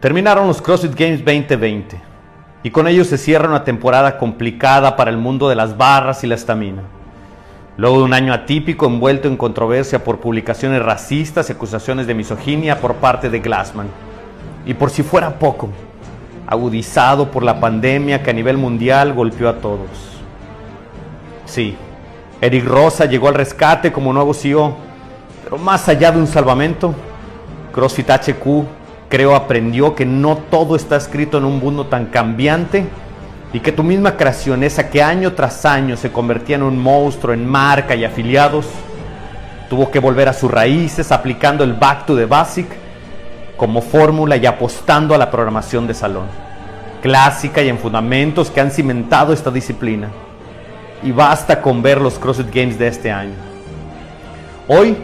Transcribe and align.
Terminaron 0.00 0.46
los 0.46 0.62
CrossFit 0.62 0.94
Games 0.94 1.22
2020 1.22 2.00
y 2.62 2.70
con 2.70 2.88
ellos 2.88 3.06
se 3.06 3.18
cierra 3.18 3.50
una 3.50 3.64
temporada 3.64 4.16
complicada 4.16 4.96
para 4.96 5.10
el 5.10 5.18
mundo 5.18 5.46
de 5.50 5.56
las 5.56 5.76
barras 5.76 6.24
y 6.24 6.26
la 6.26 6.36
estamina. 6.36 6.80
Luego 7.76 7.98
de 7.98 8.04
un 8.04 8.14
año 8.14 8.32
atípico 8.32 8.86
envuelto 8.86 9.28
en 9.28 9.36
controversia 9.36 10.02
por 10.02 10.18
publicaciones 10.18 10.82
racistas 10.82 11.50
y 11.50 11.52
acusaciones 11.52 12.06
de 12.06 12.14
misoginia 12.14 12.80
por 12.80 12.94
parte 12.94 13.28
de 13.28 13.40
Glassman. 13.40 13.88
Y 14.64 14.72
por 14.72 14.88
si 14.88 15.02
fuera 15.02 15.38
poco, 15.38 15.68
agudizado 16.46 17.30
por 17.30 17.42
la 17.42 17.60
pandemia 17.60 18.22
que 18.22 18.30
a 18.30 18.34
nivel 18.34 18.56
mundial 18.56 19.12
golpeó 19.12 19.50
a 19.50 19.58
todos. 19.58 19.90
Sí, 21.44 21.76
Eric 22.40 22.64
Rosa 22.64 23.04
llegó 23.04 23.28
al 23.28 23.34
rescate 23.34 23.92
como 23.92 24.14
nuevo 24.14 24.32
CEO, 24.32 24.76
pero 25.44 25.58
más 25.58 25.86
allá 25.90 26.10
de 26.10 26.20
un 26.20 26.26
salvamento, 26.26 26.94
CrossFit 27.70 28.08
HQ 28.08 28.79
creo 29.10 29.34
aprendió 29.34 29.94
que 29.96 30.06
no 30.06 30.36
todo 30.36 30.76
está 30.76 30.96
escrito 30.96 31.36
en 31.36 31.44
un 31.44 31.58
mundo 31.58 31.86
tan 31.86 32.06
cambiante 32.06 32.86
y 33.52 33.58
que 33.58 33.72
tu 33.72 33.82
misma 33.82 34.16
creación, 34.16 34.62
esa 34.62 34.88
que 34.88 35.02
año 35.02 35.32
tras 35.32 35.66
año 35.66 35.96
se 35.96 36.12
convertía 36.12 36.56
en 36.56 36.62
un 36.62 36.78
monstruo 36.78 37.34
en 37.34 37.44
marca 37.44 37.96
y 37.96 38.04
afiliados, 38.04 38.66
tuvo 39.68 39.90
que 39.90 39.98
volver 39.98 40.28
a 40.28 40.32
sus 40.32 40.48
raíces 40.48 41.10
aplicando 41.10 41.64
el 41.64 41.74
Back 41.74 42.06
to 42.06 42.16
the 42.16 42.24
Basic 42.24 42.68
como 43.56 43.82
fórmula 43.82 44.36
y 44.36 44.46
apostando 44.46 45.12
a 45.12 45.18
la 45.18 45.28
programación 45.28 45.88
de 45.88 45.94
salón, 45.94 46.26
clásica 47.02 47.62
y 47.62 47.68
en 47.68 47.78
fundamentos 47.78 48.48
que 48.48 48.60
han 48.60 48.70
cimentado 48.70 49.32
esta 49.32 49.50
disciplina. 49.50 50.08
Y 51.02 51.10
basta 51.10 51.60
con 51.60 51.82
ver 51.82 52.00
los 52.00 52.16
CrossFit 52.18 52.54
Games 52.54 52.78
de 52.78 52.86
este 52.86 53.10
año. 53.10 53.34
Hoy, 54.68 54.96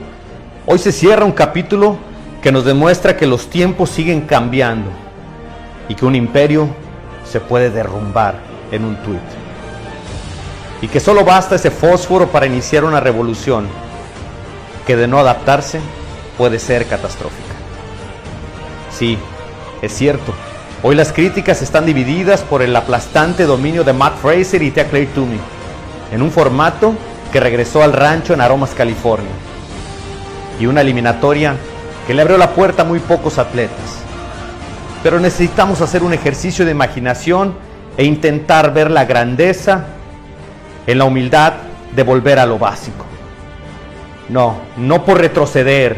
hoy 0.65 0.79
se 0.79 0.93
cierra 0.93 1.25
un 1.25 1.33
capítulo 1.33 1.97
que 2.47 2.53
nos 2.53 2.65
demuestra 2.65 3.17
que 3.17 3.27
los 3.27 3.51
tiempos 3.51 3.91
siguen 3.91 4.21
cambiando 4.21 4.89
y 5.89 5.97
que 5.97 6.07
un 6.07 6.15
imperio 6.15 6.69
se 7.29 7.41
puede 7.41 7.71
derrumbar 7.71 8.37
en 8.71 8.85
un 8.85 8.95
tuit. 9.03 9.19
Y 10.81 10.87
que 10.87 11.01
solo 11.01 11.25
basta 11.25 11.57
ese 11.57 11.73
fósforo 11.73 12.29
para 12.29 12.47
iniciar 12.47 12.85
una 12.85 13.01
revolución 13.01 13.67
que 14.87 14.95
de 14.95 15.09
no 15.09 15.19
adaptarse 15.19 15.81
puede 16.39 16.61
ser 16.61 16.87
catastrófica. 16.87 17.57
Sí, 18.97 19.19
es 19.83 19.93
cierto. 19.93 20.33
Hoy 20.85 20.95
las 20.95 21.13
críticas 21.13 21.63
están 21.63 21.85
divididas 21.85 22.43
por 22.43 22.63
el 22.63 22.77
aplastante 22.77 23.43
dominio 23.43 23.83
de 23.83 23.93
Matt 23.93 24.19
Fraser 24.19 24.63
y 24.63 24.71
Tia 24.71 24.89
Clay 24.89 25.07
Toomey, 25.07 25.41
en 26.13 26.23
un 26.23 26.31
formato 26.31 26.95
que 27.33 27.41
regresó 27.41 27.83
al 27.83 27.93
rancho 27.93 28.35
en 28.35 28.41
Aromas, 28.41 28.71
California, 28.71 29.33
y 30.61 30.67
una 30.67 30.83
eliminatoria 30.83 31.57
que 32.07 32.15
le 32.15 32.23
abrió 32.23 32.39
la 32.39 32.51
puerta 32.51 32.83
a 32.83 32.85
muy 32.85 33.01
pocos 33.01 33.39
atletas. 33.39 33.99
Pero 35.03 35.21
necesitamos 35.21 35.81
hacer 35.81 36.03
un 36.03 36.13
ejercicio 36.13 36.65
de 36.65 36.71
imaginación 36.71 37.55
e 37.97 38.05
intentar 38.05 38.73
ver 38.73 38.91
la 38.91 39.05
grandeza 39.05 39.85
en 40.87 40.99
la 40.99 41.05
humildad 41.05 41.55
de 41.95 42.03
volver 42.03 42.39
a 42.39 42.47
lo 42.47 42.59
básico. 42.59 43.05
No, 44.29 44.57
no 44.77 45.05
por 45.05 45.19
retroceder, 45.19 45.97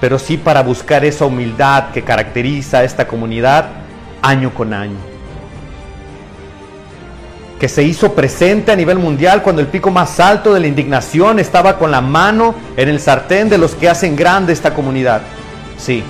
pero 0.00 0.18
sí 0.18 0.36
para 0.36 0.62
buscar 0.62 1.04
esa 1.04 1.24
humildad 1.24 1.90
que 1.90 2.02
caracteriza 2.02 2.78
a 2.78 2.84
esta 2.84 3.06
comunidad 3.06 3.66
año 4.22 4.52
con 4.54 4.72
año 4.72 5.07
que 7.58 7.68
se 7.68 7.82
hizo 7.82 8.12
presente 8.12 8.70
a 8.70 8.76
nivel 8.76 8.98
mundial 8.98 9.42
cuando 9.42 9.60
el 9.60 9.68
pico 9.68 9.90
más 9.90 10.20
alto 10.20 10.54
de 10.54 10.60
la 10.60 10.68
indignación 10.68 11.38
estaba 11.38 11.76
con 11.78 11.90
la 11.90 12.00
mano 12.00 12.54
en 12.76 12.88
el 12.88 13.00
sartén 13.00 13.48
de 13.48 13.58
los 13.58 13.74
que 13.74 13.88
hacen 13.88 14.14
grande 14.14 14.52
esta 14.52 14.74
comunidad. 14.74 15.22
Sí, 15.76 16.04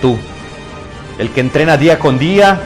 tú, 0.00 0.18
el 1.18 1.30
que 1.30 1.40
entrena 1.40 1.76
día 1.76 1.98
con 1.98 2.18
día, 2.18 2.60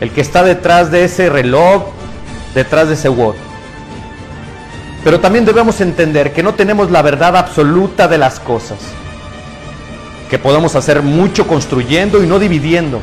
el 0.00 0.10
que 0.10 0.22
está 0.22 0.42
detrás 0.42 0.90
de 0.90 1.04
ese 1.04 1.28
reloj, 1.28 1.88
detrás 2.54 2.88
de 2.88 2.94
ese 2.94 3.10
WOD. 3.10 3.34
Pero 5.04 5.20
también 5.20 5.44
debemos 5.44 5.80
entender 5.80 6.32
que 6.32 6.42
no 6.42 6.54
tenemos 6.54 6.90
la 6.90 7.02
verdad 7.02 7.36
absoluta 7.36 8.08
de 8.08 8.18
las 8.18 8.40
cosas, 8.40 8.78
que 10.30 10.38
podemos 10.38 10.74
hacer 10.74 11.02
mucho 11.02 11.46
construyendo 11.46 12.24
y 12.24 12.26
no 12.26 12.38
dividiendo. 12.38 13.00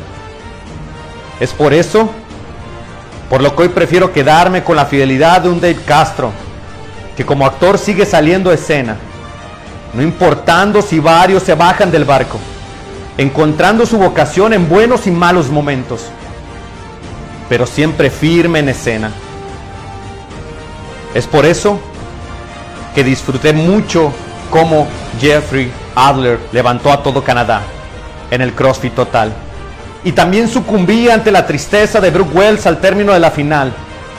Es 1.40 1.52
por 1.52 1.72
eso 1.72 2.10
por 3.34 3.42
lo 3.42 3.56
que 3.56 3.62
hoy 3.62 3.68
prefiero 3.70 4.12
quedarme 4.12 4.62
con 4.62 4.76
la 4.76 4.86
fidelidad 4.86 5.40
de 5.40 5.48
un 5.48 5.60
Dave 5.60 5.80
Castro, 5.84 6.30
que 7.16 7.26
como 7.26 7.44
actor 7.44 7.78
sigue 7.78 8.06
saliendo 8.06 8.48
a 8.48 8.54
escena, 8.54 8.96
no 9.92 10.02
importando 10.02 10.80
si 10.80 11.00
varios 11.00 11.42
se 11.42 11.52
bajan 11.56 11.90
del 11.90 12.04
barco, 12.04 12.38
encontrando 13.18 13.86
su 13.86 13.98
vocación 13.98 14.52
en 14.52 14.68
buenos 14.68 15.08
y 15.08 15.10
malos 15.10 15.48
momentos, 15.48 16.02
pero 17.48 17.66
siempre 17.66 18.08
firme 18.08 18.60
en 18.60 18.68
escena. 18.68 19.10
Es 21.12 21.26
por 21.26 21.44
eso 21.44 21.80
que 22.94 23.02
disfruté 23.02 23.52
mucho 23.52 24.12
cómo 24.48 24.86
Jeffrey 25.20 25.72
Adler 25.96 26.38
levantó 26.52 26.92
a 26.92 27.02
todo 27.02 27.24
Canadá 27.24 27.62
en 28.30 28.42
el 28.42 28.52
CrossFit 28.52 28.94
Total 28.94 29.32
y 30.04 30.12
también 30.12 30.48
sucumbí 30.48 31.08
ante 31.08 31.32
la 31.32 31.46
tristeza 31.46 31.98
de 32.00 32.10
Brooke 32.10 32.36
Wells 32.36 32.66
al 32.66 32.78
término 32.78 33.14
de 33.14 33.20
la 33.20 33.30
final, 33.30 33.72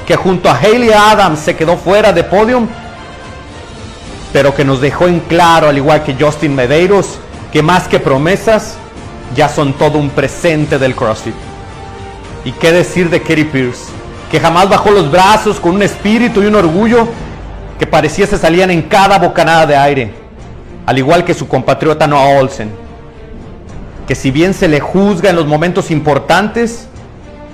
que 0.08 0.16
junto 0.16 0.50
a 0.50 0.58
Hayley 0.58 0.92
Adams 0.92 1.40
se 1.40 1.56
quedó 1.56 1.78
fuera 1.78 2.12
de 2.12 2.24
podium, 2.24 2.68
pero 4.34 4.54
que 4.54 4.66
nos 4.66 4.82
dejó 4.82 5.08
en 5.08 5.20
claro, 5.20 5.70
al 5.70 5.78
igual 5.78 6.04
que 6.04 6.16
Justin 6.20 6.56
Medeiros, 6.56 7.20
que 7.54 7.62
más 7.62 7.88
que 7.88 8.00
promesas, 8.00 8.78
ya 9.36 9.48
son 9.48 9.74
todo 9.74 10.00
un 10.00 10.10
presente 10.10 10.80
del 10.80 10.96
CrossFit. 10.96 11.36
¿Y 12.44 12.52
qué 12.54 12.72
decir 12.72 13.10
de 13.10 13.22
Katie 13.22 13.46
Pierce? 13.46 13.86
Que 14.32 14.40
jamás 14.40 14.68
bajó 14.68 14.90
los 14.90 15.10
brazos 15.10 15.60
con 15.60 15.76
un 15.76 15.84
espíritu 15.84 16.42
y 16.42 16.48
un 16.48 16.56
orgullo 16.56 17.08
que 17.78 17.86
parecía 17.86 18.26
se 18.26 18.38
salían 18.38 18.72
en 18.72 18.82
cada 18.84 19.20
bocanada 19.20 19.68
de 19.68 19.78
aire, 19.78 20.14
al 20.86 20.98
igual 20.98 21.24
que 21.24 21.34
su 21.34 21.48
compatriota 21.48 22.08
Noah 22.08 22.40
Olsen 22.40 22.85
que 24.08 24.16
si 24.16 24.32
bien 24.32 24.54
se 24.54 24.68
le 24.68 24.80
juzga 24.80 25.30
en 25.30 25.36
los 25.36 25.48
momentos 25.48 25.90
importantes, 25.90 26.88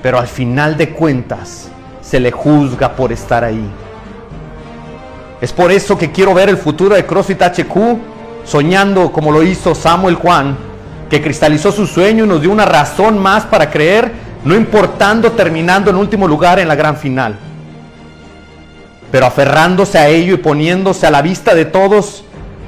pero 0.04 0.20
al 0.20 0.28
final 0.28 0.78
de 0.78 0.90
cuentas 0.90 1.70
se 2.02 2.20
le 2.20 2.32
juzga 2.32 2.96
por 2.96 3.12
estar 3.12 3.44
ahí. 3.44 3.70
Es 5.40 5.54
por 5.54 5.72
eso 5.72 5.98
que 5.98 6.12
quiero 6.12 6.34
ver 6.34 6.50
el 6.50 6.58
futuro 6.58 6.96
de 6.96 7.06
CrossFit 7.06 7.42
HQ 7.42 7.76
soñando 8.44 9.12
como 9.12 9.32
lo 9.32 9.44
hizo 9.44 9.74
Samuel 9.74 10.16
Juan, 10.16 10.58
que 11.10 11.22
cristalizó 11.22 11.72
su 11.72 11.88
sueño 11.88 12.26
y 12.26 12.28
nos 12.28 12.42
dio 12.42 12.52
una 12.52 12.66
razón 12.66 13.18
más 13.18 13.46
para 13.46 13.70
creer, 13.70 14.12
no 14.44 14.56
importando 14.56 15.32
terminando 15.32 15.90
en 15.90 15.96
último 15.96 16.28
lugar 16.28 16.60
en 16.60 16.68
la 16.68 16.76
gran 16.76 16.98
final. 16.98 17.36
Pero 19.12 19.26
aferrándose 19.26 19.98
a 19.98 20.08
ello 20.08 20.36
y 20.36 20.38
poniéndose 20.38 21.06
a 21.06 21.12
la 21.12 21.22
vista 21.22 21.54
de 21.54 21.66
todos 21.66 22.24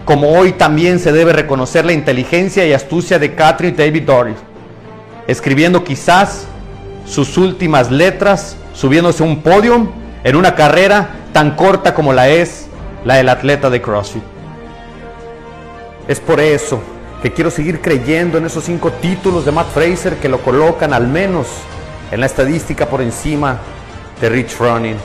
como 0.06 0.32
hoy 0.32 0.54
también 0.54 1.00
se 1.00 1.12
debe 1.12 1.34
reconocer 1.34 1.86
la 1.86 1.94
inteligencia 1.94 2.66
y 2.66 2.74
astucia 2.74 3.20
de 3.20 3.36
Catherine 3.36 3.78
David 3.78 4.04
Doris, 4.04 4.38
escribiendo 5.28 5.84
quizás 5.84 6.46
sus 7.06 7.38
últimas 7.38 7.92
letras, 7.92 8.58
subiéndose 8.74 9.24
a 9.24 9.26
un 9.26 9.42
podio 9.42 9.88
en 10.24 10.36
una 10.36 10.56
carrera 10.56 11.10
tan 11.32 11.56
corta 11.56 11.94
como 11.94 12.14
la 12.14 12.30
es 12.30 12.68
la 13.06 13.16
del 13.16 13.30
atleta 13.30 13.70
de 13.70 13.82
CrossFit. 13.82 14.24
Es 16.08 16.20
por 16.20 16.40
eso 16.40 16.82
que 17.22 17.32
quiero 17.32 17.50
seguir 17.50 17.82
creyendo 17.82 18.38
en 18.38 18.46
esos 18.46 18.66
cinco 18.66 18.92
títulos 18.92 19.46
de 19.46 19.52
Matt 19.52 19.72
Fraser 19.74 20.18
que 20.18 20.28
lo 20.28 20.40
colocan 20.40 20.94
al 20.94 21.08
menos 21.08 21.48
en 22.12 22.20
la 22.20 22.26
estadística 22.26 22.86
por 22.88 23.02
encima 23.02 23.60
de 24.20 24.30
Rich 24.30 24.50
Froning. 24.50 24.98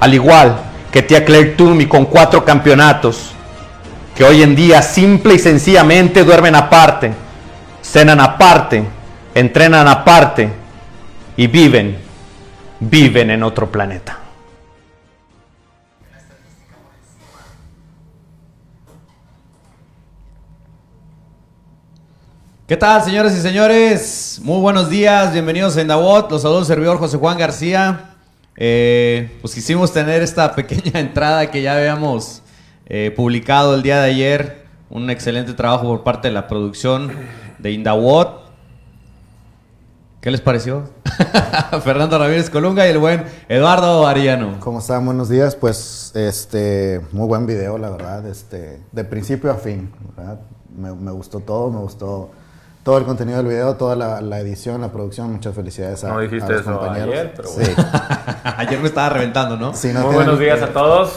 Al 0.00 0.12
igual 0.12 0.58
que 0.96 1.02
tía 1.02 1.26
Claire 1.26 1.50
Toomey 1.50 1.86
con 1.86 2.06
cuatro 2.06 2.42
campeonatos, 2.42 3.32
que 4.16 4.24
hoy 4.24 4.42
en 4.42 4.56
día 4.56 4.80
simple 4.80 5.34
y 5.34 5.38
sencillamente 5.38 6.24
duermen 6.24 6.54
aparte, 6.54 7.12
cenan 7.82 8.18
aparte, 8.18 8.82
entrenan 9.34 9.86
aparte 9.88 10.48
y 11.36 11.48
viven, 11.48 11.98
viven 12.80 13.28
en 13.28 13.42
otro 13.42 13.70
planeta. 13.70 14.20
¿Qué 22.66 22.78
tal, 22.78 23.02
señores 23.02 23.34
y 23.34 23.42
señores? 23.42 24.40
Muy 24.42 24.62
buenos 24.62 24.88
días, 24.88 25.34
bienvenidos 25.34 25.76
a 25.76 25.82
Endawot. 25.82 26.30
Los 26.30 26.40
saludos 26.40 26.66
servidor 26.66 26.96
José 26.96 27.18
Juan 27.18 27.36
García. 27.36 28.15
Eh, 28.56 29.36
pues 29.40 29.54
quisimos 29.54 29.92
tener 29.92 30.22
esta 30.22 30.54
pequeña 30.56 31.00
entrada 31.00 31.50
que 31.50 31.62
ya 31.62 31.76
habíamos 31.76 32.42
eh, 32.86 33.12
publicado 33.14 33.74
el 33.74 33.82
día 33.82 34.00
de 34.00 34.10
ayer. 34.10 34.66
Un 34.88 35.10
excelente 35.10 35.52
trabajo 35.52 35.88
por 35.88 36.04
parte 36.04 36.28
de 36.28 36.34
la 36.34 36.46
producción 36.46 37.10
de 37.58 37.72
Indawot. 37.72 38.46
¿Qué 40.20 40.30
les 40.30 40.40
pareció? 40.40 40.90
Fernando 41.84 42.18
Ramírez 42.18 42.50
Colunga 42.50 42.86
y 42.86 42.90
el 42.90 42.98
buen 42.98 43.24
Eduardo 43.48 44.06
Ariano. 44.06 44.58
¿Cómo 44.60 44.80
están? 44.80 45.04
Buenos 45.04 45.28
días. 45.28 45.54
Pues 45.54 46.12
este, 46.14 47.00
muy 47.12 47.26
buen 47.26 47.46
video, 47.46 47.78
la 47.78 47.90
verdad. 47.90 48.26
Este, 48.26 48.80
de 48.90 49.04
principio 49.04 49.50
a 49.50 49.54
fin, 49.54 49.92
me, 50.76 50.92
me 50.94 51.10
gustó 51.12 51.40
todo, 51.40 51.70
me 51.70 51.78
gustó 51.78 52.30
todo 52.86 52.98
el 52.98 53.04
contenido 53.04 53.38
del 53.38 53.48
video, 53.48 53.74
toda 53.74 53.96
la, 53.96 54.20
la 54.20 54.38
edición, 54.38 54.80
la 54.80 54.92
producción. 54.92 55.32
Muchas 55.32 55.56
felicidades 55.56 56.04
a, 56.04 56.08
No 56.12 56.20
dijiste 56.20 56.44
a 56.46 56.50
los 56.50 56.60
eso 56.60 56.78
compañeros. 56.78 57.08
ayer, 57.14 57.32
pero 57.34 57.48
Sí. 57.48 57.72
Ayer 58.44 58.78
me 58.78 58.86
estaba 58.86 59.08
reventando, 59.08 59.56
¿no? 59.56 59.74
Sí, 59.74 59.88
no 59.88 59.94
Muy 59.94 60.10
tienen- 60.10 60.14
buenos 60.14 60.38
días 60.38 60.62
a 60.62 60.72
todos. 60.72 61.12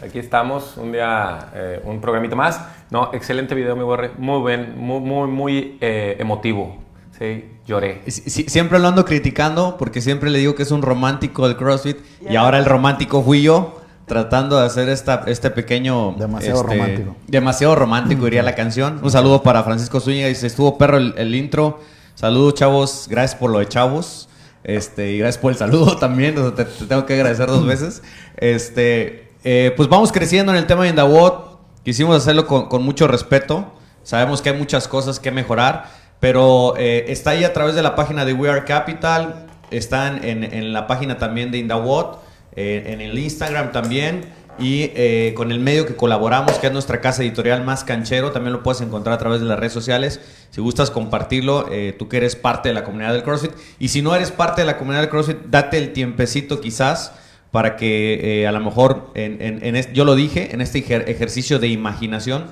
Aquí 0.00 0.20
estamos, 0.20 0.76
un 0.76 0.92
día, 0.92 1.48
eh, 1.56 1.80
un 1.84 2.00
programito 2.00 2.36
más. 2.36 2.60
No, 2.90 3.10
excelente 3.14 3.56
video, 3.56 3.74
mi 3.74 3.82
borre. 3.82 4.12
Muy 4.16 4.38
buen, 4.38 4.78
muy, 4.78 5.00
muy, 5.00 5.26
muy 5.28 5.76
eh, 5.80 6.18
emotivo. 6.20 6.76
Sí, 7.18 7.50
lloré. 7.66 8.02
Sí, 8.06 8.22
sí, 8.30 8.44
siempre 8.46 8.78
lo 8.78 8.86
ando 8.86 9.04
criticando 9.04 9.76
porque 9.78 10.00
siempre 10.00 10.30
le 10.30 10.38
digo 10.38 10.54
que 10.54 10.62
es 10.62 10.70
un 10.70 10.82
romántico 10.82 11.48
del 11.48 11.56
CrossFit 11.56 11.96
y 12.30 12.36
ahora 12.36 12.58
el 12.60 12.64
romántico 12.64 13.24
fui 13.24 13.42
yo 13.42 13.80
tratando 14.06 14.58
de 14.58 14.66
hacer 14.66 14.88
esta, 14.88 15.24
este 15.26 15.50
pequeño... 15.50 16.14
Demasiado 16.18 16.60
este, 16.60 16.74
romántico. 16.74 17.16
Demasiado 17.26 17.74
romántico 17.74 18.24
diría 18.24 18.42
la 18.42 18.54
canción. 18.54 19.00
Un 19.02 19.10
saludo 19.10 19.42
para 19.42 19.62
Francisco 19.64 20.00
Zúñiga, 20.00 20.28
dice, 20.28 20.46
estuvo 20.46 20.78
perro 20.78 20.96
el, 20.96 21.14
el 21.16 21.34
intro. 21.34 21.80
Saludos 22.14 22.54
chavos, 22.54 23.06
gracias 23.10 23.38
por 23.38 23.50
lo 23.50 23.58
de 23.58 23.68
chavos. 23.68 24.28
Este, 24.64 25.12
y 25.12 25.18
gracias 25.18 25.38
por 25.38 25.52
el 25.52 25.58
saludo 25.58 25.96
también, 26.00 26.36
o 26.38 26.42
sea, 26.42 26.54
te, 26.54 26.64
te 26.64 26.86
tengo 26.86 27.04
que 27.04 27.14
agradecer 27.14 27.46
dos 27.46 27.66
veces. 27.66 28.02
Este, 28.36 29.28
eh, 29.44 29.72
pues 29.76 29.88
vamos 29.88 30.10
creciendo 30.12 30.52
en 30.52 30.58
el 30.58 30.66
tema 30.66 30.84
de 30.84 30.90
Indawot. 30.90 31.60
Quisimos 31.84 32.16
hacerlo 32.16 32.46
con, 32.46 32.68
con 32.68 32.82
mucho 32.82 33.06
respeto. 33.06 33.72
Sabemos 34.02 34.42
que 34.42 34.50
hay 34.50 34.58
muchas 34.58 34.88
cosas 34.88 35.20
que 35.20 35.30
mejorar, 35.30 35.88
pero 36.20 36.74
eh, 36.76 37.06
está 37.08 37.30
ahí 37.30 37.44
a 37.44 37.52
través 37.52 37.74
de 37.74 37.82
la 37.82 37.94
página 37.94 38.24
de 38.24 38.32
We 38.32 38.48
Are 38.48 38.64
Capital, 38.64 39.46
están 39.70 40.24
en, 40.24 40.44
en 40.44 40.72
la 40.72 40.86
página 40.86 41.18
también 41.18 41.50
de 41.50 41.58
Indawot, 41.58 42.20
eh, 42.56 42.84
en 42.86 43.00
el 43.00 43.18
Instagram 43.18 43.72
también. 43.72 44.46
Y 44.58 44.90
eh, 44.94 45.34
con 45.36 45.52
el 45.52 45.60
medio 45.60 45.84
que 45.84 45.96
colaboramos, 45.96 46.52
que 46.54 46.68
es 46.68 46.72
nuestra 46.72 47.02
casa 47.02 47.22
editorial 47.22 47.62
más 47.62 47.84
canchero, 47.84 48.32
también 48.32 48.54
lo 48.54 48.62
puedes 48.62 48.80
encontrar 48.80 49.14
a 49.14 49.18
través 49.18 49.40
de 49.40 49.46
las 49.46 49.58
redes 49.58 49.74
sociales. 49.74 50.18
Si 50.50 50.62
gustas 50.62 50.90
compartirlo, 50.90 51.68
eh, 51.70 51.94
tú 51.98 52.08
que 52.08 52.16
eres 52.16 52.36
parte 52.36 52.70
de 52.70 52.74
la 52.74 52.82
comunidad 52.82 53.12
del 53.12 53.22
CrossFit. 53.22 53.50
Y 53.78 53.88
si 53.88 54.00
no 54.00 54.14
eres 54.14 54.30
parte 54.30 54.62
de 54.62 54.66
la 54.66 54.78
comunidad 54.78 55.02
del 55.02 55.10
CrossFit, 55.10 55.36
date 55.50 55.76
el 55.76 55.92
tiempecito 55.92 56.62
quizás 56.62 57.12
para 57.50 57.76
que 57.76 58.40
eh, 58.42 58.46
a 58.46 58.52
lo 58.52 58.60
mejor, 58.60 59.10
en, 59.14 59.42
en- 59.42 59.76
en 59.76 59.92
yo 59.92 60.06
lo 60.06 60.14
dije, 60.14 60.54
en 60.54 60.62
este 60.62 60.78
ejer- 60.82 61.04
ejercicio 61.06 61.58
de 61.58 61.68
imaginación, 61.68 62.46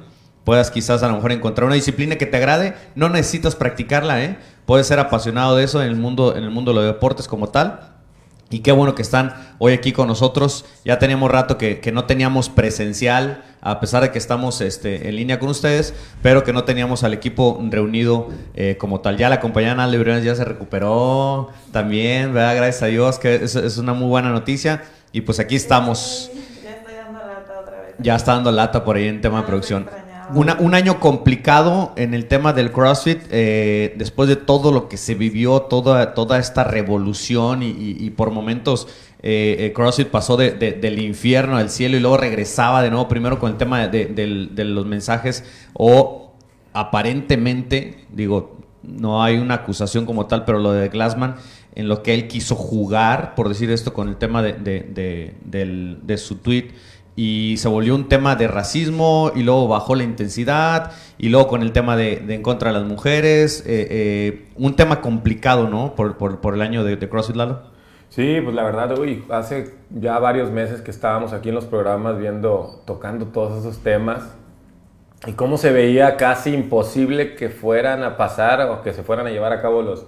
puedas 0.45 0.71
quizás 0.71 1.03
a 1.03 1.09
lo 1.09 1.15
mejor 1.15 1.33
encontrar 1.33 1.65
una 1.65 1.75
disciplina 1.75 2.17
que 2.17 2.27
te 2.27 2.37
agrade. 2.37 2.75
No 2.97 3.09
necesitas 3.09 3.57
practicarla, 3.57 4.23
¿eh? 4.23 4.37
Puedes 4.67 4.87
ser 4.87 4.99
apasionado 4.99 5.57
de 5.57 5.65
eso 5.65 5.81
en 5.83 5.89
el 5.89 5.97
mundo, 5.97 6.37
en 6.37 6.45
el 6.45 6.51
mundo 6.51 6.73
de 6.73 6.77
los 6.77 6.85
deportes 6.85 7.29
como 7.29 7.49
tal. 7.49 7.94
Y 8.51 8.61
qué 8.61 8.73
bueno 8.73 8.95
que 8.95 9.03
están 9.03 9.35
hoy 9.59 9.73
aquí 9.73 9.93
con 9.93 10.07
nosotros. 10.07 10.65
Ya 10.85 10.99
teníamos 10.99 11.31
rato 11.31 11.59
que, 11.59 11.81
que 11.81 11.93
no 11.93 12.05
teníamos 12.05 12.49
presencial, 12.49 13.43
a 13.61 13.81
pesar 13.81 14.03
de 14.03 14.13
que 14.13 14.19
estamos 14.19 14.61
este, 14.61 15.09
en 15.09 15.17
línea 15.17 15.39
con 15.39 15.49
ustedes, 15.49 15.95
pero 16.23 16.45
que 16.45 16.53
no 16.53 16.65
teníamos 16.65 17.03
al 17.03 17.15
equipo 17.15 17.59
reunido 17.71 18.29
eh, 18.55 18.77
como 18.79 19.01
tal. 19.01 19.17
Ya 19.17 19.29
la 19.29 19.41
compañía 19.41 19.75
Nalde 19.75 19.99
Briones 19.99 20.25
ya 20.25 20.35
se 20.35 20.45
recuperó 20.45 21.51
también, 21.73 22.35
¿verdad? 22.35 22.57
Gracias 22.57 22.83
a 22.83 22.87
Dios, 22.87 23.19
que 23.19 23.37
es, 23.37 23.57
es 23.57 23.79
una 23.79 23.95
muy 23.95 24.09
buena 24.09 24.31
noticia. 24.31 24.83
Y 25.13 25.23
pues 25.23 25.41
aquí 25.41 25.57
estamos. 25.57 26.31
Ya 26.63 26.71
estoy 26.71 26.95
dando 26.95 27.21
lata 27.21 27.61
otra 27.61 27.81
vez. 27.81 27.95
Ya 27.99 28.17
está 28.17 28.35
dando 28.35 28.53
lata 28.53 28.85
por 28.85 28.97
ahí 28.97 29.09
en 29.09 29.21
tema 29.21 29.41
de 29.41 29.47
Ya 29.47 29.47
producción. 29.47 30.04
Un 30.33 30.75
año 30.75 31.01
complicado 31.01 31.93
en 31.97 32.15
el 32.15 32.27
tema 32.27 32.53
del 32.53 32.73
CrossFit, 32.73 33.21
eh, 33.31 33.95
después 33.97 34.29
de 34.29 34.37
todo 34.37 34.73
lo 34.73 34.89
que 34.89 34.97
se 34.97 35.15
vivió, 35.15 35.63
toda, 35.63 36.15
toda 36.15 36.39
esta 36.39 36.65
revolución 36.65 37.63
y, 37.63 38.11
por 38.11 38.31
momentos 38.31 38.89
eh, 39.23 39.73
CrossFit 39.75 40.09
pasó 40.09 40.37
de- 40.37 40.51
de- 40.53 40.73
del 40.73 40.99
infierno 41.01 41.57
al 41.57 41.71
cielo 41.71 41.97
y 41.97 42.01
luego 42.01 42.17
regresaba 42.19 42.83
de 42.83 42.91
nuevo, 42.91 43.09
primero 43.09 43.39
con 43.39 43.51
el 43.53 43.57
tema 43.57 43.87
de, 43.89 44.65
los 44.65 44.87
mensajes 44.87 45.45
o 45.73 46.33
aparentemente, 46.75 48.05
digo, 48.13 48.59
no 48.83 49.23
hay 49.23 49.37
una 49.39 49.55
acusación 49.55 50.05
como 50.07 50.27
tal, 50.27 50.45
pero 50.45 50.59
lo 50.59 50.73
de 50.73 50.89
Glassman, 50.89 51.37
en 51.75 51.89
lo 51.89 52.03
que 52.03 52.15
él 52.15 52.29
quiso 52.29 52.55
jugar, 52.55 53.35
por 53.35 53.49
decir 53.49 53.71
esto, 53.71 53.93
con 53.93 54.09
el 54.09 54.17
tema 54.17 54.43
de, 54.43 54.53
de 54.55 56.17
su 56.19 56.37
tweet, 56.37 56.69
y 57.17 57.57
se 57.59 57.69
volvió 57.69 57.95
un 57.95 58.09
tema 58.09 58.37
de 58.37 58.49
racismo, 58.49 59.31
y 59.35 59.43
luego 59.45 59.69
bajó 59.69 59.95
la 59.95 60.03
intensidad, 60.05 60.93
y 61.19 61.29
luego 61.29 61.49
con 61.49 61.63
el 61.63 61.73
tema 61.73 61.97
de, 61.97 62.17
de 62.17 62.35
en 62.35 62.43
contra 62.43 62.73
de 62.73 62.79
las 62.81 62.89
mujeres, 62.89 63.61
eh, 63.67 63.87
eh, 63.91 64.49
un 64.57 64.75
tema 64.77 65.01
complicado, 65.01 65.69
¿no? 65.69 65.95
Por, 65.95 66.17
por- 66.19 66.41
por 66.41 66.55
el 66.55 66.63
año 66.63 66.85
de, 66.85 66.97
de 66.97 67.09
CrossFit 67.09 67.37
Lalo. 67.37 67.61
Sí, 68.09 68.41
pues 68.43 68.55
la 68.55 68.63
verdad, 68.63 68.97
uy, 68.99 69.25
hace 69.31 69.75
ya 69.91 70.19
varios 70.21 70.51
meses 70.51 70.81
que 70.83 70.91
estábamos 70.93 71.33
aquí 71.33 71.49
en 71.49 71.57
los 71.57 71.65
programas 71.65 72.17
viendo, 72.19 72.83
tocando 72.87 73.27
todos 73.27 73.59
esos 73.59 73.83
temas 73.83 74.37
y 75.27 75.33
cómo 75.33 75.57
se 75.59 75.73
veía 75.73 76.17
casi 76.17 76.55
imposible 76.55 77.35
que 77.35 77.49
fueran 77.49 78.03
a 78.05 78.17
pasar 78.17 78.61
o 78.63 78.83
que 78.83 78.93
se 78.93 79.03
fueran 79.03 79.27
a 79.27 79.31
llevar 79.31 79.53
a 79.53 79.63
cabo 79.63 79.83
los, 79.83 80.07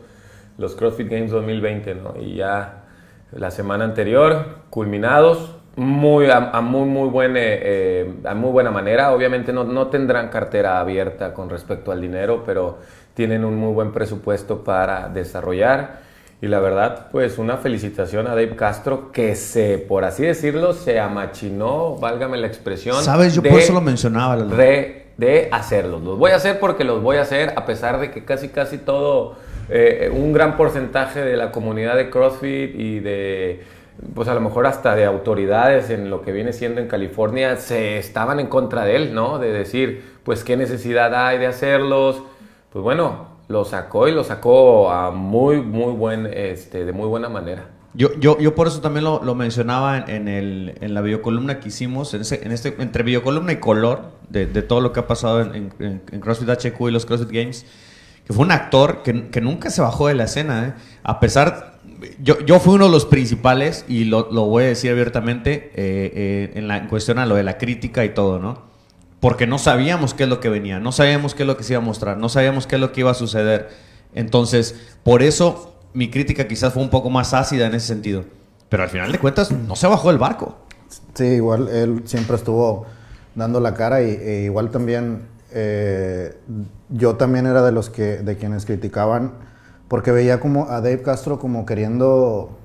los 0.58 0.76
CrossFit 0.76 1.08
Games 1.10 1.30
2020, 1.30 1.94
¿no? 1.96 2.14
Y 2.20 2.36
ya 2.36 2.84
la 3.32 3.50
semana 3.50 3.84
anterior, 3.84 4.58
culminados, 4.70 5.55
muy, 5.76 6.26
a, 6.30 6.50
a 6.50 6.60
muy, 6.60 6.86
muy, 6.88 7.08
buen, 7.08 7.36
eh, 7.36 7.40
eh, 7.62 8.14
a 8.24 8.34
muy 8.34 8.50
buena 8.50 8.70
manera. 8.70 9.12
Obviamente 9.12 9.52
no, 9.52 9.64
no 9.64 9.88
tendrán 9.88 10.28
cartera 10.28 10.80
abierta 10.80 11.32
con 11.34 11.48
respecto 11.50 11.92
al 11.92 12.00
dinero, 12.00 12.42
pero 12.44 12.78
tienen 13.14 13.44
un 13.44 13.56
muy 13.56 13.72
buen 13.72 13.92
presupuesto 13.92 14.64
para 14.64 15.08
desarrollar. 15.08 16.04
Y 16.42 16.48
la 16.48 16.60
verdad, 16.60 17.08
pues 17.12 17.38
una 17.38 17.56
felicitación 17.56 18.26
a 18.26 18.30
Dave 18.30 18.56
Castro 18.56 19.10
que 19.10 19.34
se, 19.36 19.78
por 19.78 20.04
así 20.04 20.22
decirlo, 20.22 20.74
se 20.74 21.00
amachinó, 21.00 21.96
válgame 21.96 22.36
la 22.36 22.46
expresión. 22.46 23.02
¿Sabes? 23.02 23.34
Yo 23.34 23.40
de- 23.42 23.50
por 23.50 23.58
eso 23.58 23.72
lo 23.72 23.80
mencionaba. 23.80 24.36
De, 24.36 25.06
de 25.16 25.48
hacerlos. 25.50 26.02
Los 26.02 26.18
voy 26.18 26.32
a 26.32 26.36
hacer 26.36 26.58
porque 26.60 26.84
los 26.84 27.02
voy 27.02 27.16
a 27.16 27.22
hacer 27.22 27.54
a 27.56 27.64
pesar 27.64 27.98
de 28.00 28.10
que 28.10 28.24
casi 28.26 28.50
casi 28.50 28.76
todo, 28.76 29.36
eh, 29.70 30.10
un 30.14 30.34
gran 30.34 30.58
porcentaje 30.58 31.20
de 31.20 31.36
la 31.38 31.50
comunidad 31.52 31.96
de 31.96 32.10
CrossFit 32.10 32.74
y 32.78 33.00
de, 33.00 33.64
pues 34.14 34.28
a 34.28 34.34
lo 34.34 34.40
mejor 34.40 34.66
hasta 34.66 34.94
de 34.94 35.04
autoridades 35.04 35.90
en 35.90 36.10
lo 36.10 36.22
que 36.22 36.32
viene 36.32 36.52
siendo 36.52 36.80
en 36.80 36.88
California, 36.88 37.56
se 37.56 37.98
estaban 37.98 38.40
en 38.40 38.46
contra 38.48 38.84
de 38.84 38.96
él, 38.96 39.14
¿no? 39.14 39.38
De 39.38 39.52
decir, 39.52 40.02
pues 40.24 40.44
qué 40.44 40.56
necesidad 40.56 41.14
hay 41.14 41.38
de 41.38 41.46
hacerlos. 41.46 42.22
Pues 42.70 42.82
bueno, 42.82 43.28
lo 43.48 43.64
sacó 43.64 44.08
y 44.08 44.12
lo 44.12 44.24
sacó 44.24 44.90
a 44.90 45.10
muy, 45.10 45.60
muy 45.62 45.92
buen, 45.92 46.26
este, 46.26 46.84
de 46.84 46.92
muy 46.92 47.06
buena 47.08 47.28
manera. 47.28 47.66
Yo, 47.94 48.10
yo, 48.20 48.38
yo 48.38 48.54
por 48.54 48.66
eso 48.66 48.82
también 48.82 49.04
lo, 49.04 49.22
lo 49.24 49.34
mencionaba 49.34 49.96
en, 49.96 50.28
el, 50.28 50.74
en 50.82 50.92
la 50.92 51.00
videocolumna 51.00 51.60
que 51.60 51.68
hicimos, 51.68 52.12
en, 52.12 52.20
ese- 52.20 52.44
en 52.44 52.52
este, 52.52 52.74
entre 52.78 53.02
videocolumna 53.02 53.52
y 53.52 53.56
color, 53.56 54.02
de, 54.28 54.44
todo 54.62 54.82
lo 54.82 54.92
que 54.92 55.00
ha 55.00 55.06
pasado 55.06 55.40
en 55.40 55.70
CrossFit 56.20 56.50
HQ 56.50 56.78
y 56.88 56.90
los 56.90 57.06
CrossFit 57.06 57.30
Games, 57.30 57.64
que 58.26 58.32
fue 58.34 58.44
un 58.44 58.52
actor 58.52 59.02
que, 59.02 59.28
que 59.30 59.40
nunca 59.40 59.70
se 59.70 59.80
bajó 59.80 60.08
de 60.08 60.14
la 60.14 60.24
escena, 60.24 60.66
¿eh? 60.66 60.74
A 61.04 61.20
pesar, 61.20 61.75
yo, 62.22 62.38
yo 62.40 62.60
fui 62.60 62.74
uno 62.74 62.86
de 62.86 62.90
los 62.90 63.06
principales, 63.06 63.84
y 63.88 64.04
lo, 64.04 64.30
lo 64.30 64.46
voy 64.46 64.64
a 64.64 64.66
decir 64.68 64.90
abiertamente, 64.90 65.70
eh, 65.74 66.12
eh, 66.14 66.52
en, 66.54 66.68
la, 66.68 66.78
en 66.78 66.88
cuestión 66.88 67.18
a 67.18 67.26
lo 67.26 67.34
de 67.34 67.42
la 67.42 67.58
crítica 67.58 68.04
y 68.04 68.10
todo, 68.10 68.38
¿no? 68.38 68.62
Porque 69.20 69.46
no 69.46 69.58
sabíamos 69.58 70.14
qué 70.14 70.24
es 70.24 70.28
lo 70.28 70.40
que 70.40 70.48
venía, 70.48 70.78
no 70.78 70.92
sabíamos 70.92 71.34
qué 71.34 71.42
es 71.42 71.46
lo 71.46 71.56
que 71.56 71.64
se 71.64 71.72
iba 71.72 71.82
a 71.82 71.84
mostrar, 71.84 72.18
no 72.18 72.28
sabíamos 72.28 72.66
qué 72.66 72.76
es 72.76 72.80
lo 72.80 72.92
que 72.92 73.00
iba 73.00 73.10
a 73.10 73.14
suceder. 73.14 73.70
Entonces, 74.14 74.74
por 75.02 75.22
eso 75.22 75.74
mi 75.94 76.10
crítica 76.10 76.46
quizás 76.46 76.72
fue 76.72 76.82
un 76.82 76.90
poco 76.90 77.10
más 77.10 77.34
ácida 77.34 77.66
en 77.66 77.74
ese 77.74 77.86
sentido. 77.86 78.24
Pero 78.68 78.82
al 78.82 78.88
final 78.88 79.10
de 79.12 79.18
cuentas, 79.18 79.50
no 79.50 79.76
se 79.76 79.86
bajó 79.86 80.08
del 80.08 80.18
barco. 80.18 80.58
Sí, 81.14 81.24
igual 81.24 81.68
él 81.68 82.02
siempre 82.04 82.36
estuvo 82.36 82.86
dando 83.34 83.60
la 83.60 83.74
cara 83.74 84.02
y 84.02 84.10
e 84.10 84.42
igual 84.44 84.70
también 84.70 85.22
eh, 85.52 86.36
yo 86.88 87.16
también 87.16 87.46
era 87.46 87.62
de 87.62 87.72
los 87.72 87.90
que 87.90 88.18
de 88.18 88.36
quienes 88.36 88.66
criticaban 88.66 89.32
porque 89.88 90.10
veía 90.12 90.40
como 90.40 90.68
a 90.70 90.80
Dave 90.80 91.02
Castro 91.02 91.38
como 91.38 91.66
queriendo 91.66 92.56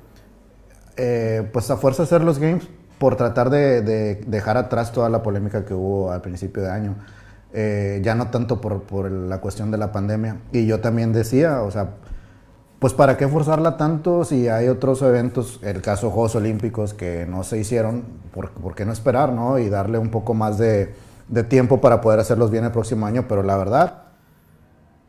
eh, 0.97 1.47
pues 1.53 1.69
a 1.71 1.77
fuerza 1.77 2.03
hacer 2.03 2.23
los 2.23 2.39
games 2.39 2.67
por 2.99 3.15
tratar 3.15 3.49
de, 3.49 3.81
de 3.81 4.15
dejar 4.27 4.57
atrás 4.57 4.91
toda 4.91 5.09
la 5.09 5.23
polémica 5.23 5.65
que 5.65 5.73
hubo 5.73 6.11
al 6.11 6.21
principio 6.21 6.61
de 6.63 6.69
año. 6.69 6.95
Eh, 7.53 7.99
ya 8.01 8.15
no 8.15 8.29
tanto 8.29 8.61
por, 8.61 8.83
por 8.83 9.11
la 9.11 9.41
cuestión 9.41 9.71
de 9.71 9.77
la 9.77 9.91
pandemia. 9.91 10.37
Y 10.51 10.65
yo 10.65 10.79
también 10.79 11.11
decía, 11.11 11.61
o 11.63 11.71
sea, 11.71 11.95
pues 12.79 12.93
para 12.93 13.17
qué 13.17 13.27
forzarla 13.27 13.77
tanto 13.77 14.23
si 14.23 14.47
hay 14.47 14.69
otros 14.69 15.01
eventos, 15.01 15.59
el 15.63 15.81
caso 15.81 16.11
Juegos 16.11 16.35
Olímpicos 16.35 16.93
que 16.93 17.25
no 17.27 17.43
se 17.43 17.57
hicieron, 17.57 18.03
¿por, 18.33 18.51
por 18.51 18.73
qué 18.73 18.85
no 18.85 18.93
esperar, 18.93 19.33
no? 19.33 19.59
Y 19.59 19.69
darle 19.69 19.97
un 19.97 20.09
poco 20.09 20.33
más 20.33 20.57
de, 20.57 20.93
de 21.27 21.43
tiempo 21.43 21.81
para 21.81 22.01
poder 22.01 22.19
hacerlos 22.19 22.51
bien 22.51 22.63
el 22.63 22.71
próximo 22.71 23.05
año, 23.05 23.25
pero 23.27 23.43
la 23.43 23.57
verdad, 23.57 24.03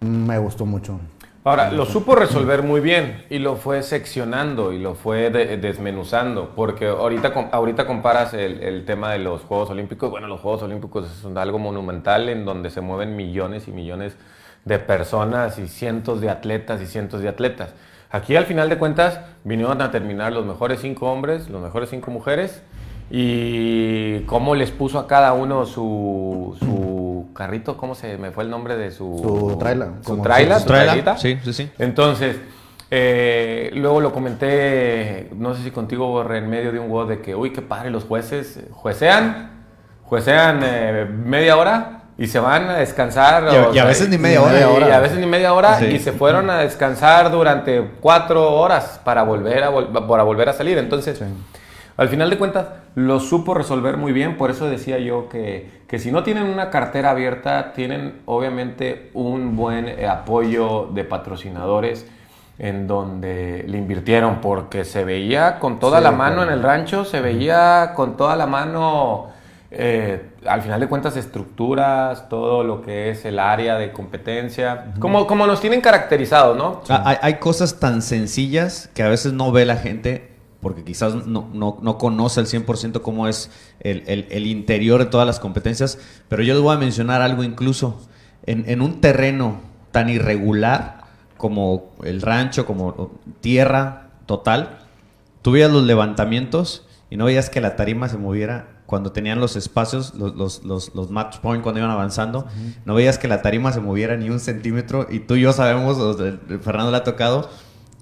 me 0.00 0.38
gustó 0.38 0.66
mucho. 0.66 0.98
Ahora, 1.44 1.72
lo 1.72 1.86
supo 1.86 2.14
resolver 2.14 2.62
muy 2.62 2.80
bien 2.80 3.24
y 3.28 3.40
lo 3.40 3.56
fue 3.56 3.82
seccionando 3.82 4.72
y 4.72 4.78
lo 4.78 4.94
fue 4.94 5.30
de- 5.30 5.56
desmenuzando, 5.56 6.52
porque 6.54 6.86
ahorita, 6.86 7.48
ahorita 7.50 7.84
comparas 7.84 8.32
el, 8.32 8.62
el 8.62 8.84
tema 8.84 9.10
de 9.12 9.18
los 9.18 9.42
Juegos 9.42 9.68
Olímpicos, 9.70 10.08
bueno, 10.08 10.28
los 10.28 10.40
Juegos 10.40 10.62
Olímpicos 10.62 11.08
son 11.20 11.36
algo 11.38 11.58
monumental 11.58 12.28
en 12.28 12.44
donde 12.44 12.70
se 12.70 12.80
mueven 12.80 13.16
millones 13.16 13.66
y 13.66 13.72
millones 13.72 14.16
de 14.64 14.78
personas 14.78 15.58
y 15.58 15.66
cientos 15.66 16.20
de 16.20 16.30
atletas 16.30 16.80
y 16.80 16.86
cientos 16.86 17.20
de 17.22 17.28
atletas. 17.28 17.74
Aquí 18.12 18.36
al 18.36 18.44
final 18.46 18.68
de 18.68 18.78
cuentas 18.78 19.18
vinieron 19.42 19.82
a 19.82 19.90
terminar 19.90 20.32
los 20.32 20.46
mejores 20.46 20.78
cinco 20.80 21.10
hombres, 21.10 21.48
los 21.48 21.60
mejores 21.60 21.90
cinco 21.90 22.12
mujeres 22.12 22.62
y 23.14 24.20
cómo 24.20 24.54
les 24.54 24.70
puso 24.70 24.98
a 24.98 25.06
cada 25.06 25.34
uno 25.34 25.66
su, 25.66 26.56
su 26.58 27.26
carrito, 27.34 27.76
¿cómo 27.76 27.94
se 27.94 28.16
me 28.16 28.30
fue 28.30 28.42
el 28.44 28.48
nombre 28.50 28.74
de 28.76 28.90
su... 28.90 29.18
Su 29.22 29.58
trailer, 29.58 29.88
Su 30.00 30.22
trailer, 30.22 30.54
su 30.54 30.60
su 30.62 30.66
trailer, 30.66 30.86
trailita. 30.88 31.18
sí, 31.18 31.38
sí, 31.44 31.52
sí. 31.52 31.70
Entonces, 31.78 32.36
eh, 32.90 33.70
luego 33.74 34.00
lo 34.00 34.12
comenté, 34.14 35.28
no 35.36 35.54
sé 35.54 35.62
si 35.62 35.70
contigo, 35.70 36.08
Borre, 36.08 36.38
en 36.38 36.48
medio 36.48 36.72
de 36.72 36.78
un 36.78 36.90
WOD 36.90 37.08
de 37.10 37.20
que, 37.20 37.34
uy, 37.34 37.52
qué 37.52 37.60
padre, 37.60 37.90
los 37.90 38.04
jueces 38.04 38.60
juecean, 38.70 39.50
juecean 40.04 40.60
eh, 40.62 41.06
media 41.06 41.58
hora 41.58 42.04
y 42.16 42.28
se 42.28 42.38
van 42.40 42.70
a 42.70 42.76
descansar. 42.78 43.44
Y 43.52 43.56
a- 43.56 43.68
o 43.68 43.74
y 43.74 43.78
a 43.78 43.84
veces 43.84 44.08
ni 44.08 44.16
media 44.16 44.40
y- 44.40 44.64
hora. 44.64 44.88
y 44.88 44.90
a 44.90 45.00
veces 45.00 45.18
ni 45.18 45.26
media 45.26 45.52
hora 45.52 45.78
Sí. 45.78 45.84
y 45.84 45.98
se 45.98 46.12
fueron 46.12 46.48
a 46.48 46.60
descansar 46.60 47.30
durante 47.30 47.90
cuatro 48.00 48.54
horas 48.54 48.98
para 49.04 49.22
volver 49.22 49.64
a, 49.64 49.70
vol- 49.70 50.06
para 50.08 50.22
volver 50.22 50.48
a 50.48 50.54
salir. 50.54 50.78
Entonces, 50.78 51.20
al 51.98 52.08
final 52.08 52.30
de 52.30 52.38
cuentas, 52.38 52.66
lo 52.94 53.20
supo 53.20 53.54
resolver 53.54 53.96
muy 53.96 54.12
bien. 54.12 54.36
Por 54.36 54.50
eso 54.50 54.68
decía 54.68 54.98
yo 54.98 55.28
que, 55.28 55.82
que 55.88 55.98
si 55.98 56.12
no 56.12 56.22
tienen 56.22 56.44
una 56.44 56.70
cartera 56.70 57.10
abierta, 57.10 57.72
tienen 57.72 58.20
obviamente 58.26 59.10
un 59.14 59.56
buen 59.56 59.88
eh, 59.88 60.06
apoyo 60.06 60.88
de 60.92 61.04
patrocinadores 61.04 62.06
en 62.58 62.86
donde 62.86 63.64
le 63.66 63.78
invirtieron, 63.78 64.40
porque 64.40 64.84
se 64.84 65.04
veía 65.04 65.58
con 65.58 65.80
toda 65.80 65.98
Sí, 65.98 66.04
la 66.04 66.12
mano 66.12 66.36
claro. 66.36 66.50
en 66.52 66.58
el 66.58 66.62
rancho, 66.62 67.04
se 67.04 67.20
veía 67.20 67.92
con 67.96 68.16
toda 68.16 68.36
la 68.36 68.46
mano, 68.46 69.30
eh, 69.70 70.30
al 70.46 70.60
final 70.62 70.78
de 70.78 70.86
cuentas, 70.86 71.16
estructuras, 71.16 72.28
todo 72.28 72.62
lo 72.62 72.82
que 72.82 73.10
es 73.10 73.24
el 73.24 73.38
área 73.38 73.76
de 73.78 73.90
competencia, 73.92 74.92
como, 75.00 75.26
como 75.26 75.46
nos 75.46 75.60
tienen 75.60 75.80
caracterizados, 75.80 76.56
¿no? 76.56 76.82
Ah, 76.88 77.02
Hay, 77.06 77.16
hay 77.22 77.34
cosas 77.36 77.80
tan 77.80 78.02
sencillas 78.02 78.90
que 78.94 79.02
a 79.02 79.08
veces 79.08 79.32
no 79.32 79.50
ve 79.50 79.64
la 79.64 79.76
gente 79.76 80.31
porque 80.62 80.84
quizás 80.84 81.26
no, 81.26 81.50
no- 81.52 81.78
no 81.82 81.98
conoce 81.98 82.40
al 82.40 82.46
100% 82.46 83.02
cómo 83.02 83.28
es 83.28 83.50
el, 83.80 84.04
el- 84.06 84.26
el 84.30 84.46
interior 84.46 85.00
de 85.00 85.06
todas 85.06 85.26
las 85.26 85.40
competencias, 85.40 85.98
pero 86.30 86.42
yo 86.42 86.54
les 86.54 86.62
voy 86.62 86.74
a 86.74 86.78
mencionar 86.78 87.20
algo 87.20 87.42
incluso. 87.44 88.00
En, 88.46 88.64
en 88.70 88.80
un 88.80 89.00
terreno 89.02 89.60
tan 89.90 90.08
irregular 90.08 91.02
como 91.36 91.90
el 92.04 92.22
rancho, 92.22 92.64
como 92.64 93.10
tierra 93.40 94.10
total, 94.26 94.78
tú 95.42 95.50
veías 95.52 95.70
los 95.70 95.82
levantamientos 95.82 96.86
y 97.10 97.16
no 97.16 97.24
veías 97.26 97.50
que 97.50 97.60
la 97.60 97.76
tarima 97.76 98.08
se 98.08 98.16
moviera 98.16 98.68
cuando 98.86 99.10
tenían 99.12 99.40
los 99.40 99.56
espacios, 99.56 100.14
los, 100.14 100.34
los, 100.36 100.64
los, 100.64 100.94
los 100.94 101.10
match 101.10 101.38
point 101.38 101.62
cuando 101.62 101.78
iban 101.80 101.90
avanzando, 101.90 102.46
no 102.84 102.94
veías 102.94 103.18
que 103.18 103.26
la 103.26 103.42
tarima 103.42 103.72
se 103.72 103.80
moviera 103.80 104.16
ni 104.16 104.28
un 104.30 104.38
centímetro 104.38 105.06
y 105.10 105.20
tú 105.20 105.34
y 105.36 105.40
yo 105.42 105.52
sabemos, 105.52 105.98
Fernando 106.62 106.90
le 106.90 106.96
ha 106.98 107.04
tocado, 107.04 107.48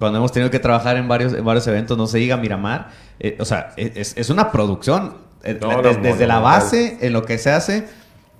cuando 0.01 0.17
hemos 0.17 0.31
tenido 0.31 0.49
que 0.49 0.57
trabajar 0.59 0.97
en 0.97 1.07
varios, 1.07 1.31
en 1.33 1.45
varios 1.45 1.67
eventos, 1.67 1.95
no 1.95 2.07
se 2.07 2.17
diga 2.17 2.35
Miramar, 2.35 2.89
eh, 3.19 3.37
o 3.39 3.45
sea, 3.45 3.71
es, 3.77 4.17
es 4.17 4.29
una 4.31 4.51
producción, 4.51 5.13
eh, 5.43 5.57
No, 5.61 5.71
no, 5.73 5.81
des- 5.83 5.97
no, 5.97 6.03
desde 6.03 6.21
no, 6.23 6.27
la 6.29 6.39
base, 6.39 6.97
en 7.01 7.13
lo 7.13 7.23
que 7.23 7.37
se 7.37 7.51
hace, 7.51 7.87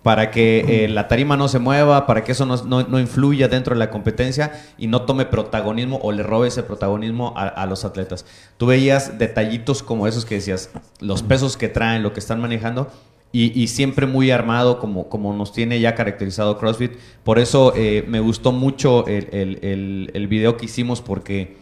para 0.02 0.32
que 0.32 0.86
eh, 0.86 0.88
la 0.88 1.08
tarima 1.08 1.38
no 1.38 1.48
se 1.48 1.60
mueva, 1.60 2.08
para 2.08 2.24
que 2.24 2.32
eso 2.32 2.48
no, 2.48 2.58
no- 2.64 2.82
no 2.88 3.00
influya 3.00 3.48
dentro 3.48 3.76
de 3.76 3.80
la 3.80 3.92
competencia 3.92 4.52
y 4.80 4.88
no 4.88 5.04
tome 5.04 5.26
protagonismo 5.28 6.00
o 6.02 6.12
le 6.12 6.24
robe 6.24 6.48
ese 6.48 6.64
protagonismo 6.64 7.36
a, 7.38 7.44
a 7.48 7.68
los 7.68 7.86
atletas. 7.86 8.26
Tú 8.58 8.66
veías 8.66 9.20
detallitos 9.20 9.84
como 9.84 10.08
esos 10.08 10.26
que 10.26 10.34
decías, 10.36 10.72
los 11.00 11.22
pesos 11.22 11.56
que 11.58 11.70
traen, 11.70 12.02
lo 12.02 12.12
que 12.14 12.20
están 12.20 12.42
manejando. 12.42 12.92
Y, 13.34 13.68
siempre 13.68 14.08
muy 14.08 14.30
armado 14.30 14.78
como, 14.78 15.08
como 15.08 15.34
nos 15.34 15.54
tiene 15.54 15.80
ya 15.80 15.96
caracterizado 15.96 16.58
CrossFit. 16.58 16.92
Por 17.24 17.40
eso 17.40 17.74
eh, 17.78 18.04
me 18.08 18.20
gustó 18.20 18.52
mucho 18.52 19.08
el, 19.08 19.30
el- 19.32 19.60
el- 19.62 20.12
el 20.14 20.28
video 20.28 20.58
que 20.58 20.66
hicimos 20.66 21.02
porque 21.02 21.56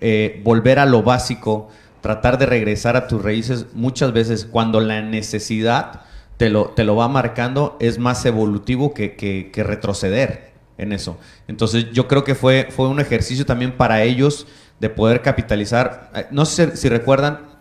eh, 0.00 0.40
volver 0.42 0.80
a 0.80 0.86
lo 0.86 1.04
básico, 1.04 1.68
tratar 2.00 2.38
de 2.38 2.46
regresar 2.46 2.96
a 2.96 3.06
tus 3.06 3.22
raíces, 3.22 3.66
muchas 3.72 4.12
veces 4.12 4.44
cuando 4.50 4.80
la 4.80 5.00
necesidad 5.02 6.00
te 6.38 6.50
lo, 6.50 6.66
te 6.70 6.82
lo 6.82 6.96
va 6.96 7.06
marcando, 7.06 7.76
es 7.78 8.00
más 8.00 8.24
evolutivo 8.26 8.92
que, 8.92 9.14
que- 9.14 9.50
que 9.52 9.62
retroceder 9.62 10.50
en 10.76 10.92
eso. 10.92 11.18
Entonces 11.46 11.92
yo 11.92 12.08
creo 12.08 12.24
que 12.24 12.34
fue, 12.34 12.66
fue 12.70 12.88
un 12.88 12.98
ejercicio 12.98 13.46
también 13.46 13.76
para 13.76 14.02
ellos 14.02 14.48
de 14.80 14.90
poder 14.90 15.22
capitalizar. 15.22 16.10
Eh, 16.16 16.26
No 16.32 16.44
sé 16.46 16.76
si 16.76 16.88
recuerdan, 16.88 17.51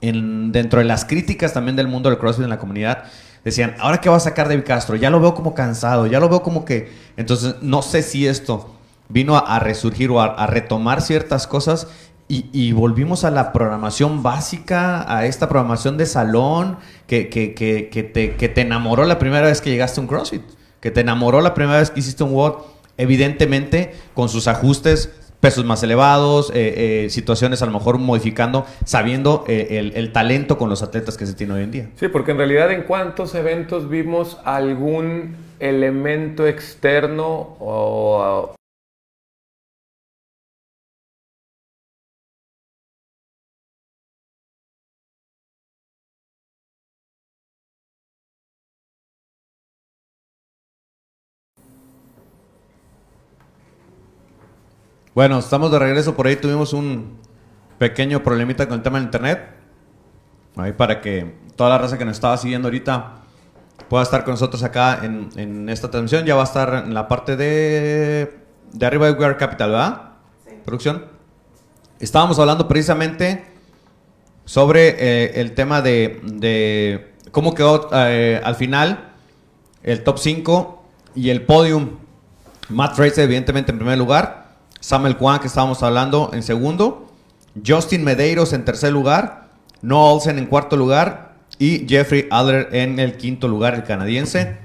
en- 0.00 0.52
dentro 0.52 0.78
de 0.80 0.84
las 0.84 1.04
críticas 1.04 1.52
también 1.52 1.76
del 1.76 1.88
mundo 1.88 2.08
del 2.10 2.18
CrossFit 2.18 2.44
en 2.44 2.50
la 2.50 2.58
comunidad, 2.58 3.04
decían, 3.44 3.74
¿ahora 3.78 4.00
qué 4.00 4.08
va 4.08 4.16
a 4.16 4.20
sacar 4.20 4.48
David 4.48 4.64
Castro? 4.66 4.96
Ya 4.96 5.10
lo 5.10 5.20
veo 5.20 5.34
como 5.34 5.54
cansado, 5.54 6.06
ya 6.06 6.20
lo 6.20 6.28
veo 6.28 6.42
como 6.42 6.64
que... 6.64 6.92
Entonces, 7.16 7.56
no 7.62 7.82
sé 7.82 8.02
si 8.02 8.26
esto 8.26 8.74
vino 9.08 9.36
a, 9.36 9.58
resurgir 9.60 10.10
o 10.10 10.20
a, 10.20 10.46
retomar 10.46 11.00
ciertas 11.00 11.46
cosas 11.46 11.86
y, 12.28 12.72
volvimos 12.72 13.22
a 13.22 13.30
la 13.30 13.52
programación 13.52 14.24
básica, 14.24 15.04
a 15.16 15.26
esta 15.26 15.48
programación 15.48 15.96
de 15.96 16.06
salón 16.06 16.78
que, 17.06 17.28
que- 17.28 17.54
que- 17.54 17.88
que 17.88 18.02
te, 18.02 18.34
que 18.34 18.48
te 18.48 18.62
enamoró 18.62 19.04
la 19.04 19.20
primera 19.20 19.46
vez 19.46 19.60
que 19.60 19.70
llegaste 19.70 20.00
a 20.00 20.02
un 20.02 20.08
CrossFit, 20.08 20.42
que 20.80 20.90
te 20.90 21.02
enamoró 21.02 21.40
la 21.40 21.54
primera 21.54 21.78
vez 21.78 21.90
que 21.92 22.00
hiciste 22.00 22.24
un 22.24 22.32
WOD, 22.32 22.54
evidentemente 22.98 23.94
con 24.14 24.28
sus 24.28 24.48
ajustes 24.48 25.10
pesos 25.40 25.64
más 25.64 25.82
elevados, 25.82 26.50
eh, 26.50 27.04
eh, 27.04 27.10
situaciones 27.10 27.62
a 27.62 27.66
lo 27.66 27.72
mejor 27.72 27.98
modificando, 27.98 28.66
sabiendo 28.84 29.44
eh, 29.46 29.78
el, 29.78 29.92
el 29.94 30.12
talento 30.12 30.58
con 30.58 30.68
los 30.68 30.82
atletas 30.82 31.16
que 31.16 31.26
se 31.26 31.34
tiene 31.34 31.54
hoy 31.54 31.62
en 31.62 31.70
día. 31.70 31.90
Sí, 31.96 32.08
porque 32.08 32.32
en 32.32 32.38
realidad 32.38 32.70
en 32.72 32.82
cuántos 32.82 33.34
eventos 33.34 33.88
vimos 33.88 34.38
algún 34.44 35.36
elemento 35.58 36.46
externo 36.46 37.56
o 37.60 38.54
Bueno, 55.16 55.38
estamos 55.38 55.72
de 55.72 55.78
regreso. 55.78 56.14
Por 56.14 56.26
ahí 56.26 56.36
tuvimos 56.36 56.74
un 56.74 57.16
pequeño 57.78 58.22
problemita 58.22 58.68
con 58.68 58.76
el 58.76 58.82
tema 58.82 58.98
del 58.98 59.06
internet. 59.06 59.48
Ahí 60.56 60.72
para 60.72 61.00
que 61.00 61.36
toda 61.56 61.70
la 61.70 61.78
raza 61.78 61.96
que 61.96 62.04
nos 62.04 62.18
estaba 62.18 62.36
siguiendo 62.36 62.68
ahorita 62.68 63.14
pueda 63.88 64.02
estar 64.02 64.24
con 64.24 64.32
nosotros 64.32 64.62
acá 64.62 65.00
en, 65.02 65.30
en 65.36 65.70
esta 65.70 65.90
transmisión. 65.90 66.26
Ya 66.26 66.34
va 66.34 66.42
a 66.42 66.44
estar 66.44 66.84
en 66.84 66.92
la 66.92 67.08
parte 67.08 67.34
de, 67.34 68.40
de 68.74 68.86
arriba 68.86 69.06
de 69.06 69.12
We 69.12 69.24
Are 69.24 69.38
Capital, 69.38 69.70
¿verdad? 69.70 70.02
Producción. 70.66 71.06
Estábamos 71.98 72.38
hablando 72.38 72.68
precisamente 72.68 73.42
sobre 74.44 74.96
eh, 74.98 75.40
el 75.40 75.54
tema 75.54 75.80
de, 75.80 76.20
de 76.24 77.14
cómo 77.30 77.54
quedó 77.54 77.88
eh, 77.90 78.38
al 78.44 78.54
final 78.54 79.14
el 79.82 80.04
top 80.04 80.18
5 80.18 80.84
y 81.14 81.30
el 81.30 81.40
podium. 81.46 81.92
Matt 82.68 82.96
Fraser, 82.96 83.24
evidentemente, 83.24 83.72
en 83.72 83.78
primer 83.78 83.96
lugar. 83.96 84.45
Samuel 84.86 85.16
Kwan, 85.16 85.40
que 85.40 85.48
estábamos 85.48 85.82
hablando, 85.82 86.30
en 86.32 86.44
segundo. 86.44 87.06
Justin 87.66 88.04
Medeiros 88.04 88.52
en 88.52 88.64
tercer 88.64 88.92
lugar. 88.92 89.48
Noah 89.82 90.12
Olsen 90.12 90.38
en 90.38 90.46
cuarto 90.46 90.76
lugar. 90.76 91.32
Y 91.58 91.88
Jeffrey 91.88 92.28
Adler 92.30 92.68
en 92.70 93.00
el 93.00 93.16
quinto 93.16 93.48
lugar, 93.48 93.74
el 93.74 93.82
canadiense. 93.82 94.58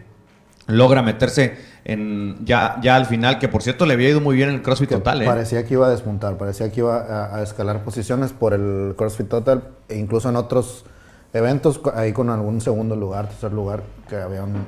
Logra 0.67 1.01
meterse 1.01 1.57
en 1.85 2.37
ya, 2.45 2.77
ya 2.83 2.97
al 2.97 3.07
final, 3.07 3.39
que 3.39 3.47
por 3.47 3.63
cierto 3.63 3.87
le 3.87 3.95
había 3.95 4.09
ido 4.09 4.21
muy 4.21 4.35
bien 4.35 4.49
en 4.49 4.55
el 4.55 4.61
CrossFit 4.61 4.89
Que 4.89 4.95
Total. 4.97 5.23
¿eh? 5.23 5.25
Parecía 5.25 5.65
que 5.65 5.73
iba 5.73 5.87
a 5.87 5.89
despuntar, 5.89 6.37
parecía 6.37 6.71
que 6.71 6.81
iba 6.81 6.97
a, 6.97 7.37
a 7.37 7.41
escalar 7.41 7.83
posiciones 7.83 8.31
por 8.31 8.53
el 8.53 8.93
CrossFit 8.95 9.27
Total 9.27 9.63
e 9.89 9.97
incluso 9.97 10.29
en 10.29 10.35
otros 10.35 10.85
eventos, 11.33 11.81
ahí 11.95 12.13
con 12.13 12.29
algún 12.29 12.61
segundo 12.61 12.95
lugar, 12.95 13.27
tercer 13.29 13.53
lugar, 13.53 13.81
que 14.07 14.17
habían, 14.17 14.67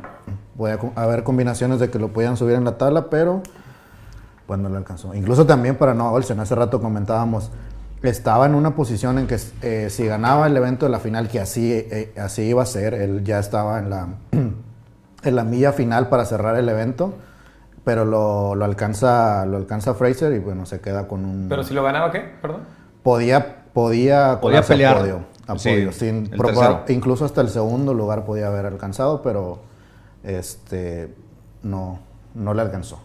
co- 0.79 0.93
haber 0.95 1.21
combinaciones 1.23 1.79
de 1.79 1.91
que 1.91 1.99
lo 1.99 2.07
podían 2.07 2.37
subir 2.37 2.55
en 2.55 2.63
la 2.63 2.79
tabla, 2.79 3.11
pero 3.11 3.43
no 4.57 4.69
lo 4.69 4.77
alcanzó. 4.77 5.13
Incluso 5.13 5.45
también 5.45 5.75
para 5.75 5.93
Noah 5.93 6.11
Olsen, 6.11 6.39
hace 6.39 6.55
rato 6.55 6.81
comentábamos, 6.81 7.51
estaba 8.01 8.45
en 8.45 8.55
una 8.55 8.75
posición 8.75 9.17
en 9.19 9.27
que 9.27 9.37
eh, 9.61 9.87
si 9.89 10.05
ganaba 10.05 10.47
el 10.47 10.57
evento 10.57 10.85
de 10.85 10.91
la 10.91 10.99
final, 10.99 11.27
que 11.29 11.39
así, 11.39 11.71
eh, 11.73 12.13
así 12.21 12.43
iba 12.43 12.61
a 12.63 12.65
ser, 12.65 12.93
él 12.93 13.23
ya 13.23 13.39
estaba 13.39 13.79
en 13.79 13.89
la, 13.89 14.07
en 14.31 15.35
la 15.35 15.43
milla 15.43 15.71
final 15.71 16.09
para 16.09 16.25
cerrar 16.25 16.55
el 16.57 16.67
evento, 16.69 17.13
pero 17.85 18.05
lo, 18.05 18.55
lo 18.55 18.65
alcanza, 18.65 19.45
lo 19.45 19.57
alcanza 19.57 19.93
Fraser 19.93 20.33
y 20.33 20.39
bueno, 20.39 20.65
se 20.65 20.79
queda 20.81 21.07
con 21.07 21.25
un... 21.25 21.45
Pero 21.49 21.63
si 21.63 21.73
lo 21.73 21.83
ganaba, 21.83 22.11
¿qué? 22.11 22.19
Perdón. 22.41 22.61
podía, 23.03 23.63
podía, 23.73 24.39
Podía 24.39 24.61
colarse 24.61 24.73
a 24.73 24.75
pelear. 24.75 24.97
podio, 24.99 25.19
a 25.47 25.57
Sí, 25.57 25.69
podio, 25.69 25.91
sin 25.91 26.29
probar- 26.31 26.83
incluso 26.89 27.25
hasta 27.25 27.41
el 27.41 27.49
segundo 27.49 27.93
lugar 27.93 28.23
podía 28.25 28.47
haber 28.47 28.65
alcanzado, 28.65 29.21
pero 29.21 29.59
este 30.23 31.13
no, 31.63 31.99
no 32.35 32.53
le 32.53 32.61
alcanzó. 32.61 32.99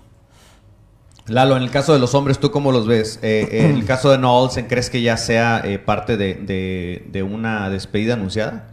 Lalo, 1.28 1.56
en 1.56 1.62
el 1.62 1.70
caso 1.70 1.92
de 1.92 1.98
los 1.98 2.14
hombres, 2.14 2.38
¿tú 2.38 2.50
cómo 2.50 2.72
los 2.72 2.86
ves? 2.86 3.18
Eh, 3.22 3.48
en 3.68 3.76
el 3.76 3.84
caso 3.84 4.10
de 4.10 4.18
Noah 4.18 4.42
Olsen, 4.42 4.66
¿crees 4.66 4.88
que 4.90 5.02
ya 5.02 5.16
sea 5.16 5.60
eh, 5.64 5.78
parte 5.78 6.16
de, 6.16 6.34
de- 6.34 7.04
de 7.10 7.22
una 7.22 7.68
despedida 7.70 8.14
anunciada? 8.14 8.68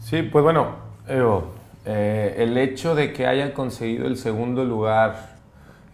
Sí, 0.00 0.22
pues 0.22 0.42
bueno, 0.44 0.76
Evo, 1.08 1.54
eh, 1.84 2.34
el 2.38 2.56
hecho 2.58 2.94
de 2.94 3.12
que 3.12 3.26
hayan 3.26 3.50
conseguido 3.52 4.06
el 4.06 4.16
segundo 4.16 4.64
lugar 4.64 5.36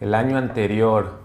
el 0.01 0.15
año 0.15 0.37
anterior 0.37 1.21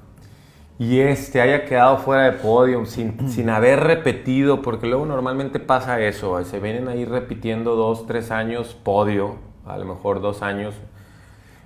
y 0.79 0.99
este 0.99 1.41
haya 1.41 1.65
quedado 1.65 1.97
fuera 1.97 2.23
de 2.23 2.33
podium 2.33 2.85
sin, 2.85 3.17
sin 3.29 3.49
haber 3.49 3.81
repetido, 3.81 4.61
porque 4.61 4.87
luego 4.87 5.05
normalmente 5.05 5.59
pasa 5.59 5.99
eso, 6.01 6.41
se 6.45 6.59
vienen 6.59 6.87
ahí 6.87 7.03
repitiendo 7.05 7.75
dos, 7.75 8.07
tres 8.07 8.31
años 8.31 8.77
podio, 8.83 9.35
a 9.65 9.77
lo 9.77 9.85
mejor 9.85 10.21
dos 10.21 10.41
años. 10.41 10.75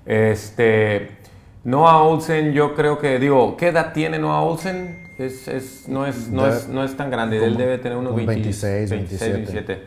Este, 0.06 1.18
Noah 1.64 2.02
Olsen, 2.04 2.54
yo 2.54 2.74
creo 2.74 2.98
que, 2.98 3.20
digo, 3.20 3.56
¿qué 3.58 3.68
edad 3.68 3.94
tiene 3.94 4.18
Noah 4.18 4.42
Olsen? 4.42 5.14
Es, 5.20 5.48
es, 5.48 5.88
no, 5.88 6.06
es, 6.08 6.30
no, 6.30 6.44
Debe- 6.48 6.58
es, 6.58 6.68
no 6.68 6.84
es 6.84 6.98
tan 6.98 7.12
grande, 7.12 7.44
él 7.46 7.56
debe 7.58 7.78
tener 7.78 7.98
unos 7.98 8.12
un 8.12 8.18
20 8.18 8.34
26, 8.34 8.90
27. 8.90 9.84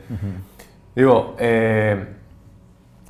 Digo, 0.95 1.35
eh, 1.39 2.07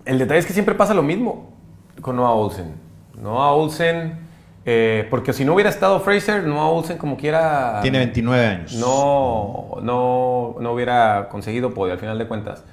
el 0.06 0.18
detalle 0.18 0.40
es 0.40 0.47
que 0.47 0.54
siempre 0.54 0.75
pasa 0.75 0.94
lo 0.94 1.02
mismo 1.02 1.52
con 2.00 2.16
Noah 2.16 2.33
Olsen. 2.33 2.75
Noah 3.21 3.52
Olsen, 3.52 4.18
eh, 4.64 5.06
porque 5.11 5.35
si 5.35 5.44
no 5.44 5.52
hubiera 5.52 5.68
estado 5.68 6.00
Fraser, 6.00 6.44
Noah 6.44 6.68
Olsen 6.71 6.97
como 6.97 7.18
quiera... 7.18 7.80
Tiene 7.83 7.99
29 7.99 8.47
años. 8.47 8.75
no, 8.76 9.76
no, 9.83 10.56
no 10.59 10.73
hubiera 10.73 11.28
conseguido 11.30 11.75
podio 11.75 11.92
al 11.92 11.99
final 11.99 12.16
de 12.18 12.26
cuentas. 12.26 12.64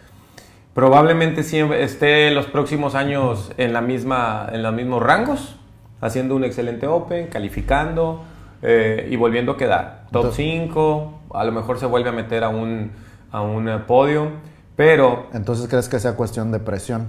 Probablemente 0.74 1.43
siempre 1.43 1.83
esté 1.83 2.29
en 2.29 2.36
los 2.36 2.45
próximos 2.45 2.95
años 2.95 3.51
en, 3.57 3.74
la 3.74 3.81
misma, 3.81 4.48
en 4.53 4.63
los 4.63 4.74
mismos 4.74 5.03
rangos, 5.03 5.57
haciendo 6.01 6.36
un 6.36 6.43
excelente 6.43 6.88
Open, 6.88 7.27
calificando 7.27 8.24
eh, 8.62 9.08
y 9.10 9.15
volviendo 9.15 9.53
a 9.53 9.58
quedar. 9.58 10.03
Top 10.12 10.25
Entonces- 10.25 10.36
5, 10.36 11.20
a 11.34 11.43
lo 11.46 11.51
mejor 11.51 11.79
se 11.79 11.86
vuelve 11.86 12.10
a 12.10 12.12
meter 12.12 12.43
a 12.43 12.50
un, 12.50 12.91
a 13.31 13.41
un 13.41 13.70
eh, 13.70 13.77
podio, 13.88 14.27
pero 14.75 15.27
Entonces, 15.34 15.67
¿crees 15.70 15.88
que 15.89 16.00
sea 16.00 16.13
cuestión 16.15 16.51
de 16.51 16.60
presión? 16.60 17.08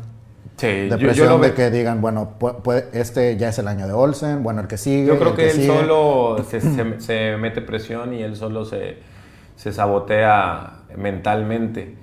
sí, 0.57 0.67
De 0.67 0.89
yo- 0.91 0.97
yo, 0.99 1.07
presión 1.07 1.29
lo 1.29 1.39
de 1.39 1.55
que 1.55 1.71
digan, 1.71 2.01
bueno, 2.01 2.35
pu- 2.39 2.57
puede- 2.63 2.89
este 2.93 3.37
ya 3.37 3.49
es 3.49 3.59
el 3.59 3.67
año 3.69 3.87
de 3.87 3.93
Olsen, 3.95 4.43
bueno, 4.43 4.61
el 4.61 4.67
que 4.69 4.77
sigue. 4.77 5.07
yo 5.07 5.19
creo 5.19 5.31
el 5.31 5.37
que 5.37 5.47
él 5.47 5.53
sigue. 5.53 5.67
solo 5.67 6.45
se, 6.49 6.61
se- 6.61 7.01
se 7.01 7.37
mete 7.39 7.63
presión 7.63 8.13
y 8.15 8.23
él 8.23 8.37
solo 8.37 8.65
se, 8.65 8.99
se 9.57 9.73
sabotea 9.73 10.81
mentalmente. 10.97 11.97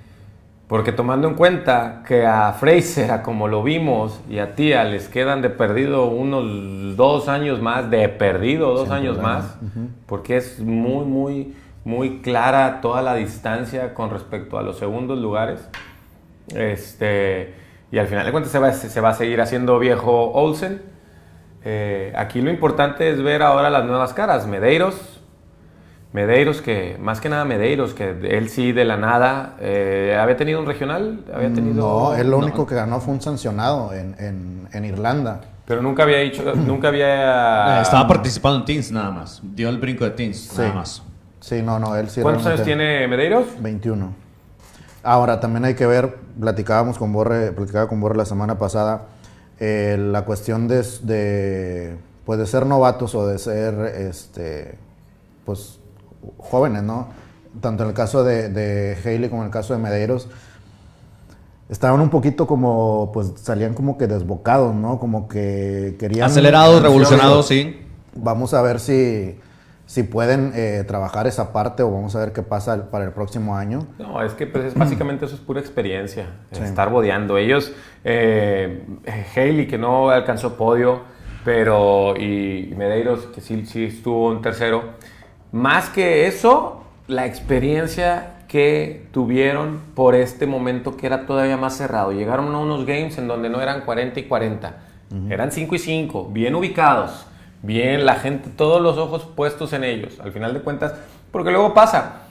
Porque 0.70 0.92
tomando 0.92 1.26
en 1.26 1.34
cuenta 1.34 2.04
que 2.06 2.24
a 2.24 2.52
Fraser, 2.52 3.10
a 3.10 3.22
como 3.24 3.48
lo 3.48 3.64
vimos, 3.64 4.20
y 4.30 4.38
a 4.38 4.54
Tía 4.54 4.84
les 4.84 5.08
quedan 5.08 5.42
de 5.42 5.50
perdido 5.50 6.06
unos 6.06 6.96
dos 6.96 7.28
años 7.28 7.60
más, 7.60 7.90
de 7.90 8.08
perdido 8.08 8.72
dos 8.74 8.84
Sin 8.84 8.92
años 8.92 9.16
problema. 9.16 9.38
más, 9.38 9.58
porque 10.06 10.36
es 10.36 10.60
muy, 10.60 11.04
muy, 11.04 11.56
muy 11.84 12.20
clara 12.20 12.80
toda 12.80 13.02
la 13.02 13.16
distancia 13.16 13.94
con 13.94 14.10
respecto 14.10 14.58
a 14.58 14.62
los 14.62 14.78
segundos 14.78 15.18
lugares. 15.18 15.68
Este, 16.54 17.52
y 17.90 17.98
al 17.98 18.06
final 18.06 18.24
de 18.24 18.30
cuentas 18.30 18.52
se 18.52 18.60
va, 18.60 18.72
se 18.72 19.00
va 19.00 19.08
a 19.08 19.14
seguir 19.14 19.40
haciendo 19.40 19.76
viejo 19.80 20.30
Olsen. 20.30 20.82
Eh, 21.64 22.12
aquí 22.14 22.40
lo 22.42 22.48
importante 22.48 23.10
es 23.10 23.20
ver 23.20 23.42
ahora 23.42 23.70
las 23.70 23.86
nuevas 23.86 24.14
caras. 24.14 24.46
Medeiros, 24.46 25.19
Medeiros 26.12 26.60
que, 26.60 26.96
más 27.00 27.20
que 27.20 27.28
nada 27.28 27.44
Medeiros, 27.44 27.94
que 27.94 28.10
él 28.10 28.48
sí 28.48 28.72
de 28.72 28.84
la 28.84 28.96
nada, 28.96 29.56
eh, 29.60 30.18
había 30.20 30.36
tenido 30.36 30.58
un 30.58 30.66
regional, 30.66 31.20
había 31.32 31.52
tenido... 31.52 31.74
No, 31.74 32.14
él 32.16 32.28
lo 32.28 32.38
no, 32.38 32.46
único 32.46 32.66
que 32.66 32.74
ganó 32.74 33.00
fue 33.00 33.14
un 33.14 33.20
sancionado 33.20 33.92
en, 33.94 34.16
en, 34.18 34.68
en 34.72 34.84
Irlanda. 34.84 35.40
Pero 35.66 35.82
nunca 35.82 36.02
había 36.02 36.18
hecho, 36.18 36.54
nunca 36.54 36.88
había... 36.88 37.78
Eh, 37.78 37.82
Estaba 37.82 38.08
participando 38.08 38.58
en 38.58 38.64
Teens 38.64 38.90
nada 38.90 39.12
más. 39.12 39.40
Dio 39.42 39.68
el 39.68 39.78
brinco 39.78 40.04
de 40.04 40.10
Teens 40.10 40.52
nada 40.58 40.72
más. 40.72 41.02
Sí, 41.38 41.62
no, 41.62 41.78
no, 41.78 41.94
él 41.96 42.10
sí 42.10 42.20
¿Cuántos 42.22 42.44
años 42.46 42.64
tiene 42.64 43.06
Medeiros? 43.06 43.46
21. 43.60 44.12
Ahora, 45.02 45.40
también 45.40 45.64
hay 45.64 45.74
que 45.74 45.86
ver, 45.86 46.16
platicábamos 46.38 46.98
con 46.98 47.12
Borre, 47.12 47.52
platicaba 47.52 47.88
con 47.88 48.00
Borre 48.00 48.16
la 48.16 48.26
semana 48.26 48.58
pasada, 48.58 49.06
eh, 49.58 49.96
la 49.98 50.24
cuestión 50.26 50.68
de, 50.68 50.84
de, 51.02 51.96
pues 52.26 52.38
de 52.38 52.46
ser 52.46 52.66
novatos 52.66 53.14
o 53.14 53.26
de 53.26 53.38
ser, 53.38 53.74
este, 53.96 54.76
pues, 55.46 55.79
jóvenes, 56.38 56.82
¿no? 56.82 57.08
Tanto 57.60 57.82
en 57.82 57.88
el 57.90 57.94
caso 57.94 58.22
de, 58.24 58.48
de 58.48 58.96
Haley 59.04 59.28
como 59.28 59.42
en 59.42 59.46
el 59.46 59.52
caso 59.52 59.72
de 59.74 59.80
Medeiros, 59.80 60.28
estaban 61.68 62.00
un 62.00 62.10
poquito 62.10 62.46
como, 62.46 63.10
pues, 63.12 63.32
salían 63.36 63.74
como 63.74 63.96
que 63.98 64.06
desbocados, 64.06 64.74
¿no? 64.74 64.98
Como 64.98 65.28
que 65.28 65.96
querían... 65.98 66.26
Acelerados, 66.26 66.82
revolucionados, 66.82 67.46
sí. 67.46 67.80
Vamos 68.14 68.54
a 68.54 68.62
ver 68.62 68.80
si, 68.80 69.38
si 69.86 70.02
pueden 70.02 70.52
eh, 70.54 70.84
trabajar 70.86 71.26
esa 71.28 71.52
parte 71.52 71.82
o 71.84 71.90
vamos 71.92 72.14
a 72.16 72.20
ver 72.20 72.32
qué 72.32 72.42
pasa 72.42 72.90
para 72.90 73.04
el 73.04 73.12
próximo 73.12 73.56
año. 73.56 73.86
No, 73.98 74.22
es 74.22 74.32
que 74.34 74.46
pues, 74.46 74.64
es 74.66 74.74
básicamente 74.74 75.26
eso 75.26 75.34
es 75.36 75.40
pura 75.40 75.60
experiencia, 75.60 76.26
Sí. 76.52 76.62
estar 76.62 76.90
bodeando. 76.90 77.38
Ellos, 77.38 77.72
eh, 78.04 78.84
Haley 79.36 79.68
que 79.68 79.78
no 79.78 80.10
alcanzó 80.10 80.56
podio, 80.56 81.02
pero 81.44 82.16
y 82.16 82.74
Medeiros 82.76 83.26
que 83.34 83.40
sí, 83.40 83.64
sí 83.64 83.84
estuvo 83.84 84.32
en 84.32 84.42
tercero. 84.42 84.98
Más 85.52 85.88
que 85.88 86.26
eso, 86.26 86.84
la 87.08 87.26
experiencia 87.26 88.34
que 88.48 89.06
tuvieron 89.12 89.80
por 89.94 90.14
este 90.14 90.46
momento 90.46 90.96
que 90.96 91.06
era 91.06 91.26
todavía 91.26 91.56
más 91.56 91.76
cerrado. 91.76 92.12
Llegaron 92.12 92.52
a 92.54 92.58
unos 92.58 92.84
games 92.84 93.16
en 93.18 93.28
donde 93.28 93.48
no 93.48 93.60
eran 93.60 93.82
40 93.82 94.18
y 94.20 94.24
40, 94.24 94.76
eran 95.28 95.52
5 95.52 95.74
y 95.74 95.78
5, 95.78 96.28
bien 96.32 96.54
ubicados, 96.54 97.26
bien 97.62 98.04
la 98.04 98.14
gente, 98.14 98.50
todos 98.56 98.80
los 98.82 98.98
ojos 98.98 99.24
puestos 99.36 99.72
en 99.72 99.84
ellos. 99.84 100.18
Al 100.20 100.32
final 100.32 100.52
de 100.52 100.60
cuentas, 100.60 100.94
porque 101.30 101.50
luego 101.50 101.74
pasa. 101.74 102.22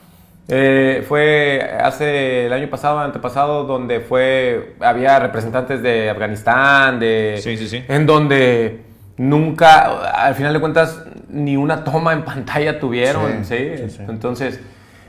Eh, 0.52 1.06
fue 1.08 1.62
hace 1.80 2.48
el 2.48 2.54
año 2.54 2.70
pasado, 2.70 3.00
antepasado, 3.00 3.66
donde 3.66 4.00
fue 4.00 4.76
había 4.80 5.20
representantes 5.20 5.82
de 5.84 6.10
Afganistán, 6.10 7.00
de 7.00 7.40
Sí, 7.42 7.56
sí, 7.56 7.68
sí. 7.68 7.84
en 7.88 8.06
donde 8.08 8.82
nunca, 9.20 10.24
al 10.26 10.34
final 10.34 10.54
de 10.54 10.60
cuentas, 10.62 11.04
ni 11.28 11.58
una 11.58 11.84
toma 11.84 12.14
en 12.14 12.24
pantalla 12.24 12.80
tuvieron, 12.80 13.44
Sí, 13.44 13.56
¿sí? 13.58 13.78
sí, 13.78 13.90
sí. 13.98 14.04
Entonces, 14.08 14.60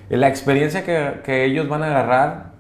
la 0.08 0.26
experiencia 0.28 0.84
que, 0.84 1.20
que 1.24 1.44
ellos 1.44 1.68
van 1.68 1.84
a 1.84 1.86
agarrar, 1.86 2.50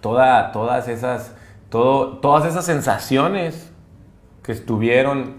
toda, 0.00 0.52
todas 0.52 0.86
esas, 0.88 1.34
todo, 1.70 2.18
todas 2.18 2.44
esas 2.44 2.66
sensaciones 2.66 3.72
que 4.42 4.52
estuvieron 4.52 5.36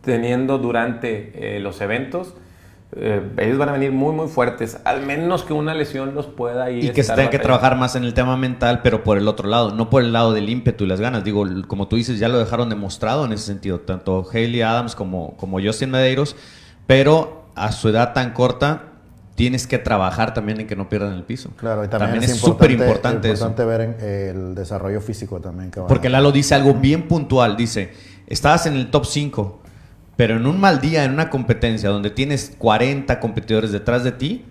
teniendo 0.00 0.58
durante 0.58 1.56
eh, 1.56 1.60
los 1.60 1.80
eventos, 1.80 2.34
eh, 2.94 3.22
ellos 3.38 3.56
van 3.58 3.70
a 3.70 3.72
venir 3.72 3.90
muy, 3.90 4.14
muy 4.14 4.28
fuertes, 4.28 4.78
al 4.84 5.06
menos 5.06 5.44
que 5.44 5.52
una 5.54 5.72
lesión 5.72 6.14
los 6.14 6.26
pueda 6.26 6.70
ir 6.70 6.84
Y 6.84 6.90
que 6.90 7.02
se 7.02 7.14
tenga 7.14 7.30
que 7.30 7.38
trabajar 7.38 7.76
más 7.76 7.96
en 7.96 8.04
el 8.04 8.12
tema 8.12 8.36
mental, 8.36 8.80
pero 8.82 9.02
por 9.02 9.16
el 9.16 9.28
otro 9.28 9.48
lado, 9.48 9.72
no 9.72 9.88
por 9.88 10.02
el 10.02 10.12
lado 10.12 10.32
del 10.32 10.48
ímpetu 10.50 10.84
y 10.84 10.86
las 10.88 11.00
ganas. 11.00 11.24
Digo, 11.24 11.44
como 11.66 11.88
tú 11.88 11.96
dices, 11.96 12.18
ya 12.18 12.28
lo 12.28 12.38
dejaron 12.38 12.68
demostrado 12.68 13.24
en 13.24 13.32
ese 13.32 13.46
sentido, 13.46 13.80
tanto 13.80 14.26
Haley 14.30 14.60
Adams 14.60 14.94
como, 14.94 15.36
como 15.38 15.58
Justin 15.60 15.90
Medeiros, 15.90 16.36
pero 16.86 17.46
a 17.54 17.72
su 17.72 17.88
edad 17.88 18.12
tan 18.12 18.32
corta, 18.32 18.82
tienes 19.34 19.66
que 19.66 19.78
trabajar 19.78 20.34
también 20.34 20.60
en 20.60 20.66
que 20.66 20.76
no 20.76 20.88
pierdan 20.88 21.14
el 21.14 21.22
piso. 21.24 21.50
Claro, 21.56 21.84
y 21.84 21.88
también, 21.88 22.22
es 22.22 22.36
súper 22.36 22.70
importante 22.72 23.28
importante 23.28 23.62
eso. 23.62 23.66
ver 23.66 23.80
en- 23.80 23.96
el 24.00 24.54
desarrollo 24.54 25.00
físico 25.00 25.40
también. 25.40 25.70
Que 25.70 25.80
Porque 25.80 26.08
Lalo 26.10 26.32
dice 26.32 26.54
algo 26.54 26.74
bien 26.74 27.08
puntual, 27.08 27.56
dice, 27.56 27.92
estabas 28.26 28.66
en 28.66 28.74
el 28.74 28.90
top 28.90 29.06
5, 29.06 29.61
pero 30.16 30.36
en 30.36 30.46
un 30.46 30.60
mal 30.60 30.80
día, 30.80 31.04
en 31.04 31.12
una 31.12 31.30
competencia 31.30 31.88
donde 31.90 32.10
tienes 32.10 32.54
40 32.58 33.18
competidores 33.20 33.72
detrás 33.72 34.04
de 34.04 34.12
ti, 34.12 34.44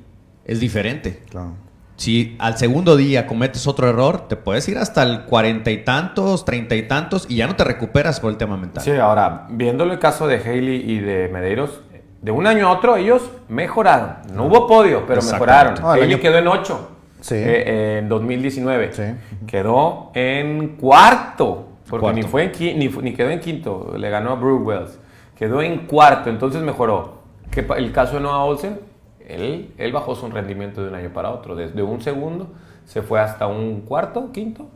es 0.45 0.60
diferente. 0.60 1.21
Claro. 1.30 1.54
Si 1.97 2.36
al 2.39 2.58
segundo 2.58 2.95
día 2.97 3.28
cometes 3.28 3.67
otro 3.67 3.88
error, 3.88 4.28
te 4.28 4.36
puedes 4.36 4.67
ir 4.67 4.78
hasta 4.80 5.04
el 5.04 5.21
cuarenta 5.26 5.69
y 5.69 5.84
tantos, 5.84 6.45
treinta 6.45 6.76
y 6.76 6.88
tantos 6.88 7.28
y 7.30 7.36
ya 7.36 7.45
no 7.47 7.56
te 7.56 7.63
recuperas 7.63 8.19
por 8.19 8.32
el 8.32 8.38
tema 8.38 8.58
mental. 8.58 8.84
Sí, 8.84 8.91
ahora, 8.91 9.45
viéndolo 9.52 9.93
el 9.93 10.00
caso 10.00 10.28
de 10.28 10.38
Haley 10.38 10.84
y 10.91 11.00
de 11.00 11.30
Medeiros, 11.32 11.82
de 12.21 12.32
un 12.32 12.47
año 12.47 12.67
a 12.67 12.71
otro 12.71 12.95
ellos 12.97 13.30
mejoraron. 13.50 14.15
No 14.34 14.45
hubo 14.45 14.65
podio, 14.67 15.06
pero 15.06 15.21
mejoraron. 15.21 15.76
Ah, 15.84 15.93
el 15.95 16.04
Haley 16.04 16.13
año- 16.15 16.21
quedó 16.21 16.38
en 16.39 16.47
8 16.47 16.88
Sí. 17.21 17.36
en 17.38 18.10
2019. 18.10 18.93
Sí. 18.93 19.04
Quedó 19.45 20.10
en 20.15 20.69
cuarto, 20.78 21.67
porque 21.88 22.02
Cuarto. 22.04 22.15
Ni, 22.19 22.24
fue 22.24 22.43
en 22.45 22.80
ni, 22.80 22.88
ni 22.88 23.13
quedó 23.13 23.30
en 23.30 23.39
quinto, 23.39 23.93
le 23.95 24.10
ganó 24.10 24.32
a 24.32 24.36
Brooke 24.36 24.65
Wells. 24.65 25.00
Quedó 25.41 25.63
en 25.63 25.88
cuarto, 25.88 26.30
entonces 26.30 26.62
mejoró. 26.62 27.15
¿Qué 27.49 27.63
pa- 27.63 27.77
el 27.80 27.91
caso 27.91 28.13
de 28.13 28.19
Noah 28.19 28.43
Olsen, 28.43 28.80
él, 29.27 29.73
él 29.80 29.91
bajó 29.91 30.13
su 30.13 30.30
rendimiento 30.30 30.84
de 30.84 30.89
un 30.89 30.93
año 30.93 31.12
para 31.12 31.32
otro. 31.32 31.56
Desde 31.56 31.82
un 31.82 31.99
segundo 31.99 32.51
se 32.86 33.01
fue 33.01 33.19
hasta 33.19 33.47
un 33.47 33.82
cuarto, 33.82 34.32
quinto, 34.32 34.67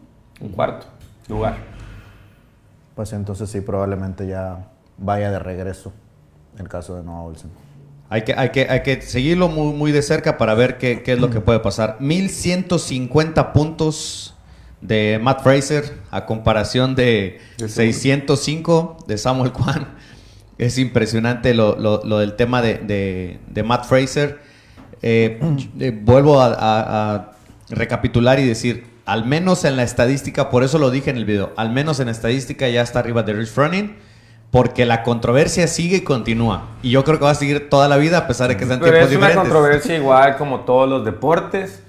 un 0.41 0.49
cuarto 0.49 0.87
lugar. 1.29 1.57
Pues 2.95 3.13
entonces 3.13 3.47
sí, 3.47 3.61
probablemente 3.61 4.25
ya 4.25 4.69
vaya 4.97 5.29
de 5.29 5.37
regreso 5.37 5.93
el 6.57 6.67
caso 6.67 6.95
de 6.95 7.03
Noah 7.03 7.21
Olsen. 7.21 7.51
Hay 8.09 8.23
que, 8.23 8.33
hay 8.33 8.49
que, 8.49 8.67
hay 8.67 8.81
que 8.81 9.03
seguirlo 9.03 9.49
muy, 9.49 9.71
muy 9.71 9.91
de 9.91 10.01
cerca 10.01 10.35
para 10.39 10.55
ver 10.55 10.79
qué, 10.79 11.03
qué 11.03 11.13
es 11.13 11.19
lo 11.19 11.29
que 11.29 11.41
puede 11.41 11.59
pasar. 11.59 11.97
1150 11.99 13.53
puntos 13.53 14.35
de 14.81 15.19
Matt 15.21 15.43
Fraser 15.43 15.99
a 16.09 16.25
comparación 16.25 16.95
de 16.95 17.39
De 17.59 17.69
605 17.69 18.97
de 19.05 19.17
Samuel 19.19 19.51
Kwan. 19.51 19.93
Es 20.57 20.77
impresionante 20.77 21.53
lo, 21.53 21.77
lo- 21.77 22.01
lo 22.05 22.19
del 22.19 22.35
tema 22.35 22.61
de, 22.61 22.75
de- 22.75 23.39
de 23.47 23.63
Matt 23.63 23.85
Fraser. 23.85 24.39
Eh, 25.01 25.39
eh, 25.79 25.91
vuelvo 26.03 26.41
a, 26.41 26.47
a- 26.47 27.15
a 27.15 27.31
recapitular 27.69 28.39
y 28.39 28.47
decir, 28.47 28.85
al 29.05 29.25
menos 29.25 29.65
en 29.65 29.75
la 29.75 29.83
estadística, 29.83 30.49
por 30.49 30.63
eso 30.63 30.77
lo 30.79 30.91
dije 30.91 31.09
en 31.09 31.17
el 31.17 31.25
video, 31.25 31.51
al 31.57 31.71
menos 31.71 31.99
en 31.99 32.05
la 32.07 32.11
estadística 32.11 32.67
ya 32.69 32.81
está 32.81 32.99
arriba 32.99 33.23
de 33.23 33.33
Rich 33.33 33.49
Froning, 33.49 33.95
porque 34.51 34.85
la 34.85 35.03
controversia 35.03 35.67
sigue 35.67 35.97
y 35.97 36.01
continúa. 36.01 36.69
Y 36.81 36.91
yo 36.91 37.03
creo 37.03 37.19
que 37.19 37.25
va 37.25 37.31
a 37.31 37.35
seguir 37.35 37.69
toda 37.69 37.87
la 37.89 37.97
vida 37.97 38.19
a 38.19 38.27
pesar 38.27 38.47
de 38.47 38.55
que 38.57 38.65
sean 38.65 38.79
Pero 38.79 38.91
tiempos 38.93 39.11
es 39.11 39.17
una 39.17 39.27
diferentes. 39.27 39.51
controversia 39.53 39.95
igual 39.97 40.37
como 40.37 40.61
todos 40.61 40.87
los 40.89 41.03
deportes. 41.03 41.81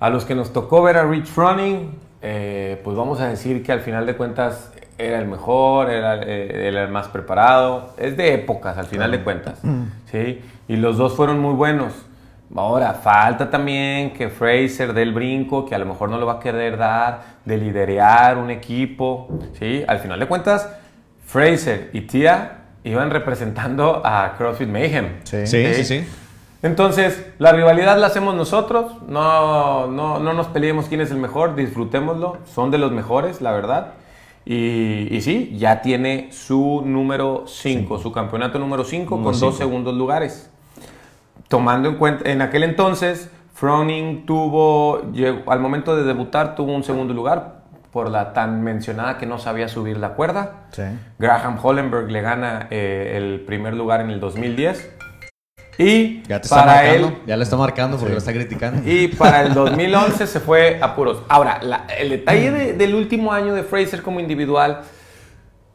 A 0.00 0.08
los 0.10 0.24
que 0.24 0.34
nos 0.34 0.52
tocó 0.52 0.80
ver 0.82 0.96
a 0.96 1.04
Rich 1.04 1.26
Froning, 1.26 1.90
eh, 2.22 2.80
pues 2.84 2.96
vamos 2.96 3.20
a 3.20 3.28
decir 3.28 3.62
que 3.62 3.72
al 3.72 3.80
final 3.80 4.06
de 4.06 4.16
cuentas 4.16 4.70
era 4.98 5.18
el 5.20 5.26
mejor, 5.26 5.90
era, 5.90 6.16
eh, 6.22 6.68
era 6.68 6.82
el 6.82 6.90
más 6.90 7.08
preparado. 7.08 7.94
Es 7.96 8.16
de 8.16 8.34
épocas, 8.34 8.76
al 8.76 8.86
final 8.86 9.12
de 9.12 9.22
cuentas. 9.22 9.60
¿sí? 10.10 10.40
Y 10.66 10.76
los 10.76 10.98
dos 10.98 11.14
fueron 11.14 11.38
muy 11.38 11.54
buenos. 11.54 11.92
Ahora, 12.54 12.94
falta 12.94 13.50
también 13.50 14.12
que 14.12 14.28
Fraser 14.28 14.92
dé 14.92 15.02
el 15.02 15.12
brinco, 15.12 15.66
que 15.66 15.74
a 15.74 15.78
lo 15.78 15.86
mejor 15.86 16.10
no 16.10 16.18
lo 16.18 16.26
va 16.26 16.34
a 16.34 16.40
querer 16.40 16.76
dar, 16.76 17.20
de 17.44 17.56
liderear 17.56 18.38
un 18.38 18.50
equipo. 18.50 19.28
¿sí? 19.58 19.84
Al 19.86 20.00
final 20.00 20.18
de 20.18 20.26
cuentas, 20.26 20.68
Fraser 21.24 21.90
y 21.92 22.02
Tia 22.02 22.58
iban 22.84 23.10
representando 23.10 24.02
a 24.04 24.34
CrossFit 24.36 24.68
Mayhem. 24.68 25.20
Sí, 25.24 25.46
sí, 25.46 25.84
sí. 25.84 26.08
Entonces, 26.60 27.24
la 27.38 27.52
rivalidad 27.52 27.98
la 27.98 28.08
hacemos 28.08 28.34
nosotros, 28.34 28.92
no, 29.06 29.86
no, 29.86 30.18
no 30.18 30.32
nos 30.32 30.48
peleemos 30.48 30.86
quién 30.88 31.00
es 31.00 31.12
el 31.12 31.18
mejor, 31.18 31.54
disfrutémoslo, 31.54 32.38
son 32.52 32.72
de 32.72 32.78
los 32.78 32.90
mejores, 32.90 33.40
la 33.40 33.52
verdad. 33.52 33.92
Y, 34.50 35.14
y 35.14 35.20
sí, 35.20 35.54
ya 35.58 35.82
tiene 35.82 36.28
su 36.32 36.82
número 36.82 37.44
5, 37.46 37.98
su 37.98 38.10
campeonato 38.12 38.58
número 38.58 38.82
5 38.82 39.22
con 39.22 39.38
dos 39.38 39.58
segundos 39.58 39.94
lugares. 39.94 40.50
Tomando 41.48 41.90
en 41.90 41.96
cuenta, 41.96 42.30
en 42.30 42.40
aquel 42.40 42.62
entonces, 42.62 43.30
Froning 43.52 44.24
tuvo, 44.24 45.02
llegó- 45.12 45.52
al 45.52 45.60
momento 45.60 45.94
de 45.96 46.04
debutar, 46.04 46.54
tuvo 46.54 46.74
un 46.74 46.82
segundo 46.82 47.12
lugar 47.12 47.58
por 47.92 48.10
la 48.10 48.32
tan 48.32 48.62
mencionada 48.62 49.18
que 49.18 49.26
no 49.26 49.38
sabía 49.38 49.68
subir 49.68 49.98
la 49.98 50.10
cuerda. 50.14 50.66
Sí. 50.70 50.82
Graham 51.18 51.58
Hollenberg 51.62 52.10
le 52.10 52.22
gana 52.22 52.68
eh, 52.70 53.14
el 53.16 53.40
primer 53.40 53.74
lugar 53.74 54.00
en 54.00 54.08
el 54.10 54.18
2010. 54.20 54.94
Y 55.78 56.22
Ya 56.24 56.40
te 56.40 56.46
está 56.48 56.56
para 56.64 56.74
marcando. 56.82 57.06
él, 57.08 57.14
Ya 57.26 57.36
lo 57.36 57.42
está 57.44 57.56
marcando 57.56 57.96
porque 57.98 58.12
lo 58.12 58.18
está 58.18 58.32
criticando. 58.32 58.82
y 58.90 59.08
para 59.08 59.42
el 59.42 59.54
2011 59.54 60.26
se 60.26 60.40
fue 60.40 60.78
a 60.82 60.94
puros. 60.96 61.22
Ahora, 61.28 61.60
la- 61.62 61.86
el 61.98 62.10
detalle 62.10 62.50
de- 62.50 62.72
del 62.72 62.94
último 62.96 63.32
año 63.32 63.54
de 63.54 63.62
Fraser 63.62 64.02
como 64.02 64.18
individual 64.18 64.80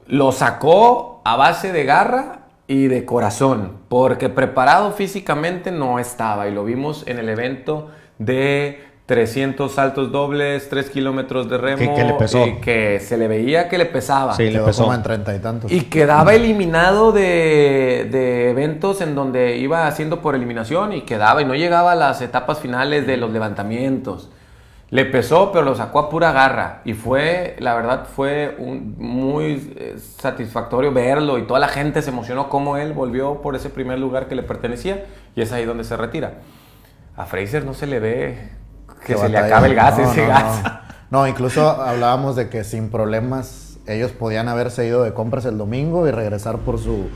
lo 0.08 0.32
sacó 0.34 1.22
a 1.24 1.38
base 1.38 1.72
de 1.72 1.86
garra 1.86 2.40
y 2.68 2.88
de 2.88 3.06
corazón, 3.06 3.78
porque 3.88 4.28
preparado 4.30 4.92
físicamente 4.92 5.72
no 5.72 6.00
estaba. 6.00 6.48
Y 6.48 6.54
lo 6.54 6.66
vimos 6.66 7.04
en 7.08 7.20
el 7.20 7.30
evento 7.30 7.90
de 8.20 8.84
300 9.06 9.70
saltos 9.74 10.12
dobles, 10.14 10.70
3 10.70 10.90
kilómetros 10.90 11.50
de 11.50 11.58
remo. 11.58 11.78
Que- 11.78 11.94
que 11.94 12.04
le 12.06 12.14
pesó. 12.14 12.48
y 12.48 12.54
que 12.62 13.00
se 13.02 13.18
le 13.18 13.28
veía 13.28 13.68
que 13.68 13.78
le 13.78 13.86
pesaba. 13.86 14.34
Sí, 14.34 14.50
le 14.50 14.60
pesó. 14.62 14.84
como 14.84 14.96
en 14.96 15.04
treinta 15.04 15.36
y 15.36 15.40
tantos. 15.40 15.72
Y 15.72 15.82
quedaba 15.82 16.34
eliminado 16.34 17.12
de, 17.12 18.08
de 18.10 18.50
eventos 18.52 19.02
en 19.02 19.14
donde 19.16 19.58
iba 19.58 19.88
haciendo 19.88 20.22
por 20.22 20.36
eliminación 20.36 20.94
y 20.94 21.02
quedaba 21.02 21.42
y 21.42 21.46
no 21.46 21.54
llegaba 21.54 21.92
a 21.92 21.96
las 21.96 22.22
etapas 22.22 22.60
finales 22.60 23.06
de 23.06 23.18
los 23.18 23.32
levantamientos. 23.32 24.30
Le 24.90 25.06
pesó, 25.06 25.52
pero 25.52 25.66
lo 25.66 25.74
sacó 25.76 26.00
a 26.00 26.10
pura 26.10 26.32
garra. 26.32 26.82
Y 26.86 26.94
fue, 26.94 27.56
la 27.60 27.74
verdad, 27.76 28.06
fue 28.16 28.56
un- 28.60 28.96
muy 29.00 29.74
eh, 29.76 29.96
satisfactorio 29.98 30.94
verlo. 30.94 31.40
Y 31.40 31.48
toda 31.48 31.60
la 31.60 31.68
gente 31.68 32.02
se 32.04 32.12
emocionó 32.12 32.48
como 32.48 32.78
él 32.78 32.94
volvió 32.94 33.42
por 33.42 33.56
ese 33.56 33.70
primer 33.70 33.98
lugar 34.00 34.28
que 34.28 34.36
le 34.36 34.44
pertenecía. 34.44 35.04
Y 35.36 35.42
es 35.42 35.52
ahí 35.52 35.66
donde 35.66 35.84
se 35.84 35.98
retira. 35.98 36.36
A 37.18 37.26
Fraser 37.26 37.66
no 37.66 37.74
se 37.74 37.88
le 37.88 38.00
ve 38.00 38.38
que, 39.06 39.16
se 39.18 39.30
le 39.30 39.38
acabe 39.38 39.68
el 39.68 39.76
gas, 39.76 39.98
No, 39.98 40.12
ese 40.12 40.22
no, 40.24 40.28
gas. 40.28 40.64
No. 40.64 40.84
No, 41.12 41.28
incluso 41.28 41.70
hablábamos 41.70 42.36
de 42.36 42.50
que 42.50 42.64
sin 42.64 42.90
problemas 42.90 43.78
ellos 43.86 44.12
podían 44.12 44.48
haberse 44.50 44.86
ido 44.88 45.04
de 45.04 45.14
compras 45.14 45.46
el 45.46 45.58
domingo 45.58 46.08
y 46.08 46.12
regresar 46.12 46.58
por 46.60 46.80
su, 46.80 47.08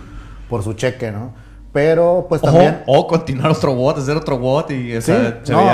por 0.50 0.64
su 0.64 0.74
cheque, 0.74 1.12
¿no? 1.12 1.32
Pero 1.74 2.26
pues 2.30 2.42
también... 2.42 2.84
o 2.88 3.08
continuar 3.08 3.52
otro 3.52 3.74
bot, 3.76 3.98
hacer 3.98 4.18
otro 4.18 4.38
bot 4.38 4.70
y 4.72 4.96
o 4.98 5.02
Sí, 5.02 5.14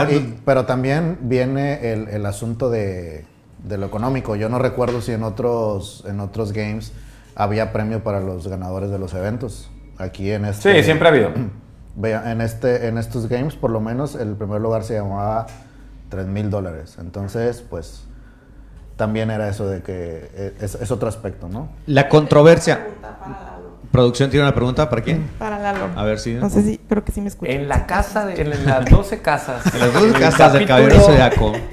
y- 0.09 0.39
pero 0.45 0.65
también 0.65 1.17
viene 1.21 1.91
el, 1.93 2.07
el 2.09 2.25
asunto 2.25 2.69
de, 2.69 3.25
de 3.63 3.77
lo 3.77 3.85
económico. 3.85 4.35
Yo 4.35 4.49
no 4.49 4.59
recuerdo 4.59 5.01
si 5.01 5.11
en 5.11 5.23
otros, 5.23 6.03
en 6.07 6.19
otros 6.19 6.51
games 6.53 6.91
había 7.35 7.73
premio 7.73 8.03
para 8.03 8.19
los 8.19 8.47
ganadores 8.47 8.89
de 8.89 8.99
los 8.99 9.13
eventos. 9.13 9.69
Aquí 9.97 10.31
en 10.31 10.45
este... 10.45 10.75
Sí, 10.77 10.83
siempre 10.83 11.07
ha 11.07 11.11
habido. 11.11 11.29
En, 11.95 12.41
este, 12.41 12.87
en 12.87 12.97
estos 12.97 13.29
games, 13.29 13.53
por 13.53 13.69
lo 13.69 13.79
menos, 13.79 14.15
el 14.15 14.35
primer 14.35 14.59
lugar 14.59 14.83
se 14.83 14.95
llamaba 14.95 15.45
3 16.13 16.27
mil 16.27 16.49
dólares. 16.51 16.97
Entonces, 16.99 17.63
pues, 17.67 18.05
también 18.95 19.31
era 19.31 19.49
eso 19.49 19.67
de 19.67 19.81
que 19.81 20.29
eh, 20.35 20.53
es, 20.61 20.75
es 20.75 20.91
otro 20.91 21.09
aspecto, 21.09 21.49
¿no? 21.49 21.69
La 21.87 22.07
controversia. 22.07 22.85
Producción 23.91 24.29
tiene 24.31 24.45
una 24.45 24.55
pregunta 24.55 24.89
para 24.89 25.01
quién? 25.03 25.29
Para 25.37 25.59
Lalo. 25.59 25.89
A 25.95 26.03
ver 26.03 26.17
si. 26.19 26.33
No 26.33 26.49
sé 26.49 26.63
si, 26.63 26.79
pero 26.87 27.03
que 27.05 27.11
sí 27.11 27.21
me 27.21 27.27
escucha. 27.27 27.51
En 27.51 27.67
la 27.67 27.85
casa, 27.85 28.25
de- 28.25 28.41
en 28.41 28.65
las 28.65 28.85
12 28.89 29.21
casas. 29.21 29.71
En 29.73 29.79
las 29.79 29.93
dos 29.93 30.03
el 30.03 30.13
casas 30.13 30.53
del 30.53 30.67
caballero 30.67 30.99
zodiaco. 30.99 31.53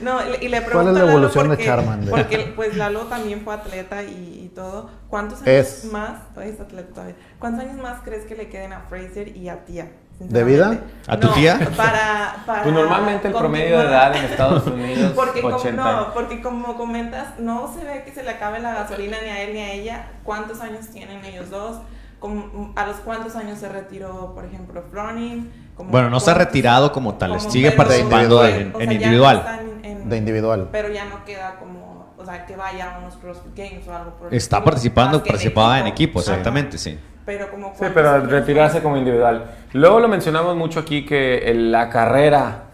No, 0.00 0.16
y 0.26 0.48
le- 0.48 0.48
le 0.48 0.62
¿Cuál 0.62 0.64
pregunto 0.64 0.90
es 0.92 0.94
la 0.96 1.00
a 1.02 1.04
Lalo 1.04 1.10
evolución 1.18 1.44
de 1.44 1.56
porque- 1.56 1.64
Charmander? 1.66 2.10
Porque 2.10 2.52
pues 2.56 2.74
Lalo 2.74 3.00
también 3.08 3.42
fue 3.42 3.52
atleta 3.52 4.02
y, 4.02 4.44
y 4.46 4.48
todo. 4.54 4.88
¿Cuántos 5.10 5.42
años 5.42 5.48
Es. 5.84 5.84
más? 5.92 6.26
Todavía 6.32 6.54
es 6.54 6.58
atleta 6.60 6.88
todavía. 6.94 7.16
¿Cuántos 7.38 7.64
años 7.66 7.76
más 7.82 8.00
crees 8.02 8.24
que 8.24 8.34
le 8.34 8.48
queden 8.48 8.72
a 8.72 8.80
Fraser 8.88 9.36
y 9.36 9.50
a 9.50 9.62
Tía? 9.66 9.92
¿De 10.20 10.44
vida? 10.44 10.80
¿A 11.08 11.18
tu 11.18 11.28
No, 11.28 11.32
tía? 11.32 11.58
Para, 11.76 12.36
para 12.46 12.62
Pues 12.62 12.74
normalmente 12.74 13.28
el 13.28 13.34
promedio 13.34 13.78
de 13.78 13.86
edad 13.86 14.14
en 14.14 14.24
Estados 14.26 14.66
Unidos 14.66 15.12
Porque 15.16 15.40
como, 15.40 15.56
80. 15.56 15.82
no, 15.82 16.12
porque 16.14 16.42
como 16.42 16.76
comentas, 16.76 17.38
no 17.38 17.72
se 17.72 17.84
ve 17.84 18.02
que 18.04 18.12
se 18.12 18.22
le 18.22 18.30
acabe 18.30 18.60
la 18.60 18.74
gasolina 18.74 19.16
ni 19.22 19.30
a 19.30 19.42
él 19.42 19.54
ni 19.54 19.60
a 19.60 19.72
ella. 19.72 20.08
¿Cuántos 20.22 20.60
años 20.60 20.88
tienen 20.88 21.24
ellos 21.24 21.48
dos? 21.50 21.78
Como- 22.18 22.72
¿A 22.76 22.84
los 22.86 22.96
cuántos 22.96 23.34
años 23.34 23.58
se 23.58 23.68
retiró, 23.70 24.34
por 24.34 24.44
ejemplo, 24.44 24.82
Froning? 24.90 25.50
Como 25.74 25.90
Bueno, 25.90 26.10
no 26.10 26.20
se 26.20 26.30
ha 26.30 26.34
retirado 26.34 26.92
como 26.92 27.14
tal, 27.14 27.38
como- 27.38 27.50
sigue 27.50 27.70
pero- 27.70 27.84
participando 27.84 28.42
De 28.42 28.50
en, 28.50 28.56
individual. 28.66 28.74
o 28.76 28.80
en 28.82 28.84
sea, 28.84 28.84
ya 28.84 28.86
no 28.86 28.92
individual. 28.92 29.36
están 29.38 29.84
en- 29.84 30.08
De 30.10 30.16
individual. 30.18 30.68
Pero 30.70 30.88
ya 30.90 31.04
no 31.06 31.24
queda 31.24 31.56
como, 31.58 32.12
o 32.18 32.24
sea, 32.26 32.44
que 32.44 32.56
vaya 32.56 32.94
a 32.94 32.98
unos 32.98 33.16
CrossFit 33.16 33.56
Games 33.56 33.88
o 33.88 33.94
algo 33.96 34.10
por 34.16 34.28
el 34.28 34.34
Está 34.34 34.62
participando, 34.62 35.24
participaba 35.24 35.80
en 35.80 35.86
equipo, 35.86 36.20
Ajá. 36.20 36.30
exactamente, 36.32 36.76
sí. 36.76 36.98
Pero 37.26 37.50
como 37.50 37.72
Sí, 37.78 37.84
pero 37.92 38.20
retirarse 38.26 38.82
como 38.82 38.96
individual. 38.96 39.44
Luego 39.72 40.00
lo 40.00 40.08
mencionamos 40.08 40.56
mucho 40.56 40.80
aquí 40.80 41.04
que 41.04 41.38
el- 41.50 41.70
la 41.70 41.88
carrera 41.90 42.64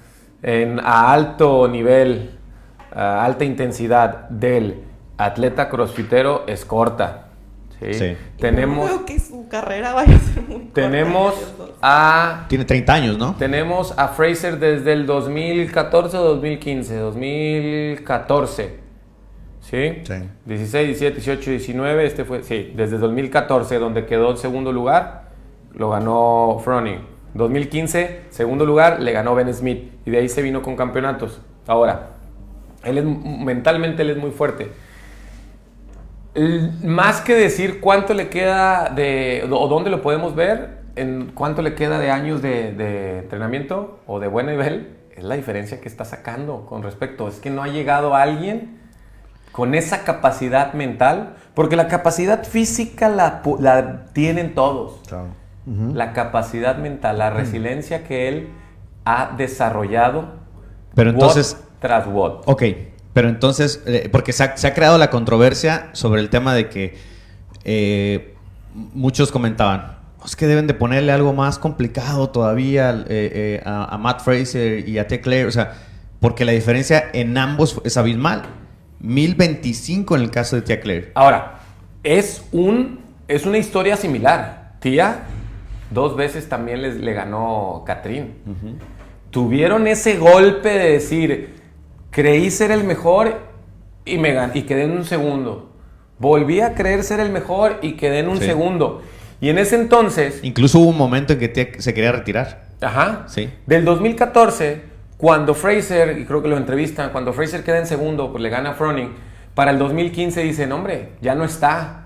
en, 0.42 0.80
a 0.80 1.12
alto 1.12 1.68
nivel, 1.68 2.38
a 2.94 3.24
alta 3.24 3.44
intensidad 3.44 4.28
del 4.30 4.82
atleta 5.18 5.68
crossfitero 5.68 6.44
es 6.46 6.64
corta. 6.64 7.22
¿sí? 7.80 7.92
Sí. 7.94 8.16
No 8.32 8.36
Tenemos, 8.40 8.86
creo 8.86 9.04
que 9.04 9.18
su 9.20 9.48
carrera 9.48 9.92
vaya 9.92 10.16
a 10.16 10.18
ser 10.18 10.42
muy 10.42 10.56
corta 10.60 10.72
tenemos 10.74 11.34
a 11.82 12.44
Tiene 12.48 12.64
30 12.64 12.94
años, 12.94 13.18
¿no? 13.18 13.34
Tenemos 13.34 13.92
a 13.98 14.08
Fraser 14.08 14.58
desde 14.58 14.92
el 14.94 15.04
2014 15.06 16.16
o 16.16 16.22
2015. 16.22 16.96
2014. 16.96 18.85
¿Sí? 19.68 19.98
Sí. 20.04 20.14
16, 20.44 20.86
17, 20.86 21.14
18, 21.16 21.50
19. 21.50 22.06
Este 22.06 22.24
fue, 22.24 22.42
sí, 22.44 22.72
desde 22.76 22.98
2014, 22.98 23.78
donde 23.80 24.06
quedó 24.06 24.30
en 24.30 24.36
segundo 24.36 24.72
lugar, 24.72 25.24
lo 25.74 25.90
ganó 25.90 26.60
Froning. 26.62 27.00
2015, 27.34 28.20
segundo 28.30 28.64
lugar, 28.64 29.00
le 29.00 29.10
ganó 29.12 29.34
Ben 29.34 29.52
Smith. 29.52 29.90
Y 30.06 30.10
de 30.10 30.18
ahí 30.18 30.28
se 30.28 30.40
vino 30.42 30.62
con 30.62 30.76
campeonatos. 30.76 31.40
Ahora, 31.66 32.10
él 32.84 32.98
es, 32.98 33.04
mentalmente 33.04 34.02
él 34.02 34.10
es 34.10 34.16
muy 34.16 34.30
fuerte. 34.30 34.70
El- 36.34 36.70
Más 36.84 37.20
que 37.20 37.34
decir 37.34 37.80
cuánto 37.80 38.14
le 38.14 38.28
queda 38.28 38.90
de, 38.94 39.46
o 39.50 39.68
dónde 39.68 39.90
lo 39.90 40.00
podemos 40.02 40.34
ver, 40.36 40.78
en 40.94 41.32
cuánto 41.34 41.60
le 41.62 41.74
queda 41.74 41.98
de 41.98 42.10
años 42.10 42.40
de, 42.40 42.72
de 42.72 43.18
entrenamiento 43.18 43.98
o 44.06 44.20
de 44.20 44.28
buen 44.28 44.46
nivel, 44.46 44.94
es 45.16 45.24
la 45.24 45.34
diferencia 45.34 45.80
que 45.80 45.88
está 45.88 46.04
sacando 46.04 46.66
con 46.66 46.82
respecto. 46.82 47.26
Es 47.26 47.40
que 47.40 47.50
no 47.50 47.62
ha 47.62 47.68
llegado 47.68 48.14
alguien 48.14 48.78
con 49.56 49.74
esa 49.74 50.04
capacidad 50.04 50.74
mental, 50.74 51.36
porque 51.54 51.76
la 51.76 51.88
capacidad 51.88 52.44
física 52.44 53.08
la, 53.08 53.40
tienen 54.12 54.54
todos. 54.54 55.00
Claro. 55.08 55.28
La 55.94 56.12
capacidad 56.12 56.76
mental, 56.76 57.16
la 57.16 57.30
resiliencia 57.30 58.04
que 58.04 58.28
él 58.28 58.50
ha 59.06 59.32
desarrollado. 59.38 60.34
Pero 60.94 61.08
entonces- 61.08 61.56
Tras 61.80 62.06
WOD. 62.06 62.42
Ok, 62.44 62.62
pero 63.14 63.30
entonces, 63.30 63.82
eh, 63.86 64.10
porque 64.12 64.34
se 64.34 64.44
ha, 64.44 64.56
se 64.58 64.66
ha 64.66 64.74
creado 64.74 64.98
la 64.98 65.08
controversia 65.08 65.88
sobre 65.92 66.20
el 66.20 66.28
tema 66.28 66.54
de 66.54 66.68
que 66.68 66.98
eh, 67.64 68.34
muchos 68.74 69.32
comentaban, 69.32 69.96
es 70.22 70.36
que 70.36 70.46
deben 70.46 70.66
de 70.66 70.74
ponerle 70.74 71.12
algo 71.12 71.32
más 71.32 71.58
complicado 71.58 72.28
todavía 72.28 73.04
eh, 73.08 73.62
a, 73.64 73.94
a 73.94 73.96
Matt 73.96 74.20
Fraser 74.20 74.86
y 74.86 74.98
a 74.98 75.06
T. 75.08 75.22
Claire, 75.22 75.46
o 75.48 75.50
sea, 75.50 75.72
porque 76.20 76.44
la 76.44 76.52
diferencia 76.52 77.06
en 77.14 77.38
ambos 77.38 77.80
es 77.84 77.96
abismal. 77.96 78.42
1025 79.06 80.16
en 80.16 80.22
el 80.22 80.30
caso 80.30 80.56
de 80.56 80.62
Tia 80.62 80.80
Claire. 80.80 81.12
Ahora, 81.14 81.60
es, 82.02 82.44
un, 82.52 83.00
es 83.28 83.46
una 83.46 83.58
historia 83.58 83.96
similar. 83.96 84.74
Tía, 84.80 85.20
dos 85.90 86.16
veces 86.16 86.48
también 86.48 86.82
les, 86.82 86.96
le 86.96 87.12
ganó 87.12 87.82
Catrín. 87.86 88.34
Tuvieron 89.30 89.86
ese 89.86 90.16
golpe 90.16 90.68
de 90.70 90.92
decir, 90.92 91.54
creí 92.10 92.50
ser 92.50 92.70
el 92.70 92.84
mejor 92.84 93.38
y, 94.04 94.18
me 94.18 94.34
gan- 94.34 94.52
y 94.54 94.62
quedé 94.62 94.84
en 94.84 94.92
un 94.92 95.04
segundo. 95.04 95.70
Volví 96.18 96.60
a 96.60 96.74
creer 96.74 97.02
ser 97.04 97.20
el 97.20 97.30
mejor 97.30 97.78
y 97.82 97.92
quedé 97.92 98.20
en 98.20 98.28
un 98.28 98.38
Sí. 98.38 98.46
segundo. 98.46 99.02
Y 99.40 99.50
en 99.50 99.58
ese 99.58 99.76
entonces, 99.76 100.40
Incluso 100.42 100.78
hubo 100.78 100.88
un 100.90 100.96
momento 100.96 101.34
en 101.34 101.38
que 101.38 101.48
Tia 101.48 101.68
se 101.78 101.92
quería 101.92 102.12
retirar. 102.12 102.64
Ajá. 102.80 103.24
Sí. 103.28 103.50
Del 103.66 103.84
2014, 103.84 104.82
cuando 105.16 105.54
Fraser, 105.54 106.18
y 106.18 106.24
creo 106.26 106.42
que 106.42 106.48
lo 106.48 106.56
entrevistan, 106.56 107.10
cuando 107.10 107.32
Fraser 107.32 107.64
queda 107.64 107.78
en 107.78 107.86
segundo, 107.86 108.30
pues 108.30 108.42
le 108.42 108.48
gana 108.50 108.70
a 108.70 108.74
Froning, 108.74 109.14
Para 109.54 109.70
el 109.70 109.78
2015 109.78 110.42
dicen, 110.42 110.70
hombre, 110.72 111.12
ya 111.22 111.34
no 111.34 111.44
está. 111.44 112.02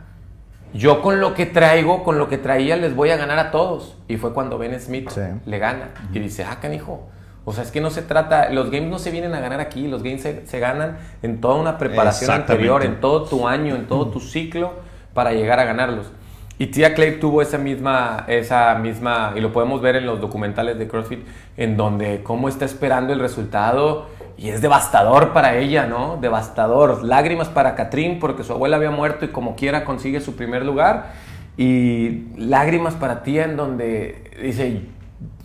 Yo 0.72 1.02
con 1.02 1.18
lo 1.18 1.34
que 1.34 1.46
traigo, 1.46 2.04
con 2.04 2.16
lo 2.16 2.28
que 2.28 2.38
traía, 2.38 2.76
les 2.76 2.94
voy 2.94 3.10
a 3.10 3.16
ganar 3.16 3.40
a 3.40 3.50
todos. 3.50 3.96
Y 4.06 4.18
fue 4.18 4.32
cuando 4.32 4.56
Ben 4.56 4.78
Smith 4.80 5.08
Sí. 5.10 5.20
le 5.46 5.58
gana. 5.58 5.88
Y 6.12 6.20
dice, 6.20 6.44
ah, 6.44 6.58
canijo. 6.62 7.08
O 7.44 7.52
sea, 7.52 7.64
es 7.64 7.72
que 7.72 7.80
no 7.80 7.90
se 7.90 8.02
trata, 8.02 8.50
los 8.50 8.70
games 8.70 8.88
no 8.88 9.00
se 9.00 9.10
vienen 9.10 9.34
a 9.34 9.40
ganar 9.40 9.58
aquí, 9.58 9.88
los 9.88 10.04
games 10.04 10.22
se, 10.22 10.46
se 10.46 10.60
ganan 10.60 10.98
en 11.22 11.40
toda 11.40 11.56
una 11.56 11.76
preparación 11.78 12.30
anterior, 12.30 12.84
en 12.84 13.00
todo 13.00 13.24
tu 13.24 13.48
año, 13.48 13.74
en 13.74 13.88
todo 13.88 14.06
tu 14.10 14.20
ciclo 14.20 14.74
para 15.12 15.32
llegar 15.32 15.58
a 15.58 15.64
ganarlos. 15.64 16.12
Y 16.60 16.66
Tia 16.66 16.92
Clay 16.92 17.18
tuvo 17.18 17.40
esa 17.40 17.56
misma, 17.56 18.26
esa 18.28 18.74
misma, 18.74 19.32
y 19.34 19.40
lo 19.40 19.50
podemos 19.50 19.80
ver 19.80 19.96
en 19.96 20.04
los 20.04 20.20
documentales 20.20 20.78
de 20.78 20.86
CrossFit, 20.86 21.20
en 21.56 21.78
donde 21.78 22.22
cómo 22.22 22.50
está 22.50 22.66
esperando 22.66 23.14
el 23.14 23.18
resultado 23.18 24.08
y 24.36 24.50
es 24.50 24.60
devastador 24.60 25.32
para 25.32 25.56
ella, 25.56 25.86
¿no? 25.86 26.18
Devastador. 26.20 27.02
Lágrimas 27.02 27.48
para 27.48 27.74
Catrín 27.76 28.18
porque 28.18 28.44
su 28.44 28.52
abuela 28.52 28.76
había 28.76 28.90
muerto 28.90 29.24
y 29.24 29.28
como 29.28 29.56
quiera 29.56 29.86
consigue 29.86 30.20
su 30.20 30.36
primer 30.36 30.66
lugar. 30.66 31.12
Y 31.56 32.26
lágrimas 32.36 32.94
para 32.94 33.22
Tia 33.22 33.44
en 33.44 33.56
donde 33.56 34.30
dice, 34.42 34.82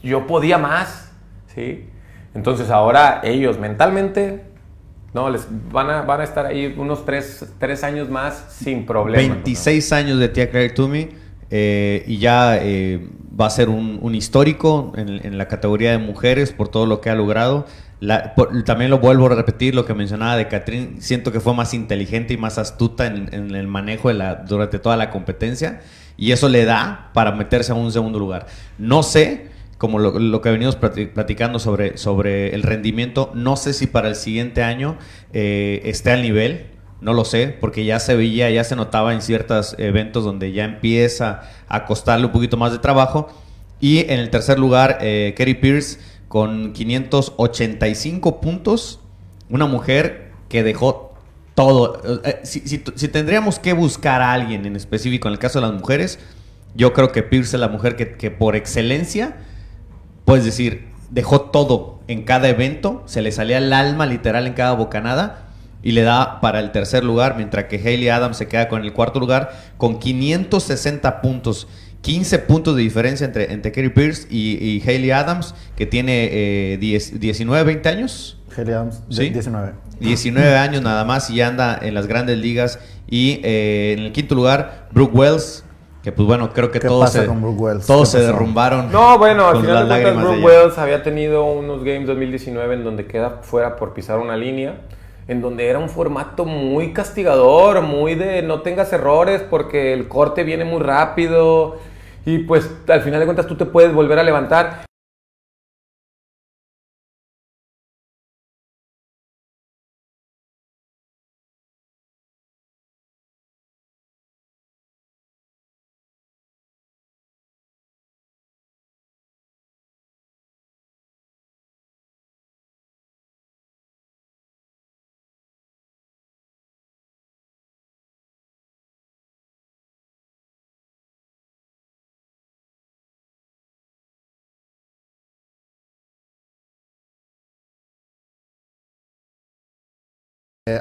yo 0.04 0.28
podía 0.28 0.58
más, 0.58 1.14
¿sí? 1.48 1.90
Entonces 2.34 2.70
ahora 2.70 3.22
ellos 3.24 3.58
mentalmente, 3.58 4.44
no, 5.16 5.30
les 5.30 5.48
van 5.72 5.90
a, 5.90 6.02
van 6.02 6.20
a 6.20 6.24
estar 6.26 6.46
ahí 6.46 6.76
unos 6.78 7.06
tres, 7.06 7.46
tres 7.58 7.86
años 7.86 8.10
más 8.10 8.48
sin 8.50 8.86
problema. 8.86 9.34
26 9.36 9.94
años 9.94 10.20
de 10.20 10.28
Tia 10.28 10.52
Claire 10.52 10.74
Toomey 10.74 11.10
eh, 11.50 12.04
y 12.06 12.18
ya 12.18 12.58
eh, 12.58 13.08
va 13.40 13.46
a 13.46 13.50
ser 13.50 13.70
un, 13.70 13.98
un 14.02 14.14
histórico 14.14 14.92
en, 14.98 15.26
en 15.26 15.38
la 15.38 15.48
categoría 15.48 15.92
de 15.92 16.00
mujeres 16.00 16.52
por 16.52 16.68
todo 16.68 16.86
lo 16.86 17.00
que 17.00 17.10
ha 17.10 17.16
logrado. 17.16 17.66
También 18.66 18.92
lo 18.92 19.00
vuelvo 19.00 19.28
a 19.28 19.30
repetir, 19.30 19.74
lo 19.74 19.86
que 19.86 19.94
mencionaba 19.94 20.36
de 20.36 20.50
Catrín, 20.50 21.02
siento 21.02 21.32
que 21.32 21.40
fue 21.40 21.54
más 21.54 21.74
inteligente 21.74 22.34
y 22.34 22.38
más 22.38 22.58
astuta 22.58 23.08
en, 23.08 23.34
en 23.34 23.56
el 23.56 23.68
manejo 23.68 24.10
de 24.10 24.16
la, 24.16 24.36
durante 24.36 24.80
toda 24.80 24.98
la 24.98 25.12
competencia 25.12 25.80
y 26.18 26.34
eso 26.34 26.50
le 26.50 26.66
da 26.66 27.12
para 27.14 27.32
meterse 27.32 27.72
a 27.72 27.76
un 27.76 27.90
segundo 27.90 28.20
lugar. 28.20 28.48
No 28.78 29.02
sé, 29.02 29.48
como 29.78 30.00
lo, 30.00 30.18
lo 30.20 30.42
que 30.42 30.50
venimos 30.52 30.80
plati- 30.80 31.12
platicando 31.12 31.60
sobre, 31.60 31.98
sobre 31.98 32.56
el 32.56 32.64
rendimiento, 32.64 33.32
no 33.34 33.58
sé 33.58 33.74
si 33.74 33.88
para 33.88 34.08
el 34.08 34.16
siguiente 34.16 34.64
año 34.64 34.98
eh, 35.34 35.82
esté 35.86 36.12
al 36.12 36.22
nivel, 36.22 36.68
no 37.02 37.14
lo 37.14 37.26
sé, 37.26 37.48
porque 37.60 37.84
ya 37.86 38.00
se 38.00 38.16
veía, 38.16 38.50
ya 38.50 38.64
se 38.64 38.76
notaba 38.76 39.14
en 39.14 39.22
ciertos 39.22 39.76
eventos 39.78 40.24
donde 40.24 40.52
ya 40.54 40.64
empieza 40.64 41.42
a 41.68 41.86
costarle 41.86 42.26
un 42.28 42.32
poquito 42.32 42.58
más 42.58 42.72
de 42.72 42.80
trabajo. 42.80 43.28
Y 43.82 44.00
en 44.00 44.20
el 44.20 44.30
tercer 44.30 44.58
lugar, 44.58 44.98
eh, 45.02 45.34
Kerry 45.36 45.56
Pierce 45.56 46.00
con 46.30 46.72
585 46.74 48.42
puntos, 48.42 49.00
una 49.50 49.66
mujer 49.66 50.32
que 50.50 50.64
dejó 50.64 51.14
todo. 51.54 52.02
Eh, 52.24 52.40
si, 52.44 52.62
si- 52.62 52.80
tendríamos 52.80 53.60
que 53.60 53.74
buscar 53.74 54.22
a 54.22 54.32
alguien 54.34 54.66
en 54.66 54.76
específico, 54.76 55.28
en 55.28 55.34
el 55.34 55.40
caso 55.40 55.60
de 55.60 55.68
las 55.68 55.76
mujeres, 55.80 56.20
yo 56.76 56.94
creo 56.94 57.12
que 57.12 57.24
Pierce 57.24 57.56
es 57.56 57.60
la 57.60 57.68
mujer 57.70 57.96
que 57.96 58.32
por 58.32 58.56
excelencia, 58.56 59.38
puedes 60.26 60.44
decir, 60.44 60.88
dejó 61.12 61.42
todo 61.42 62.00
en 62.08 62.24
cada 62.24 62.50
evento, 62.50 63.04
se 63.06 63.22
le 63.22 63.32
salía 63.32 63.58
el 63.60 63.72
alma 63.74 64.06
literal 64.06 64.48
en 64.48 64.54
cada 64.54 64.74
bocanada 64.74 65.44
y 65.82 65.92
le 65.92 66.02
da 66.02 66.42
para 66.42 66.60
el 66.60 66.72
tercer 66.72 67.04
lugar, 67.04 67.36
mientras 67.38 67.66
que 67.66 67.78
Hayley 67.78 68.10
Adams 68.10 68.38
se 68.38 68.48
queda 68.48 68.68
con 68.68 68.84
el 68.84 68.92
cuarto 68.94 69.20
lugar 69.20 69.52
con 69.78 70.00
560 70.00 71.22
puntos. 71.22 71.68
15 72.02 72.40
puntos 72.40 72.76
de 72.76 72.84
diferencia 72.84 73.26
entre, 73.26 73.52
entre 73.52 73.72
Kerry 73.72 73.90
Pierce 73.90 74.28
y, 74.30 74.58
y 74.64 74.84
Hayley 74.88 75.10
Adams, 75.12 75.56
que 75.76 75.88
tiene 75.88 76.30
eh, 76.32 76.78
10 76.80 77.20
19, 77.20 77.64
20 77.64 77.90
años. 77.90 78.38
Haley 78.56 78.74
Adams, 78.74 79.02
Sí. 79.10 79.30
19. 79.30 79.74
19 80.00 80.56
años 80.58 80.82
nada 80.84 81.04
más 81.04 81.30
y 81.30 81.36
ya 81.36 81.48
anda 81.48 81.80
en 81.82 81.94
las 81.96 82.06
grandes 82.08 82.38
ligas. 82.38 82.80
Y 83.10 83.40
eh, 83.44 83.96
en 83.98 84.06
el 84.06 84.12
quinto 84.12 84.36
lugar, 84.36 84.88
Brooke 84.92 85.16
Wells, 85.16 85.65
que 86.06 86.12
pues 86.12 86.28
bueno, 86.28 86.54
creo 86.54 86.70
que 86.70 86.80
¿Qué 86.80 86.88
todos, 86.88 87.06
pasa 87.06 87.22
se, 87.22 87.26
con 87.26 87.42
Brooke 87.42 87.60
Wells? 87.60 87.88
todos 87.88 88.12
¿Qué 88.12 88.20
se 88.20 88.26
derrumbaron. 88.28 88.92
No, 88.92 89.18
bueno, 89.18 89.48
al 89.48 89.60
final 89.60 89.90
de 89.90 90.04
cuentas, 90.04 90.24
Brooke. 90.24 90.46
Wells 90.46 90.78
había 90.78 91.02
tenido 91.02 91.46
unos 91.46 91.84
games 91.84 92.06
2019 92.06 92.76
en 92.76 92.84
donde 92.84 93.08
queda 93.08 93.40
fuera 93.42 93.76
por 93.76 93.96
pisar 93.96 94.20
una 94.20 94.38
línea, 94.38 94.76
en 95.28 95.42
donde 95.42 95.68
era 95.68 95.80
un 95.80 95.90
formato 95.90 96.46
muy 96.46 96.94
castigador, 96.94 97.82
muy 97.82 98.14
de 98.14 98.44
no 98.44 98.62
tengas 98.62 98.94
errores 98.94 99.42
porque 99.50 99.94
el 99.94 100.08
corte 100.08 100.44
viene 100.44 100.64
muy 100.64 100.80
rápido 100.80 101.78
y 102.24 102.38
pues 102.38 102.70
al 102.88 103.02
final 103.02 103.20
de 103.20 103.26
cuentas 103.26 103.48
tú 103.48 103.56
te 103.56 103.66
puedes 103.66 103.92
volver 103.92 104.20
a 104.20 104.24
levantar. 104.24 104.86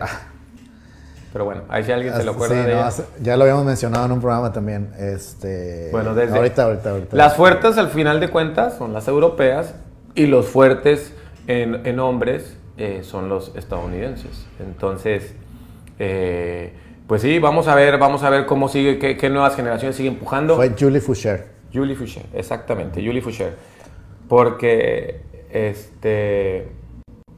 Pero 1.33 1.45
bueno, 1.47 1.63
ahí 1.69 1.83
si 1.83 1.91
alguien 1.91 2.15
se 2.15 2.23
lo 2.23 2.31
acuerda 2.33 2.55
Sí, 2.55 2.61
de 2.69 2.75
no, 2.77 2.81
ella. 2.81 2.93
ya 3.21 3.37
lo 3.37 3.43
habíamos 3.43 3.65
mencionado 3.65 4.07
en 4.07 4.13
un 4.13 4.21
programa 4.21 4.53
también. 4.53 4.93
Este, 4.99 5.89
Bueno, 5.91 6.15
desde- 6.15 6.37
ahorita, 6.37 6.63
ahorita, 6.65 6.91
ahorita. 6.91 7.17
Las 7.17 7.35
fuertes 7.35 7.77
al 7.77 7.89
final 7.89 8.21
de 8.21 8.29
cuentas 8.31 8.77
son 8.79 8.93
las 8.93 9.09
europeas 9.09 9.75
y 10.15 10.27
los 10.27 10.47
fuertes 10.47 11.13
en, 11.49 11.85
en 11.87 11.99
hombres 11.99 12.57
eh, 12.77 13.01
son 13.03 13.29
los 13.29 13.51
estadounidenses. 13.57 14.47
Entonces, 14.61 15.35
eh, 15.99 16.73
pues 17.09 17.23
sí, 17.23 17.41
vamos 17.41 17.67
a 17.67 17.75
ver, 17.75 17.99
vamos 17.99 18.23
a 18.23 18.31
ver 18.31 18.47
cómo 18.47 18.69
sigue, 18.69 19.01
qué, 19.01 19.17
qué 19.17 19.29
nuevas 19.29 19.57
generaciones 19.57 19.97
sigue 19.97 20.11
empujando. 20.11 20.55
Fue 20.55 20.71
Julie 20.79 21.01
Foucher. 21.01 21.49
Julie 21.73 21.97
Foucher, 21.97 22.27
exactamente, 22.33 23.05
Julie 23.05 23.21
Foucher. 23.21 23.57
Porque, 24.29 25.21
este, 25.51 26.69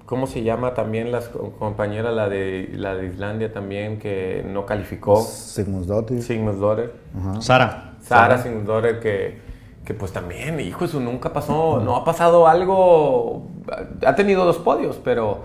¿cómo 0.06 0.26
se 0.26 0.42
llama 0.42 0.72
también 0.74 1.12
la 1.12 1.20
compañera, 1.58 2.12
la 2.12 2.28
de, 2.28 2.70
la 2.74 2.94
de 2.94 3.08
Islandia 3.08 3.52
también, 3.52 3.98
que 3.98 4.44
no 4.48 4.64
calificó? 4.64 5.20
Sigmundsdóttir. 5.20 6.22
Sigmundsdóttir. 6.22 6.92
Sara. 7.40 7.96
Sara 8.00 8.38
Sigmundsdóttir, 8.38 9.00
que, 9.00 9.38
que 9.84 9.94
pues 9.94 10.12
también, 10.12 10.60
hijo, 10.60 10.84
eso 10.84 11.00
nunca 11.00 11.32
pasó, 11.32 11.80
no 11.80 11.96
ha 11.96 12.04
pasado 12.04 12.46
algo, 12.46 13.48
ha 14.06 14.14
tenido 14.14 14.44
dos 14.44 14.58
podios, 14.58 14.98
pero 15.02 15.40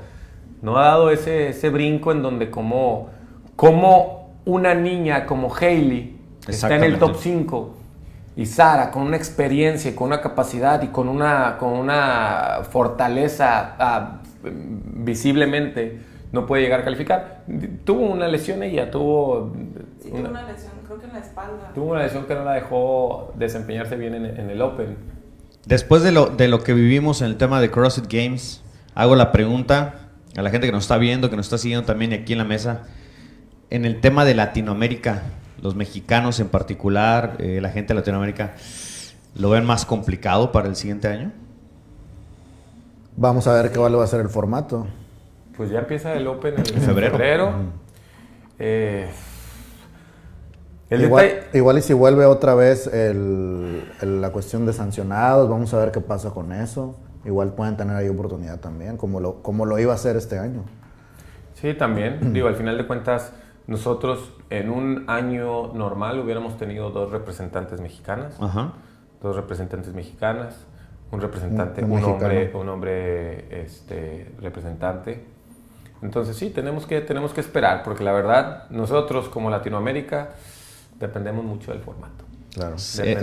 no 0.62 0.78
ha 0.78 0.86
dado 0.86 1.10
ese, 1.10 1.50
ese 1.50 1.69
brinco 1.69 2.12
en 2.12 2.21
donde 2.21 2.52
como, 2.52 3.10
como 3.56 4.36
una 4.45 4.74
niña 4.76 5.26
como 5.26 5.54
Hailey 5.54 6.19
está 6.47 6.76
en 6.76 6.84
el 6.84 7.00
top 7.00 7.15
5 7.19 7.76
y 8.36 8.45
Sara 8.45 8.91
con 8.91 9.04
una 9.04 9.17
experiencia, 9.17 9.91
y 9.91 9.93
con 9.93 10.08
una 10.08 10.21
capacidad 10.21 10.82
y 10.82 10.88
con 10.88 11.10
una, 11.10 11.58
con 11.58 11.74
una 11.74 12.62
fortaleza 12.69 13.76
ah, 13.78 14.21
visiblemente 14.43 15.99
no 16.32 16.45
puede 16.45 16.63
llegar 16.63 16.82
a 16.82 16.84
calificar. 16.84 17.43
Tuvo 17.84 18.06
una 18.06 18.27
lesión 18.27 18.63
ella, 18.63 18.89
tuvo... 18.89 19.54
Sí, 20.01 20.10
tuvo 20.10 20.30
una 20.30 20.47
lesión, 20.47 20.71
creo 20.86 20.99
que 20.99 21.06
en 21.08 21.13
la 21.13 21.19
espalda. 21.19 21.71
Tuvo 21.73 21.91
una 21.91 22.04
lesión 22.04 22.25
que 22.25 22.34
no 22.36 22.45
la 22.45 22.54
dejó 22.54 23.34
desempeñarse 23.38 23.95
bien 23.95 24.15
en, 24.15 24.25
en 24.25 24.49
el 24.49 24.62
Open. 24.62 24.95
Después 25.65 26.04
de 26.04 26.12
lo, 26.12 26.27
de 26.27 26.47
lo 26.47 26.63
que 26.63 26.73
vivimos 26.73 27.21
en 27.21 27.27
el 27.27 27.38
tema 27.38 27.62
de 27.62 27.69
CrossFit 27.69 28.12
Games, 28.12 28.63
hago 28.95 29.15
la 29.15 29.32
pregunta 29.32 30.10
a 30.36 30.41
la 30.41 30.49
gente 30.49 30.67
que 30.67 30.71
nos 30.71 30.86
está 30.86 30.97
viendo, 30.97 31.30
que 31.30 31.36
nos 31.36 31.45
está 31.47 31.58
siguiendo 31.58 31.86
también 31.86 32.13
aquí 32.13 32.32
en 32.34 32.39
la 32.39 32.45
mesa. 32.45 32.84
En 33.69 33.86
el 33.86 33.99
tema 33.99 34.25
de 34.25 34.34
Latinoamérica, 34.34 35.23
los 35.62 35.75
mexicanos 35.75 36.39
en 36.39 36.47
particular, 36.49 37.36
eh, 37.39 37.60
la 37.62 37.69
gente 37.69 37.93
de 37.93 37.99
Latinoamérica, 37.99 38.54
¿lo 39.36 39.49
ven 39.49 39.65
más 39.65 39.86
complicado 39.86 40.51
para 40.51 40.67
el 40.67 40.75
siguiente 40.75 41.08
año? 41.10 41.32
Vamos 43.21 43.45
a 43.45 43.53
ver 43.53 43.71
qué 43.71 43.77
va 43.77 44.03
a 44.03 44.07
ser 44.07 44.19
el 44.21 44.29
formato. 44.29 44.88
Pues 45.55 45.69
ya 45.69 45.77
empieza 45.77 46.12
el 46.15 46.25
Open 46.25 46.55
en, 46.55 46.60
En 46.75 46.81
febrero. 46.81 47.51
Eh, 48.57 49.07
el 50.89 51.03
igual, 51.03 51.25
detalle- 51.25 51.57
igual 51.57 51.77
y 51.77 51.81
si 51.84 51.93
vuelve 51.93 52.25
otra 52.25 52.55
vez 52.55 52.88
el- 52.88 53.84
el- 54.01 54.21
la 54.21 54.31
cuestión 54.31 54.65
de 54.65 54.73
sancionados, 54.73 55.47
vamos 55.47 55.71
a 55.75 55.77
ver 55.77 55.91
qué 55.91 56.01
pasa 56.01 56.31
con 56.31 56.51
eso. 56.51 56.95
Igual 57.23 57.53
pueden 57.53 57.77
tener 57.77 57.95
ahí 57.95 58.10
oportunidad 58.10 58.60
también, 58.60 58.97
como 58.97 59.19
lo, 59.19 59.43
como 59.43 59.67
lo 59.67 59.77
iba 59.77 59.91
a 59.91 59.95
hacer 59.95 60.15
este 60.17 60.39
año. 60.39 60.63
Sí, 61.53 61.75
también. 61.75 62.34
Digo, 62.34 62.47
al 62.47 62.55
final 62.55 62.75
de 62.75 62.88
cuentas, 62.88 63.34
nosotros 63.67 64.34
en 64.49 64.71
un 64.71 65.03
año 65.07 65.71
normal 65.73 66.19
hubiéramos 66.19 66.57
tenido 66.57 66.89
dos 66.89 67.12
representantes 67.12 67.81
mexicanas. 67.81 68.36
Ajá. 68.41 68.73
dos 69.21 69.36
representantes 69.36 69.93
mexicanas, 69.93 70.65
un 71.12 71.21
representante, 71.21 71.84
Un- 71.84 72.04
hombre, 72.04 72.52
un 72.54 72.69
hombre 72.69 73.63
este, 73.63 74.32
representante. 74.41 75.24
Entonces 76.02 76.36
sí, 76.36 76.50
tenemos 76.50 76.88
que, 76.88 77.02
tenemos 77.02 77.34
que 77.34 77.41
esperar, 77.41 77.84
porque 77.84 78.04
la 78.04 78.12
verdad, 78.13 78.69
nosotros 78.69 79.30
como 79.30 79.50
Latinoamérica 79.50 80.30
dependemos 81.00 81.43
mucho 81.45 81.71
del 81.71 81.82
formato. 81.82 82.26
Claro. 82.53 82.75
Eh, 83.01 83.15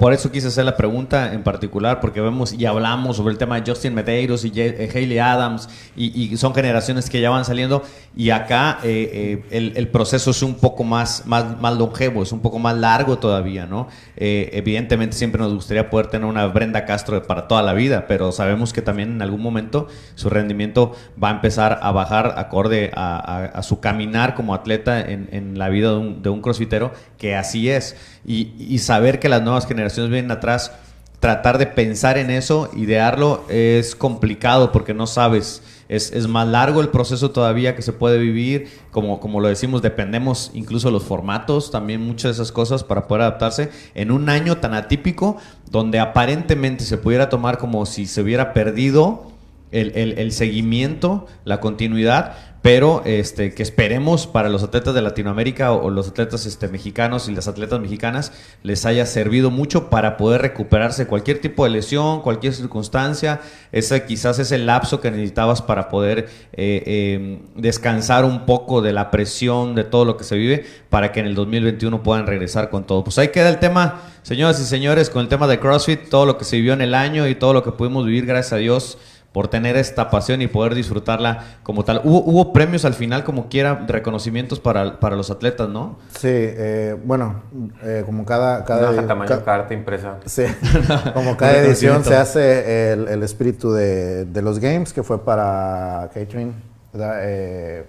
por, 0.00 0.12
eso 0.12 0.32
quise 0.32 0.48
hacer 0.48 0.64
la 0.64 0.76
pregunta 0.76 1.32
en 1.32 1.44
particular, 1.44 2.00
porque 2.00 2.20
vemos 2.20 2.52
y 2.52 2.66
hablamos 2.66 3.16
sobre 3.16 3.30
el 3.32 3.38
tema 3.38 3.60
de 3.60 3.70
Justin 3.70 3.94
Medeiros 3.94 4.44
y 4.44 4.50
eh, 4.56 4.90
Hayley 4.92 5.20
Adams, 5.20 5.68
y, 5.94 6.20
y 6.32 6.36
son 6.36 6.52
generaciones 6.52 7.08
que 7.08 7.20
ya 7.20 7.30
van 7.30 7.44
saliendo, 7.44 7.84
y 8.16 8.30
acá 8.30 8.80
eh, 8.82 9.44
eh, 9.50 9.56
el, 9.56 9.74
el 9.76 9.86
proceso 9.86 10.32
es 10.32 10.42
un 10.42 10.56
poco 10.56 10.82
más, 10.82 11.22
más, 11.26 11.60
más 11.60 11.76
longevo, 11.76 12.24
es 12.24 12.32
un 12.32 12.40
poco 12.40 12.58
más 12.58 12.76
largo 12.76 13.18
todavía, 13.18 13.66
¿no? 13.66 13.86
Eh, 14.16 14.50
evidentemente 14.52 15.16
siempre 15.16 15.40
nos 15.40 15.54
gustaría 15.54 15.88
poder 15.88 16.08
tener 16.08 16.26
una 16.26 16.44
Brenda 16.46 16.84
Castro 16.84 17.22
para 17.22 17.46
toda 17.46 17.62
la 17.62 17.74
vida, 17.74 18.06
pero 18.08 18.32
sabemos 18.32 18.72
que 18.72 18.82
también 18.82 19.12
en 19.12 19.22
algún 19.22 19.42
momento 19.42 19.86
su 20.16 20.28
rendimiento 20.28 20.92
va 21.22 21.28
a 21.28 21.32
empezar 21.32 21.78
a 21.82 21.92
bajar 21.92 22.34
acorde 22.36 22.90
a, 22.96 23.16
a- 23.16 23.44
a 23.44 23.62
su 23.62 23.78
caminar 23.78 24.34
como 24.34 24.54
atleta 24.54 25.00
en, 25.00 25.28
en 25.30 25.56
la 25.56 25.68
vida 25.68 25.90
de 25.90 25.98
un, 25.98 26.22
de 26.22 26.30
un 26.30 26.42
crossfitero, 26.42 26.90
que 27.16 27.36
así 27.36 27.70
es. 27.70 27.96
Y, 28.26 28.52
y 28.58 28.78
saber 28.78 29.18
que 29.18 29.28
las 29.28 29.42
nuevas 29.42 29.66
generaciones 29.66 30.10
vienen 30.10 30.30
atrás, 30.30 30.72
tratar 31.20 31.58
de 31.58 31.66
pensar 31.66 32.18
en 32.18 32.30
eso, 32.30 32.70
idearlo, 32.76 33.44
es 33.48 33.94
complicado 33.94 34.72
porque 34.72 34.94
no 34.94 35.06
sabes. 35.06 35.62
Es, 35.88 36.10
es 36.12 36.26
más 36.26 36.48
largo 36.48 36.80
el 36.80 36.88
proceso 36.88 37.30
todavía 37.32 37.76
que 37.76 37.82
se 37.82 37.92
puede 37.92 38.18
vivir. 38.18 38.68
Como, 38.90 39.20
como 39.20 39.40
lo 39.40 39.48
decimos, 39.48 39.82
dependemos 39.82 40.50
incluso 40.54 40.88
de 40.88 40.92
los 40.92 41.04
formatos, 41.04 41.70
también 41.70 42.00
muchas 42.00 42.24
de 42.36 42.42
esas 42.42 42.50
cosas 42.52 42.82
para 42.82 43.06
poder 43.06 43.22
adaptarse 43.22 43.70
en 43.94 44.10
un 44.10 44.28
año 44.28 44.56
tan 44.58 44.74
atípico 44.74 45.36
donde 45.70 46.00
aparentemente 46.00 46.84
se 46.84 46.96
pudiera 46.98 47.28
tomar 47.28 47.58
como 47.58 47.86
si 47.86 48.06
se 48.06 48.20
hubiera 48.22 48.52
perdido 48.52 49.30
el, 49.70 49.92
el- 49.96 50.18
el 50.18 50.32
seguimiento, 50.32 51.26
la 51.44 51.60
continuidad, 51.60 52.34
pero 52.62 53.02
este, 53.04 53.52
que 53.54 53.62
esperemos 53.64 54.28
para 54.28 54.48
los 54.48 54.62
atletas 54.62 54.94
de 54.94 55.02
Latinoamérica 55.02 55.72
o, 55.72 55.90
los 55.90 56.08
atletas 56.08 56.46
este, 56.46 56.68
mexicanos 56.68 57.28
y 57.28 57.34
las 57.34 57.48
atletas 57.48 57.80
mexicanas 57.80 58.32
les 58.62 58.86
haya 58.86 59.04
servido 59.04 59.50
mucho 59.50 59.90
para 59.90 60.16
poder 60.16 60.42
recuperarse 60.42 61.08
cualquier 61.08 61.40
tipo 61.40 61.64
de 61.64 61.70
lesión, 61.70 62.22
cualquier 62.22 62.54
circunstancia. 62.54 63.40
Ese 63.72 64.04
quizás 64.04 64.38
es 64.38 64.52
el 64.52 64.66
lapso 64.66 65.00
que 65.00 65.10
necesitabas 65.10 65.60
para 65.60 65.88
poder 65.88 66.28
eh, 66.52 66.82
eh, 66.86 67.42
descansar 67.56 68.24
un 68.24 68.46
poco 68.46 68.80
de 68.80 68.92
la 68.92 69.10
presión 69.10 69.74
de 69.74 69.82
todo 69.82 70.04
lo 70.04 70.16
que 70.16 70.22
se 70.22 70.36
vive 70.36 70.64
para 70.88 71.10
que 71.10 71.18
en 71.18 71.26
el 71.26 71.34
2021 71.34 72.04
puedan 72.04 72.28
regresar 72.28 72.70
con 72.70 72.84
todo. 72.84 73.02
Pues 73.02 73.18
ahí 73.18 73.28
queda 73.28 73.48
el 73.48 73.58
tema, 73.58 74.02
señoras 74.22 74.60
y 74.60 74.64
señores, 74.64 75.10
con 75.10 75.22
el 75.22 75.28
tema 75.28 75.48
de 75.48 75.58
CrossFit, 75.58 76.08
todo 76.08 76.26
lo 76.26 76.38
que 76.38 76.44
se 76.44 76.56
vivió 76.56 76.74
en 76.74 76.82
el 76.82 76.94
año 76.94 77.26
y 77.26 77.34
todo 77.34 77.54
lo 77.54 77.64
que 77.64 77.72
pudimos 77.72 78.06
vivir, 78.06 78.24
gracias 78.24 78.52
a 78.52 78.56
Dios 78.58 78.98
por 79.32 79.48
tener 79.48 79.76
esta 79.76 80.10
pasión 80.10 80.42
y 80.42 80.46
poder 80.46 80.74
disfrutarla 80.74 81.44
como 81.62 81.84
tal. 81.84 82.02
Hubo, 82.04 82.18
hubo 82.22 82.52
premios 82.52 82.84
al 82.84 82.92
final, 82.94 83.24
como 83.24 83.48
quiera, 83.48 83.84
reconocimientos 83.88 84.60
para, 84.60 85.00
para 85.00 85.16
los 85.16 85.30
atletas, 85.30 85.68
¿no? 85.70 85.96
Sí, 86.10 86.28
eh, 86.30 86.96
bueno, 87.04 87.42
eh, 87.82 88.02
como 88.04 88.26
cada... 88.26 88.64
cada 88.64 88.90
Una 88.90 89.06
tamaño 89.06 89.28
ca- 89.28 89.42
carta 89.44 89.72
impresa. 89.74 90.18
Sí, 90.26 90.44
como 91.14 91.36
cada 91.38 91.56
edición 91.58 92.04
se 92.04 92.14
hace 92.16 92.92
el, 92.92 93.08
el 93.08 93.22
espíritu 93.22 93.72
de, 93.72 94.26
de 94.26 94.42
los 94.42 94.58
games, 94.58 94.92
que 94.92 95.02
fue 95.02 95.24
para 95.24 96.10
Catherine, 96.12 96.52
da- 96.92 97.20
eh, 97.22 97.86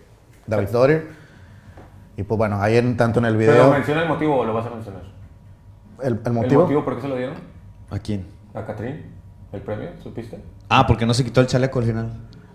David 0.47 0.69
Dotter. 0.69 1.08
Y 2.15 2.23
pues 2.23 2.38
bueno, 2.38 2.62
ahí 2.62 2.77
en, 2.77 2.95
tanto 2.95 3.19
en 3.19 3.25
el 3.25 3.36
Pero 3.38 3.51
video... 3.53 3.71
menciona 3.71 4.03
el 4.03 4.08
motivo 4.08 4.38
o 4.38 4.45
lo 4.45 4.53
vas 4.53 4.67
a 4.67 4.69
mencionar. 4.69 5.01
El, 6.01 6.13
el 6.13 6.19
¿El 6.25 6.32
motivo... 6.34 6.62
motivo 6.62 6.86
por 6.86 6.95
qué 6.95 7.01
se 7.01 7.08
lo 7.10 7.15
dieron? 7.17 7.36
¿A 7.89 7.99
quién? 7.99 8.27
¿A 8.53 8.63
Catrín? 8.65 9.08
¿El 9.51 9.62
premio? 9.62 9.89
¿Supiste? 10.01 10.39
Ah, 10.69 10.88
porque 10.88 11.06
no 11.06 11.13
se 11.13 11.23
quitó 11.23 11.41
el 11.41 11.47
chaleco 11.47 11.80
al 11.80 11.86
final. 11.86 12.10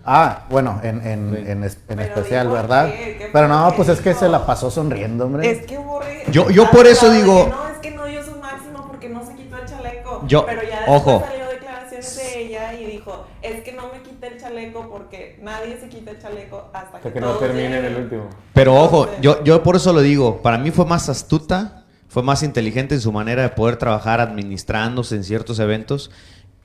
Ah, 0.05 0.45
bueno, 0.49 0.79
en, 0.83 1.05
en, 1.05 1.35
Sí. 1.35 1.51
en, 1.51 1.63
es- 1.63 1.75
en 1.87 1.97
Pero 1.97 2.01
especial, 2.01 2.47
digo, 2.47 2.55
¿verdad? 2.55 2.87
¿qué? 2.87 3.17
¿Qué 3.17 3.29
Pero 3.31 3.47
no, 3.47 3.71
pues 3.75 3.89
es 3.89 4.01
que 4.01 4.13
se 4.13 4.27
la 4.27 4.45
pasó 4.45 4.71
sonriendo, 4.71 5.25
hombre. 5.25 5.49
Es 5.49 5.65
que 5.65 5.77
borré. 5.77 6.23
Yo- 6.31 6.49
yo 6.49 6.69
por 6.71 6.87
eso 6.87 7.11
digo- 7.11 7.47
No, 7.49 7.67
es 7.69 7.77
que 7.77 7.91
no 7.91 8.05
dio 8.05 8.23
su 8.23 8.35
máximo 8.37 8.87
porque 8.87 9.09
no 9.09 9.23
se 9.25 9.35
quitó 9.35 9.57
el 9.57 9.65
chaleco. 9.65 10.23
Yo- 10.25 10.45
pero 10.45 10.61
ya 10.63 10.77
después 10.79 11.01
ojo. 11.01 11.23
salió 11.27 11.47
declaraciones 11.49 12.15
de 12.17 12.39
ella 12.45 12.73
y 12.73 12.85
dijo: 12.85 13.25
Es 13.41 13.61
que 13.63 13.73
no 13.73 13.83
me 13.93 14.01
quité 14.01 14.27
el 14.27 14.39
chaleco 14.39 14.89
porque 14.89 15.39
nadie 15.43 15.77
se 15.79 15.89
quita 15.89 16.11
el 16.11 16.19
chaleco 16.19 16.69
hasta 16.73 16.91
que, 16.91 16.97
Hasta 16.97 17.13
que 17.13 17.21
no 17.21 17.31
termine 17.33 17.65
en 17.65 17.71
lleguen". 17.73 17.93
el 17.93 18.01
último. 18.03 18.29
Pero 18.53 18.75
ojo, 18.75 19.07
yo, 19.21 19.43
yo 19.43 19.61
por 19.63 19.75
eso 19.75 19.93
lo 19.93 20.01
digo, 20.01 20.41
para 20.41 20.57
mí 20.57 20.71
fue 20.71 20.85
más 20.85 21.07
astuta, 21.09 21.85
fue 22.07 22.23
más 22.23 22.41
inteligente 22.41 22.95
en 22.95 23.01
su 23.01 23.11
manera 23.11 23.43
de 23.43 23.49
poder 23.49 23.75
trabajar 23.77 24.19
administrándose 24.21 25.15
en 25.15 25.23
ciertos 25.23 25.59
eventos 25.59 26.09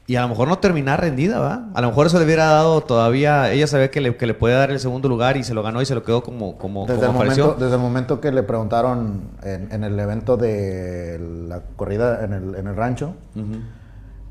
y 0.07 0.17
a 0.17 0.23
lo 0.23 0.29
mejor 0.29 0.49
no 0.49 0.59
terminar 0.59 1.01
rendida, 1.01 1.39
¿va? 1.39 1.69
A 1.73 1.81
lo 1.81 1.89
mejor 1.89 2.07
eso 2.07 2.19
le 2.19 2.27
hubiera 2.27 2.45
dado 2.45 2.83
todavía, 2.83 3.51
ella 3.53 3.67
sabía 3.67 3.91
que 3.91 4.01
le, 4.03 4.17
que 4.17 4.27
le 4.27 4.35
podía 4.35 4.57
dar 4.57 4.71
el 4.71 4.79
segundo 4.79 5.09
lugar 5.09 5.37
y 5.39 5.45
se 5.45 5.55
lo 5.55 5.63
ganó 5.63 5.81
y 5.81 5.87
se 5.87 5.95
lo 5.95 6.03
quedó 6.03 6.23
como, 6.23 6.59
como, 6.59 6.87
Desde 6.87 7.07
como 7.07 7.23
el, 7.23 7.29
apareció. 7.29 7.45
momento, 7.45 7.65
desde 7.65 7.77
el 7.77 7.83
momento 7.83 8.21
que 8.21 8.31
le 8.33 8.43
preguntaron 8.43 9.31
en, 9.43 9.73
en 9.73 9.83
el 9.85 9.99
evento 9.99 10.37
de 10.37 11.19
la 11.49 11.61
corrida 11.77 12.23
en 12.25 12.33
el, 12.35 12.55
en 12.55 12.67
el 12.67 12.77
rancho, 12.77 13.15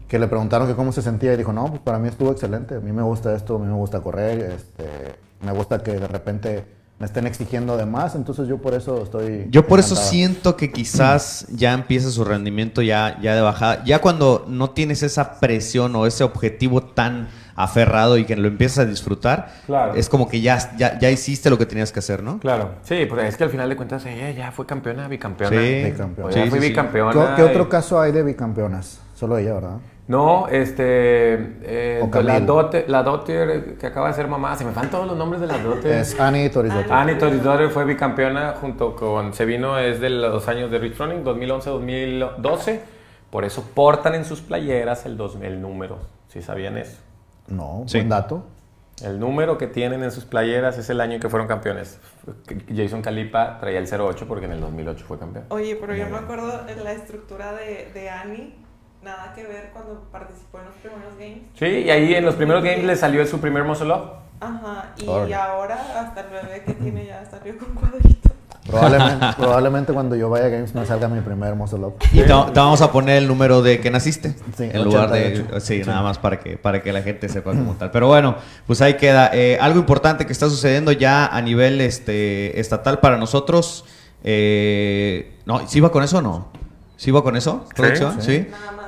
que 0.08 0.20
le 0.20 0.28
preguntaron 0.28 0.68
que 0.68 0.76
cómo 0.76 0.92
se 0.92 1.02
sentía 1.02 1.34
y 1.34 1.38
dijo, 1.38 1.54
no, 1.54 1.66
pues 1.66 1.82
para 1.82 1.98
mí 1.98 2.08
estuvo 2.08 2.32
excelente, 2.32 2.76
a 2.76 2.80
mí 2.80 2.92
me 2.92 3.02
gusta 3.02 3.34
esto, 3.36 3.56
a 3.56 3.60
mí 3.60 3.66
me 3.66 3.74
gusta 3.74 4.00
correr, 4.02 4.52
este, 4.52 5.16
me 5.42 5.52
gusta 5.54 5.80
que 5.80 5.94
de 5.94 6.08
repente 6.08 6.66
me 7.04 7.08
estén 7.08 7.28
exigiendo 7.28 7.76
de 7.76 7.86
más, 7.86 8.16
entonces 8.16 8.48
yo 8.48 8.60
por 8.60 8.74
eso 8.74 9.04
estoy... 9.04 9.48
Yo 9.50 9.68
por 9.68 9.80
eso 9.80 9.94
encantada". 9.96 10.10
siento 10.10 10.56
que 10.56 10.72
quizás 10.72 11.46
ya 11.50 11.74
empieza 11.74 12.10
su 12.10 12.24
rendimiento 12.24 12.82
ya, 12.82 13.20
ya 13.22 13.36
de 13.36 13.42
bajada. 13.42 13.84
Ya 13.84 14.00
cuando 14.00 14.46
no 14.48 14.70
tienes 14.70 15.04
esa 15.04 15.42
presión 15.42 15.94
o 15.98 16.06
ese 16.06 16.24
objetivo 16.24 16.82
tan 16.82 17.28
aferrado 17.58 18.18
y 18.18 18.24
que 18.24 18.38
lo 18.38 18.48
empiezas 18.48 18.80
a 18.80 18.86
disfrutar, 18.86 19.52
Claro. 19.66 19.96
es 19.96 20.08
como 20.08 20.30
que 20.30 20.39
ya, 20.39 20.78
ya, 20.78 20.98
ya 20.98 21.12
hiciste 21.12 21.50
lo 21.50 21.58
que 21.58 21.66
tenías 21.66 21.92
que 21.92 22.00
hacer, 22.00 22.24
¿no? 22.24 22.39
Claro. 22.39 22.76
Sí, 22.84 23.06
pues 23.10 23.26
es 23.26 23.36
que 23.36 23.44
al 23.44 23.50
final 23.50 23.68
de 23.68 23.76
cuentas 23.76 24.06
ella 24.06 24.32
ya 24.32 24.54
fue 24.54 24.66
campeona, 24.66 25.10
bicampeona. 25.10 25.60
Sí. 25.62 25.84
Bicampeona. 25.84 26.32
Ya 26.34 26.44
Sí, 26.46 26.50
fue 26.50 26.60
sí, 26.60 26.63
sí. 26.63 26.70
bicampeona. 26.70 27.36
¿Qué, 27.36 27.42
qué 27.42 27.44
otro 27.44 27.68
caso 27.68 28.00
hay 28.00 28.13
de 28.13 28.24
bicampeonas? 28.24 29.00
Solo 29.13 29.38
ella, 29.38 29.54
¿verdad? 29.56 29.78
No, 30.08 30.48
este. 30.50 31.34
eh, 31.63 32.10
la, 32.24 32.39
dote, 32.42 32.86
la 32.89 33.04
Dotter 33.04 33.78
que 33.78 33.88
acaba 33.88 34.10
de 34.10 34.13
ser 34.13 34.28
mamá. 34.28 34.56
Se 34.58 34.66
me 34.66 34.72
van 34.72 34.89
todos 34.89 35.08
los 35.08 35.16
nombres 35.18 35.39
de 35.42 35.48
las 35.48 35.63
Dotter. 35.63 35.92
Es 36.00 36.20
Annie 36.20 36.50
Torizotti. 36.50 36.89
Annie 36.92 37.16
Torisdottir 37.16 37.70
fue 37.70 37.86
bicampeona 37.86 38.54
junto 38.60 38.96
con. 38.96 39.34
Se 39.34 39.46
vino 39.46 39.80
es 39.80 40.02
de 40.02 40.10
los 40.10 40.48
años 40.50 40.69
de 40.71 40.80
Rich 40.80 40.98
Running, 40.98 41.23
2011-2012. 41.23 42.80
Por 43.30 43.46
eso 43.46 43.63
portan 43.73 44.15
en 44.15 44.25
sus 44.25 44.42
playeras 44.42 45.06
el, 45.06 45.17
dos, 45.17 45.38
el 45.42 45.62
número. 45.62 46.00
Si 46.27 46.42
sabían 46.42 46.77
eso. 46.77 46.98
No, 47.48 47.84
Sí. 47.88 47.98
buen 48.00 48.10
dato. 48.10 48.44
El 49.04 49.19
número 49.19 49.58
que 49.58 49.65
tienen 49.67 50.04
en 50.04 50.12
sus 50.12 50.23
playeras 50.25 50.77
es 50.77 50.88
el 50.90 51.02
año 51.02 51.13
en 51.15 51.19
que 51.19 51.27
fueron 51.30 51.48
campeones. 51.48 52.00
Jason 52.73 53.02
Calipa 53.02 53.58
traía 53.60 53.80
el 53.80 53.88
08 53.88 54.27
porque 54.27 54.46
en 54.46 54.52
el 54.52 54.62
2008 54.62 55.06
fue 55.08 55.17
campeón. 55.17 55.46
Oye, 55.50 55.75
pero 55.77 55.96
yo 55.96 56.08
me 56.10 56.17
acuerdo 56.17 56.62
la 56.84 56.92
estructura 56.92 57.54
de, 57.54 57.90
de 57.92 58.10
Annie, 58.10 58.54
nada 59.04 59.33
que 59.35 59.43
ver 59.43 59.69
cuando 59.73 60.01
participó 60.12 60.60
en 60.60 60.65
los 60.65 60.75
primeros 60.75 61.17
games. 61.17 61.41
Sí, 61.58 61.65
y 61.65 61.89
ahí 61.89 62.15
en 62.15 62.25
los 62.25 62.35
primeros 62.35 62.63
games 62.63 62.83
le 62.83 62.95
salió 62.95 63.25
su 63.25 63.39
primer 63.39 63.63
muscle 63.63 63.91
up. 63.91 64.12
Ajá, 64.39 64.93
y 64.97 65.08
Órale. 65.08 65.35
ahora 65.35 65.77
hasta 65.99 66.21
el 66.21 66.27
bebé 66.27 66.63
que 66.65 66.73
tiene 66.73 67.06
ya 67.06 67.23
salió 67.29 67.58
con 67.58 67.73
cuadrito. 67.75 68.29
Probablemente, 68.65 69.25
probablemente 69.37 69.93
cuando 69.93 70.15
yo 70.15 70.29
vaya 70.29 70.45
a 70.45 70.49
Games 70.49 70.73
me 70.73 70.85
salga 70.85 71.08
mi 71.10 71.19
primer 71.21 71.54
muscle 71.56 71.79
up. 71.79 71.95
Y 72.12 72.21
te, 72.21 72.27
te 72.27 72.31
vamos 72.31 72.81
a 72.81 72.91
poner 72.91 73.17
el 73.17 73.27
número 73.27 73.62
de 73.62 73.79
que 73.79 73.91
naciste. 73.91 74.35
Sí, 74.58 74.69
en 74.71 74.83
lugar 74.83 75.12
de. 75.12 75.27
88. 75.27 75.60
Sí, 75.60 75.81
nada 75.85 76.01
más 76.01 76.17
para 76.17 76.39
que, 76.39 76.58
para 76.58 76.81
que 76.81 76.93
la 76.93 77.01
gente 77.01 77.27
sepa 77.29 77.51
como 77.51 77.73
tal. 77.73 77.91
Pero 77.91 78.08
bueno, 78.08 78.35
pues 78.65 78.81
ahí 78.81 78.95
queda. 78.95 79.31
Eh, 79.33 79.58
algo 79.60 79.79
importante 79.79 80.25
que 80.25 80.31
está 80.31 80.49
sucediendo 80.49 80.91
ya 80.91 81.25
a 81.25 81.41
nivel 81.41 81.81
este, 81.81 82.60
estatal 82.60 82.99
para 82.99 83.17
nosotros. 83.17 83.85
Eh, 84.23 85.35
no, 85.45 85.67
¿sí 85.67 85.81
va 85.81 85.91
con 85.91 86.04
eso 86.04 86.19
o 86.19 86.21
no? 86.21 86.47
¿Sí 86.95 87.12
va 87.12 87.21
con 87.21 87.35
eso? 87.35 87.65
¿Producción? 87.75 88.21
sí. 88.21 88.37
¿Sí? 88.37 88.47
Nada 88.49 88.71
más 88.71 88.83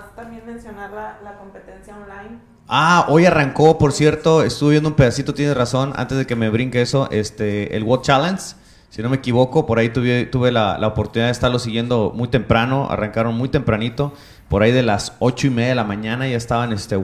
mencionar 0.56 0.91
la, 0.91 1.38
competencia 1.38 1.93
online. 1.93 2.39
Ah, 2.68 3.06
hoy 3.10 3.26
arrancó, 3.26 3.78
por 3.78 3.91
cierto, 3.91 4.41
estuve 4.41 4.72
viendo 4.72 4.89
un 4.89 4.95
pedacito, 4.95 5.34
tienes 5.34 5.56
razón, 5.56 5.93
antes 5.95 6.18
de 6.18 6.26
que 6.26 6.36
me 6.36 6.49
brinque 6.49 6.82
eso, 6.82 7.10
este, 7.12 7.76
el 7.76 7.84
World 7.84 8.03
Challenge, 8.03 8.41
si 8.89 9.01
no 9.01 9.10
me 9.10 9.18
equivoco, 9.18 9.66
por 9.66 9.78
ahí 9.78 9.89
tuve, 9.89 10.26
tuve 10.26 10.51
la, 10.51 10.78
la 10.78 10.88
oportunidad 10.88 11.28
de 11.28 11.34
estarlo 11.34 11.60
siguiendo 11.60 12.14
muy 12.16 12.30
temprano, 12.30 12.88
arrancaron 12.89 13.36
muy 13.36 13.49
tempranito, 13.49 14.14
por 14.47 14.64
ahí 14.64 14.72
de 14.72 14.84
las 14.84 15.14
ocho 15.20 15.47
y 15.47 15.49
media 15.49 15.70
de 15.70 15.76
la 15.76 15.84
mañana 15.84 16.28
ya 16.28 16.38
estaban 16.38 16.72
este. 16.72 16.95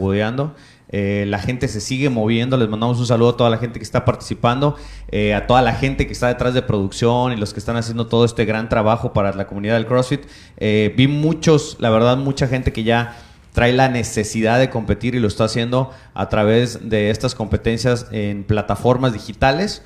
Eh, 0.92 1.26
la 1.28 1.40
gente 1.40 1.68
se 1.70 1.80
sigue 1.80 2.10
moviendo, 2.10 2.58
les 2.58 2.68
mandamos 2.68 3.00
un 3.00 3.08
saludo 3.08 3.30
a 3.30 3.38
toda 3.38 3.50
la 3.50 3.58
gente 3.58 3.80
que 3.80 3.84
está 3.84 4.04
participando, 4.04 4.76
eh, 5.10 5.34
a 5.34 5.48
toda 5.48 5.62
la 5.62 5.74
gente 5.74 6.06
que 6.06 6.14
está 6.14 6.28
detrás 6.28 6.54
de 6.54 6.62
producción 6.62 7.32
y 7.32 7.38
los 7.38 7.54
que 7.54 7.60
están 7.60 7.78
haciendo 7.78 8.08
todo 8.08 8.26
este 8.26 8.44
gran 8.44 8.68
trabajo 8.68 9.14
para 9.14 9.34
la 9.34 9.48
comunidad 9.48 9.76
del 9.76 9.86
CrossFit. 9.86 10.26
Eh, 10.58 10.94
vi 10.98 11.08
muchos, 11.08 11.78
la 11.80 11.90
verdad, 11.90 12.18
mucha 12.18 12.48
gente 12.48 12.74
que 12.74 12.84
ya 12.84 13.18
trae 13.54 13.74
la 13.74 13.90
necesidad 13.90 14.60
de 14.60 14.70
competir 14.70 15.16
y 15.16 15.20
lo 15.20 15.28
está 15.28 15.46
haciendo 15.46 15.92
a 16.14 16.30
través 16.30 16.90
de 16.90 17.10
estas 17.10 17.36
competencias 17.36 18.08
en 18.12 18.44
plataformas 18.44 19.14
digitales 19.14 19.84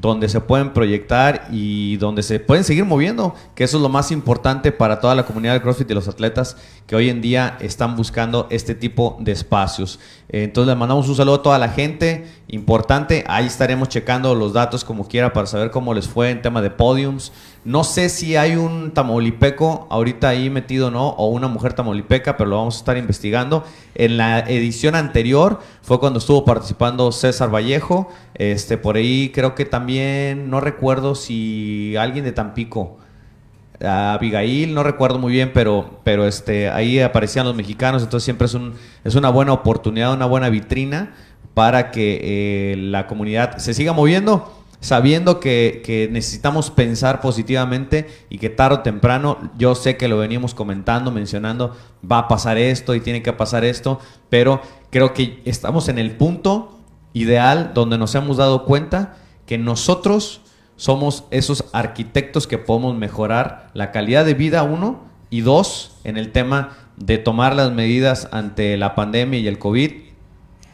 donde 0.00 0.28
se 0.28 0.40
pueden 0.40 0.72
proyectar 0.72 1.48
y 1.50 1.96
donde 1.96 2.22
se 2.22 2.38
pueden 2.38 2.62
seguir 2.62 2.84
moviendo, 2.84 3.34
que 3.54 3.64
eso 3.64 3.78
es 3.78 3.82
lo 3.82 3.88
más 3.88 4.12
importante 4.12 4.70
para 4.70 5.00
toda 5.00 5.14
la 5.14 5.24
comunidad 5.24 5.54
del 5.54 5.62
CrossFit 5.62 5.90
y 5.90 5.94
los 5.94 6.08
atletas 6.08 6.56
que 6.86 6.94
hoy 6.94 7.08
en 7.08 7.20
día 7.20 7.56
están 7.60 7.96
buscando 7.96 8.46
este 8.50 8.74
tipo 8.74 9.16
de 9.20 9.32
espacios. 9.32 9.98
Eh, 10.28 10.44
entonces 10.44 10.68
le 10.68 10.78
mandamos 10.78 11.08
un 11.08 11.16
saludo 11.16 11.36
a 11.36 11.42
toda 11.42 11.58
la 11.58 11.68
gente, 11.70 12.26
importante, 12.48 13.24
ahí 13.26 13.46
estaremos 13.46 13.88
checando 13.88 14.34
los 14.34 14.52
datos 14.52 14.84
como 14.84 15.08
quiera 15.08 15.32
para 15.32 15.46
saber 15.46 15.70
cómo 15.70 15.94
les 15.94 16.06
fue 16.06 16.30
en 16.30 16.42
tema 16.42 16.62
de 16.62 16.70
podiums. 16.70 17.32
No 17.68 17.84
sé 17.84 18.08
si 18.08 18.34
hay 18.34 18.56
un 18.56 18.92
tamaulipeco 18.92 19.88
ahorita 19.90 20.30
ahí 20.30 20.48
metido 20.48 20.90
no, 20.90 21.10
o 21.10 21.26
una 21.26 21.48
mujer 21.48 21.74
tamaulipeca, 21.74 22.38
pero 22.38 22.48
lo 22.48 22.56
vamos 22.56 22.76
a 22.76 22.78
estar 22.78 22.96
investigando. 22.96 23.62
En 23.94 24.16
la 24.16 24.38
edición 24.38 24.94
anterior 24.94 25.60
fue 25.82 26.00
cuando 26.00 26.18
estuvo 26.18 26.46
participando 26.46 27.12
César 27.12 27.54
Vallejo, 27.54 28.08
este, 28.36 28.78
por 28.78 28.96
ahí 28.96 29.32
creo 29.34 29.54
que 29.54 29.66
también, 29.66 30.48
no 30.48 30.60
recuerdo 30.60 31.14
si 31.14 31.94
alguien 31.98 32.24
de 32.24 32.32
Tampico, 32.32 32.96
Abigail, 33.82 34.72
no 34.72 34.82
recuerdo 34.82 35.18
muy 35.18 35.34
bien, 35.34 35.50
pero, 35.52 36.00
pero 36.04 36.26
este, 36.26 36.70
ahí 36.70 36.98
aparecían 37.00 37.44
los 37.44 37.54
mexicanos, 37.54 38.02
entonces 38.02 38.24
siempre 38.24 38.46
es, 38.46 38.54
un, 38.54 38.72
es 39.04 39.14
una 39.14 39.28
buena 39.28 39.52
oportunidad, 39.52 40.14
una 40.14 40.24
buena 40.24 40.48
vitrina 40.48 41.12
para 41.52 41.90
que 41.90 42.18
eh, 42.22 42.76
la 42.78 43.06
comunidad 43.06 43.58
se 43.58 43.74
siga 43.74 43.92
moviendo, 43.92 44.58
sabiendo 44.80 45.40
que, 45.40 45.82
que, 45.84 46.08
necesitamos 46.10 46.70
pensar 46.70 47.20
positivamente 47.20 48.08
y 48.30 48.38
que 48.38 48.48
tarde 48.48 48.76
o 48.76 48.80
temprano, 48.80 49.50
yo 49.58 49.74
sé 49.74 49.96
que 49.96 50.08
lo 50.08 50.18
veníamos 50.18 50.54
comentando, 50.54 51.10
mencionando, 51.10 51.76
va 52.00 52.18
a 52.18 52.28
pasar 52.28 52.58
esto 52.58 52.94
y 52.94 53.00
tiene 53.00 53.22
que 53.22 53.32
pasar 53.32 53.64
esto, 53.64 53.98
pero 54.30 54.60
creo 54.90 55.14
que 55.14 55.42
estamos 55.44 55.88
en 55.88 55.98
el 55.98 56.12
punto 56.12 56.78
ideal 57.12 57.72
donde 57.74 57.98
nos 57.98 58.14
hemos 58.14 58.36
dado 58.36 58.64
cuenta 58.64 59.16
que 59.46 59.58
nosotros 59.58 60.42
somos 60.76 61.24
esos 61.30 61.64
arquitectos 61.72 62.46
que 62.46 62.58
podemos 62.58 62.96
mejorar 62.96 63.70
la 63.74 63.90
calidad 63.90 64.24
de 64.24 64.34
vida, 64.34 64.62
uno, 64.62 65.08
y 65.30 65.40
dos, 65.40 65.96
en 66.04 66.16
el 66.16 66.32
tema 66.32 66.76
de 66.96 67.18
tomar 67.18 67.54
las 67.54 67.72
medidas 67.72 68.28
ante 68.32 68.76
la 68.76 68.94
pandemia 68.94 69.40
y 69.40 69.48
el 69.48 69.58
COVID, 69.58 69.92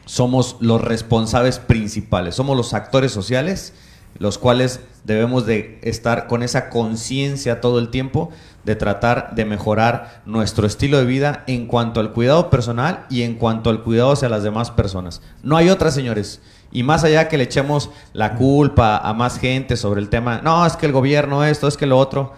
somos 0.05 0.57
los 0.61 0.81
responsables 0.81 1.59
principales, 1.59 2.35
somos 2.35 2.57
los 2.57 2.75
actores 2.75 3.13
sociales, 3.13 3.75
los 4.19 4.39
cuales 4.39 4.81
debemos 5.05 5.47
de 5.47 5.79
estar 5.83 6.27
con 6.27 6.43
esa 6.43 6.71
conciencia 6.71 7.61
todo 7.61 7.79
el 7.79 7.91
tiempo 7.91 8.31
de 8.65 8.77
tratar 8.77 9.35
de 9.35 9.45
mejorar 9.45 10.23
nuestro 10.25 10.67
estilo 10.67 10.99
de 10.99 11.05
vida 11.05 11.45
en 11.47 11.67
cuanto 11.67 12.01
al 12.01 12.12
cuidado 12.12 12.51
personal 12.51 13.07
y 13.11 13.23
en 13.23 13.35
cuanto 13.35 13.71
al 13.71 13.83
cuidado 13.83 14.12
hacia 14.12 14.29
las 14.29 14.43
demás 14.43 14.71
personas. 14.71 15.21
No 15.43 15.57
hay 15.57 15.69
otra, 15.69 15.91
señores. 15.91 16.41
Y 16.73 16.83
más 16.83 17.05
allá 17.05 17.29
que 17.29 17.37
le 17.37 17.45
echemos 17.45 17.91
la 18.12 18.35
culpa 18.35 18.97
a 18.97 19.12
más 19.12 19.39
gente 19.39 19.77
sobre 19.77 20.01
el 20.01 20.09
tema, 20.09 20.41
no, 20.43 20.65
es 20.67 20.77
que 20.77 20.87
el 20.87 20.93
gobierno 20.93 21.45
esto, 21.45 21.69
es 21.69 21.77
que 21.77 21.87
lo 21.87 21.99
otro, 21.99 22.33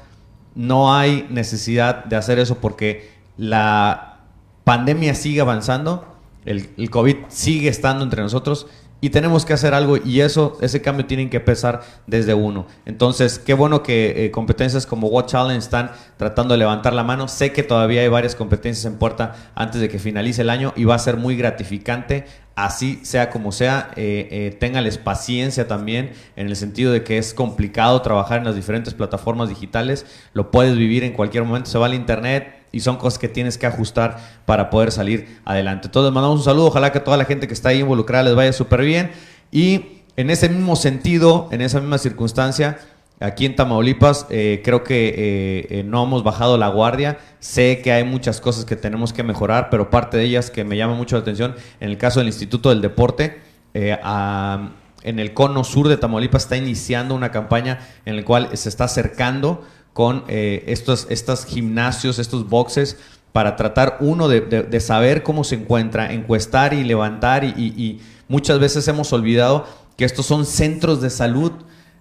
no 0.55 0.95
hay 0.95 1.27
necesidad 1.31 2.05
de 2.05 2.16
hacer 2.16 2.39
eso 2.39 2.57
porque 2.57 3.11
la 3.37 4.20
pandemia 4.64 5.14
sigue 5.14 5.41
avanzando, 5.41 6.05
el, 6.45 6.70
el 6.77 6.91
COVID 6.91 7.16
sigue 7.29 7.68
estando 7.68 8.05
entre 8.05 8.22
nosotros 8.22 8.66
y 9.01 9.11
tenemos 9.11 9.44
que 9.44 9.53
hacer 9.53 9.74
algo 9.74 9.99
y 10.03 10.20
eso, 10.20 10.57
ese 10.61 10.80
cambio 10.80 11.07
tiene 11.07 11.28
que 11.28 11.36
empezar 11.36 11.82
desde 12.07 12.34
uno. 12.34 12.66
Entonces, 12.86 13.38
qué 13.38 13.53
bueno 13.55 13.82
que 13.82 14.24
eh, 14.24 14.30
competencias 14.30 14.86
como 14.86 15.09
What 15.09 15.26
Challenge 15.26 15.59
están 15.59 15.90
tratando 16.16 16.55
de 16.55 16.59
levantar 16.59 16.94
la 16.94 17.05
mano. 17.05 17.28
Sé 17.28 17.53
que 17.53 17.62
todavía 17.62 18.01
hay 18.01 18.09
varias 18.09 18.34
competencias 18.34 18.84
en 18.86 18.99
puerta 18.99 19.34
antes 19.55 19.80
de 19.80 19.88
que 19.88 19.99
finalice 19.99 20.42
el 20.42 20.51
año 20.51 20.72
y 20.76 20.84
va 20.84 20.94
a 20.94 20.99
ser 20.99 21.16
muy 21.18 21.36
gratificante. 21.36 22.24
Así 22.55 23.01
sea 23.05 23.28
como 23.28 23.53
sea, 23.53 23.90
eh, 23.97 24.57
eh, 24.59 24.99
paciencia 25.05 25.68
también 25.68 26.12
en 26.36 26.47
el 26.47 26.57
sentido 26.57 26.90
de 26.90 27.05
que 27.05 27.18
es 27.18 27.34
complicado 27.34 28.01
trabajar 28.01 28.38
en 28.38 28.44
las 28.44 28.55
diferentes 28.55 28.94
plataformas 28.94 29.51
digitales. 29.51 30.07
Lo 30.32 30.51
puedes 30.51 30.74
vivir 30.74 31.05
en 31.05 31.12
cualquier 31.12 31.44
momento. 31.44 31.68
Se 31.68 31.76
va 31.76 31.84
al 31.84 31.92
internet, 31.92 32.55
y 32.73 32.81
son 32.81 32.97
cosas 32.97 33.19
que 33.19 33.29
tienes 33.29 33.59
que 33.59 33.67
ajustar 33.67 34.19
para 34.45 34.71
poder 34.71 34.93
salir 34.93 35.39
adelante. 35.45 35.89
Entonces, 35.89 36.12
mandamos 36.12 36.39
un 36.39 36.45
saludo, 36.45 36.67
ojalá 36.67 36.93
que 36.93 37.01
toda 37.01 37.17
la 37.17 37.25
gente 37.25 37.49
que 37.49 37.55
está 37.55 37.71
ahí 37.71 37.81
involucrada 37.81 38.25
les 38.25 38.35
vaya 38.35 38.53
súper 38.53 38.83
bien. 38.83 39.11
Y 39.51 40.03
en 40.17 40.31
ese 40.31 40.49
mismo 40.49 40.77
sentido, 40.77 41.49
en 41.53 41.61
esa 41.61 41.81
misma 41.81 41.99
circunstancia, 41.99 42.79
aquí 43.21 43.47
en 43.47 43.57
Tamaulipas, 43.57 44.27
eh, 44.31 44.62
creo 44.64 44.83
que 44.83 45.09
eh, 45.09 45.67
eh, 45.71 45.83
no 45.85 46.05
hemos 46.05 46.25
bajado 46.25 46.57
la 46.59 46.69
guardia. 46.69 47.19
Sé 47.39 47.81
que 47.83 47.93
hay 47.93 48.05
muchas 48.05 48.41
cosas 48.41 48.64
que 48.64 48.77
tenemos 48.77 49.12
que 49.12 49.23
mejorar, 49.23 49.69
pero 49.71 49.91
parte 49.91 50.17
de 50.17 50.25
ellas 50.25 50.51
que 50.51 50.64
me 50.64 50.77
llama 50.77 50.95
mucho 50.95 51.17
la 51.17 51.23
atención, 51.23 51.55
en 51.81 51.91
el 51.91 51.99
caso 51.99 52.21
del 52.21 52.29
Instituto 52.29 52.71
del 52.71 52.81
Deporte, 52.81 53.41
en 53.75 55.19
el 55.19 55.35
cono 55.35 55.64
sur 55.64 55.89
de 55.89 55.99
Tamaulipas 55.99 56.45
está 56.45 56.57
iniciando 56.57 57.14
una 57.14 57.31
campaña 57.31 57.79
en 58.07 58.17
la 58.17 58.25
cual 58.25 58.49
se 58.55 58.71
está 58.71 58.85
acercando 58.85 59.62
con 59.97 60.24
eh, 60.28 60.62
estos, 60.66 61.07
estos 61.09 61.47
gimnasios, 61.47 62.18
estos 62.18 62.51
boxes, 62.51 62.99
para 63.32 63.57
tratar 63.57 63.97
uno 64.01 64.28
de, 64.28 64.78
saber 64.78 65.22
cómo 65.22 65.42
se 65.42 65.55
encuentra, 65.55 66.12
encuestar 66.12 66.74
y 66.74 66.84
levantar. 66.84 67.44
Y 67.44 68.03
muchas 68.28 68.59
veces 68.59 68.86
hemos 68.88 69.11
olvidado 69.14 69.64
que 69.97 70.05
estos 70.05 70.26
son 70.26 70.44
centros 70.44 71.01
de 71.01 71.09
salud 71.09 71.53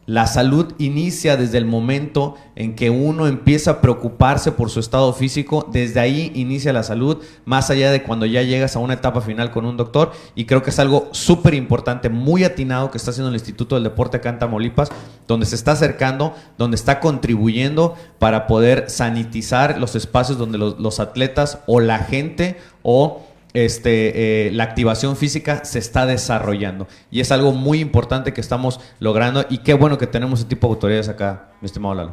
la 0.05 0.27
salud 0.27 0.73
inicia 0.77 1.35
desde 1.35 1.57
el 1.57 1.65
momento 1.65 2.35
en 2.55 2.75
que 2.75 2.89
uno 2.89 3.27
empieza 3.27 3.71
a 3.71 3.81
preocuparse 3.81 4.51
por 4.51 4.69
su 4.69 4.79
estado 4.79 5.11
físico, 5.13 5.67
desde 5.71 5.99
ahí 5.99 6.31
inicia 6.35 6.73
la 6.73 6.83
salud, 6.83 7.23
más 7.45 7.69
allá 7.69 7.91
de 7.91 8.03
cuando 8.03 8.25
ya 8.25 8.43
llegas 8.43 8.75
a 8.75 8.79
una 8.79 8.93
etapa 8.93 9.21
final 9.21 9.51
con 9.51 9.65
un 9.65 9.77
doctor, 9.77 10.11
y 10.35 10.45
creo 10.45 10.61
que 10.61 10.69
es 10.69 10.79
algo 10.79 11.09
súper 11.11 11.55
importante, 11.55 12.09
muy 12.09 12.43
atinado 12.43 12.91
que 12.91 12.97
está 12.97 13.11
haciendo 13.11 13.29
el 13.29 13.35
Instituto 13.35 13.75
del 13.75 13.83
Deporte 13.83 14.17
acá 14.17 14.29
en 14.29 14.39
Tamaulipas, 14.39 14.89
donde 15.27 15.45
se 15.45 15.55
está 15.55 15.71
acercando, 15.71 16.33
donde 16.57 16.75
está 16.75 16.99
contribuyendo 16.99 17.95
para 18.19 18.47
poder 18.47 18.89
sanitizar 18.89 19.79
los 19.79 19.95
espacios 19.95 20.37
donde 20.37 20.57
los 20.57 20.99
atletas 20.99 21.59
o 21.65 21.79
la 21.79 21.99
gente 21.99 22.57
o 22.83 23.23
este, 23.55 24.47
eh, 24.47 24.51
la 24.51 24.65
activación 24.65 25.15
física 25.15 25.65
se 25.65 25.79
está 25.79 26.05
desarrollando. 26.05 26.87
Y 27.09 27.21
es 27.21 27.31
algo 27.31 27.51
muy 27.51 27.79
importante 27.79 28.33
que 28.33 28.41
estamos 28.41 28.79
logrando 28.99 29.45
y 29.49 29.59
qué 29.59 29.73
bueno 29.73 29.97
que 29.97 30.07
tenemos 30.07 30.39
ese 30.39 30.49
tipo 30.49 30.67
de 30.67 30.73
autoridades 30.73 31.09
acá, 31.09 31.47
mi 31.61 31.65
estimado 31.65 31.95
Lalo. 31.95 32.11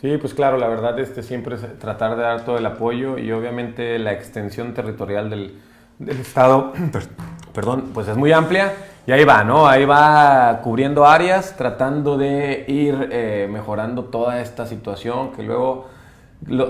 Sí, 0.00 0.16
pues 0.18 0.34
claro, 0.34 0.58
la 0.58 0.68
verdad 0.68 0.98
este, 0.98 1.22
siempre 1.22 1.54
es 1.54 1.78
tratar 1.78 2.16
de 2.16 2.22
dar 2.22 2.44
todo 2.44 2.58
el 2.58 2.66
apoyo 2.66 3.18
y 3.18 3.30
obviamente 3.32 3.98
la 3.98 4.12
extensión 4.12 4.74
territorial 4.74 5.30
del, 5.30 5.54
del 5.98 6.20
Estado, 6.20 6.72
perdón, 7.54 7.90
pues 7.94 8.08
es 8.08 8.16
muy 8.16 8.32
amplia 8.32 8.72
y 9.06 9.12
ahí 9.12 9.24
va, 9.24 9.44
¿no? 9.44 9.66
Ahí 9.66 9.84
va 9.84 10.60
cubriendo 10.62 11.06
áreas, 11.06 11.56
tratando 11.56 12.18
de 12.18 12.64
ir 12.68 13.08
eh, 13.10 13.48
mejorando 13.50 14.04
toda 14.04 14.40
esta 14.40 14.66
situación 14.66 15.32
que 15.32 15.42
luego 15.42 15.88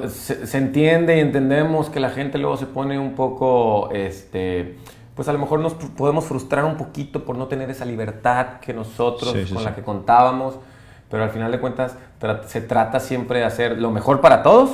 se, 0.09 0.59
entiende 0.59 1.17
y 1.17 1.21
entendemos 1.21 1.89
que 1.89 2.01
la 2.01 2.11
gente 2.11 2.39
luego 2.39 2.57
se 2.57 2.67
pone 2.67 2.99
un 2.99 3.15
poco, 3.15 3.91
este, 3.93 4.77
pues 5.15 5.29
a 5.29 5.33
lo 5.33 5.39
mejor 5.39 5.61
nos 5.61 5.75
podemos 5.75 6.25
frustrar 6.25 6.65
un 6.65 6.77
poquito 6.77 7.25
por 7.25 7.37
no 7.37 7.47
tener 7.47 7.71
esa 7.71 7.85
libertad 7.85 8.61
que 8.61 8.75
nosotros 8.75 9.35
con 9.53 9.65
la 9.65 9.75
que 9.75 9.83
contábamos, 9.83 10.57
pero 11.11 11.25
al 11.25 11.31
final 11.31 11.53
de 11.53 11.61
cuentas 11.61 11.97
se 12.47 12.61
trata 12.61 13.01
siempre 13.01 13.41
de 13.41 13.45
hacer 13.45 13.79
lo 13.79 13.91
mejor 13.91 14.21
para 14.21 14.43
todos, 14.43 14.71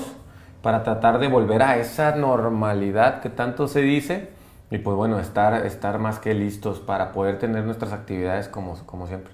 para 0.63 0.83
tratar 0.83 1.19
de 1.19 1.29
volver 1.29 1.63
a 1.63 1.79
esa 1.79 2.17
normalidad 2.17 3.21
que 3.21 3.31
tanto 3.31 3.69
se 3.69 3.81
dice 3.83 4.31
y 4.71 4.79
pues 4.79 4.97
bueno, 4.97 5.19
estar, 5.19 5.65
estar 5.65 5.99
más 5.99 6.19
que 6.19 6.35
listos 6.35 6.79
para 6.79 7.13
poder 7.13 7.39
tener 7.39 7.65
nuestras 7.65 7.93
actividades 7.93 8.49
como, 8.49 8.75
como 8.85 9.07
siempre. 9.07 9.33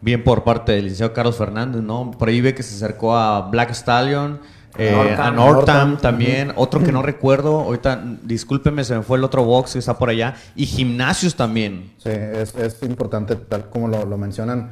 Bien 0.00 0.22
por 0.22 0.44
parte 0.44 0.72
del 0.72 0.84
licenciado 0.84 1.14
Carlos 1.14 1.38
Fernández, 1.38 1.82
¿no? 1.82 2.10
Por 2.10 2.28
ahí 2.28 2.42
ve 2.42 2.54
que 2.54 2.62
se 2.62 2.74
acercó 2.74 3.16
a 3.16 3.48
Black 3.48 3.70
Stallion, 3.70 4.40
eh, 4.76 5.16
a 5.18 5.30
Northam 5.30 5.98
también, 5.98 6.52
otro 6.56 6.82
que 6.82 6.92
no 6.92 7.02
recuerdo, 7.02 7.60
ahorita 7.60 8.02
discúlpeme, 8.22 8.84
se 8.84 8.96
me 8.96 9.02
fue 9.02 9.18
el 9.18 9.24
otro 9.24 9.44
box 9.44 9.74
que 9.74 9.78
está 9.78 9.98
por 9.98 10.08
allá, 10.08 10.34
y 10.56 10.66
gimnasios 10.66 11.36
también. 11.36 11.92
Sí, 11.98 12.10
es, 12.10 12.54
es 12.54 12.82
importante, 12.82 13.36
tal 13.36 13.68
como 13.68 13.88
lo, 13.88 14.04
lo 14.04 14.18
mencionan, 14.18 14.70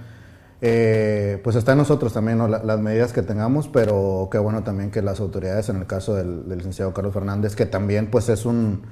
eh, 0.65 1.41
pues 1.43 1.57
está 1.57 1.73
en 1.73 1.79
nosotros 1.79 2.13
también 2.13 2.39
las 2.39 2.79
medidas 2.79 3.13
que 3.13 3.23
tengamos, 3.23 3.67
pero 3.67 4.29
qué 4.31 4.39
bueno 4.39 4.63
también 4.63 4.93
que 4.93 5.03
las 5.03 5.19
autoridades, 5.19 5.69
en 5.69 5.77
el 5.79 5.87
caso 5.87 6.15
del, 6.15 6.49
licenciado 6.49 6.95
Carlos 6.95 7.13
Fernández, 7.13 7.57
que 7.57 7.67
también 7.67 8.07
pues 8.07 8.29
es 8.29 8.47
un, 8.47 8.83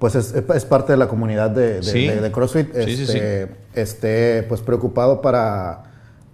pues 0.00 0.16
es, 0.16 0.34
es 0.34 0.64
parte 0.64 0.94
de 0.94 0.96
la 0.98 1.06
comunidad 1.06 1.50
de, 1.50 1.80
de, 1.80 2.32
CrossFit, 2.32 2.74
este, 2.74 3.54
esté 3.72 4.42
pues 4.48 4.62
preocupado 4.62 5.22
para 5.22 5.84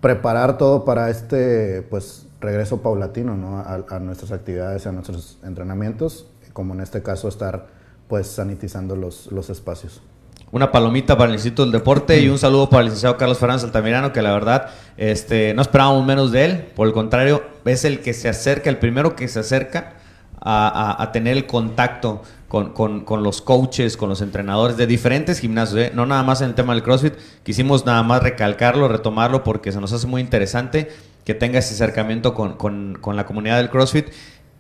preparar 0.00 0.56
todo 0.56 0.86
para 0.86 1.10
este 1.10 1.82
pues 1.82 2.26
regreso 2.42 2.82
paulatino 2.82 3.36
¿no? 3.36 3.58
a, 3.60 3.98
nuestras 4.00 4.32
actividades, 4.32 4.86
a 4.86 4.92
nuestros 4.92 5.38
entrenamientos, 5.44 6.26
como 6.52 6.74
en 6.74 6.80
este 6.80 7.02
caso 7.02 7.28
estar 7.28 7.68
pues 8.08 8.26
sanitizando 8.26 8.94
los, 8.96 9.30
los 9.32 9.48
espacios. 9.48 10.02
Una 10.50 10.70
palomita 10.70 11.16
para 11.16 11.28
el 11.30 11.36
Instituto 11.36 11.62
del 11.62 11.72
Deporte 11.72 12.20
y 12.20 12.28
un 12.28 12.36
saludo 12.38 12.68
para 12.68 12.80
el 12.80 12.86
licenciado 12.86 13.16
Carlos 13.16 13.38
Fernández 13.38 13.64
Altamirano, 13.64 14.12
que 14.12 14.20
la 14.20 14.32
verdad 14.34 14.66
este, 14.98 15.54
no 15.54 15.62
esperábamos 15.62 16.04
menos 16.04 16.30
de 16.30 16.44
él. 16.44 16.64
Por 16.76 16.86
el 16.86 16.92
contrario, 16.92 17.42
es 17.64 17.86
el 17.86 18.00
que 18.00 18.12
se 18.12 18.28
acerca, 18.28 18.68
el 18.68 18.76
primero 18.76 19.16
que 19.16 19.28
se 19.28 19.38
acerca 19.40 19.94
a, 20.38 21.02
a, 21.02 21.12
tener 21.12 21.36
el 21.38 21.46
contacto 21.46 22.20
con, 22.48 22.72
con- 22.74 23.04
con 23.04 23.22
los 23.22 23.40
coaches, 23.40 23.96
con 23.96 24.10
los 24.10 24.20
entrenadores 24.20 24.76
de 24.76 24.86
diferentes 24.86 25.38
gimnasios, 25.38 25.78
¿eh? 25.80 25.92
no 25.94 26.04
nada 26.04 26.22
más 26.22 26.42
en 26.42 26.48
el 26.48 26.54
tema 26.54 26.74
del 26.74 26.82
CrossFit. 26.82 27.14
Quisimos 27.44 27.86
nada 27.86 28.02
más 28.02 28.22
recalcarlo, 28.22 28.88
retomarlo, 28.88 29.44
porque 29.44 29.72
se 29.72 29.80
nos 29.80 29.92
hace 29.94 30.06
muy 30.06 30.20
interesante 30.20 30.90
que 31.24 31.34
tenga 31.34 31.58
ese 31.58 31.74
acercamiento 31.74 32.34
con, 32.34 32.54
con- 32.54 32.98
con 33.00 33.16
la 33.16 33.26
comunidad 33.26 33.58
del 33.58 33.70
CrossFit. 33.70 34.08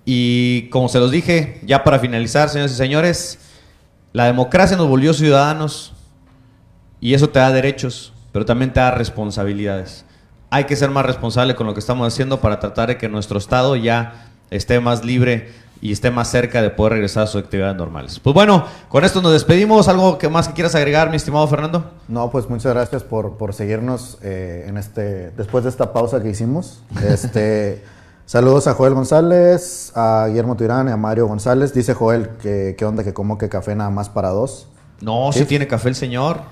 Y 0.04 0.68
como 0.70 0.88
se 0.88 0.98
los 0.98 1.10
dije, 1.10 1.60
ya 1.64 1.84
para 1.84 1.98
finalizar, 1.98 2.48
señores 2.48 2.72
y 2.72 2.76
señores, 2.76 3.38
la 4.12 4.26
democracia 4.26 4.76
nos 4.76 4.88
volvió 4.88 5.14
ciudadanos 5.14 5.92
y 7.00 7.14
eso 7.14 7.28
te 7.30 7.38
da 7.38 7.50
derechos, 7.52 8.12
pero 8.32 8.44
también 8.44 8.72
te 8.72 8.80
da 8.80 8.90
responsabilidades. 8.92 10.04
Hay 10.50 10.64
que 10.64 10.76
ser 10.76 10.90
más 10.90 11.06
responsable 11.06 11.54
con 11.54 11.66
lo 11.66 11.74
que 11.74 11.80
estamos 11.80 12.06
haciendo 12.06 12.40
para 12.40 12.60
tratar 12.60 12.88
de 12.88 12.98
que 12.98 13.08
nuestro 13.08 13.38
estado 13.38 13.74
ya 13.76 14.28
esté 14.50 14.80
más 14.80 15.04
libre 15.04 15.50
y 15.82 15.90
esté 15.92 16.10
más 16.12 16.30
cerca 16.30 16.62
de 16.62 16.70
poder 16.70 16.92
regresar 16.94 17.24
a 17.24 17.26
sus 17.26 17.42
actividades 17.42 17.76
normales. 17.76 18.18
Pues 18.20 18.32
bueno, 18.32 18.64
con 18.88 19.04
esto 19.04 19.20
nos 19.20 19.32
despedimos. 19.32 19.88
¿Algo 19.88 20.16
que 20.16 20.28
más 20.28 20.46
que 20.48 20.54
quieras 20.54 20.74
agregar, 20.76 21.10
mi 21.10 21.16
estimado 21.16 21.46
Fernando? 21.48 21.90
No, 22.08 22.30
pues 22.30 22.48
muchas 22.48 22.72
gracias 22.72 23.02
por, 23.02 23.36
por 23.36 23.52
seguirnos 23.52 24.16
eh, 24.22 24.64
en 24.68 24.78
este, 24.78 25.30
después 25.32 25.64
de 25.64 25.70
esta 25.70 25.92
pausa 25.92 26.22
que 26.22 26.30
hicimos. 26.30 26.82
Este, 27.04 27.82
saludos 28.26 28.68
a 28.68 28.74
Joel 28.74 28.94
González, 28.94 29.90
a 29.96 30.26
Guillermo 30.28 30.56
Tirán 30.56 30.86
y 30.88 30.92
a 30.92 30.96
Mario 30.96 31.26
González. 31.26 31.74
Dice 31.74 31.94
Joel 31.94 32.28
que 32.40 32.76
qué 32.78 32.84
onda 32.84 33.02
que 33.02 33.12
como 33.12 33.36
que 33.36 33.48
café 33.48 33.74
nada 33.74 33.90
más 33.90 34.08
para 34.08 34.28
dos. 34.28 34.68
No, 35.00 35.32
si 35.32 35.40
Sí. 35.40 35.44
tiene 35.46 35.66
café 35.66 35.88
el 35.88 35.96
señor. 35.96 36.42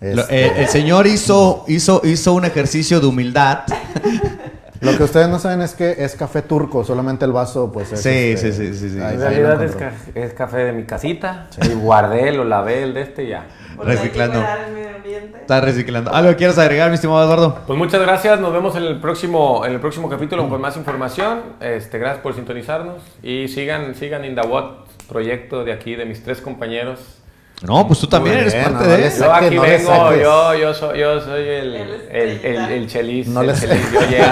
Lo- 0.00 0.22
Este, 0.22 0.46
eh, 0.46 0.52
el 0.62 0.68
señor 0.68 1.06
hizo, 1.06 1.64
hizo, 1.68 2.00
hizo 2.04 2.32
un 2.32 2.46
ejercicio 2.46 2.98
de 2.98 3.06
humildad. 3.08 3.58
Lo 4.80 4.96
que 4.96 5.02
ustedes 5.02 5.28
no 5.28 5.38
saben 5.38 5.60
es 5.62 5.74
que 5.74 5.96
es 5.98 6.14
café 6.14 6.42
turco, 6.42 6.84
solamente 6.84 7.24
el 7.24 7.32
vaso 7.32 7.70
pues 7.72 7.92
es, 7.92 8.00
Sí, 8.02 8.08
este, 8.08 8.52
sí, 8.52 8.66
sí, 8.68 8.74
sí, 8.74 8.90
sí. 8.90 8.98
En 8.98 9.20
realidad 9.20 9.62
es, 9.62 9.74
ca- 9.74 9.92
es 10.14 10.32
café 10.34 10.58
de 10.58 10.72
mi 10.72 10.84
casita. 10.84 11.48
Y 11.62 11.74
guardé, 11.74 12.32
lo 12.32 12.44
lavé 12.44 12.82
el 12.84 12.94
de 12.94 13.02
este 13.02 13.24
y 13.24 13.28
ya. 13.28 13.46
Reciclando. 13.82 14.40
Está 15.40 15.60
reciclando. 15.60 16.12
¿Algo 16.12 16.30
que 16.30 16.36
quieras 16.36 16.58
agregar, 16.58 16.88
mi 16.90 16.94
estimado 16.94 17.24
Eduardo? 17.24 17.58
Pues 17.66 17.78
muchas 17.78 18.00
gracias, 18.00 18.38
nos 18.40 18.52
vemos 18.52 18.76
en 18.76 18.82
el 18.84 19.00
próximo, 19.00 19.64
en 19.64 19.72
el 19.72 19.80
próximo 19.80 20.08
capítulo 20.08 20.48
con 20.48 20.60
más 20.60 20.76
información. 20.76 21.40
Este, 21.60 21.98
gracias 21.98 22.22
por 22.22 22.34
sintonizarnos 22.34 23.02
y 23.22 23.48
sigan, 23.48 23.94
sigan 23.94 24.24
Indawat, 24.24 24.86
proyecto 25.08 25.64
de 25.64 25.72
aquí 25.72 25.94
de 25.96 26.04
mis 26.04 26.22
tres 26.22 26.40
compañeros. 26.40 27.17
No, 27.62 27.86
pues 27.88 27.98
tú 27.98 28.06
también 28.06 28.36
eres 28.38 28.52
bien, 28.52 28.64
parte 28.64 28.84
no, 28.84 28.92
de 28.92 28.98
no 28.98 29.04
eso. 29.04 29.24
Yo 29.24 29.34
aquí 29.34 29.54
no 29.56 29.62
vengo, 29.62 30.14
yo, 30.14 30.54
yo 30.54 30.74
soy, 30.74 31.00
yo 31.00 31.20
soy 31.20 31.42
el, 31.42 31.74
El 31.74 31.90
el, 32.10 32.44
el, 32.44 32.70
el, 32.70 32.86
chelis. 32.86 33.26
No 33.26 33.40
el 33.40 33.48
le 33.48 33.54
chelis, 33.54 33.92
yo 33.92 34.00
llego. 34.08 34.26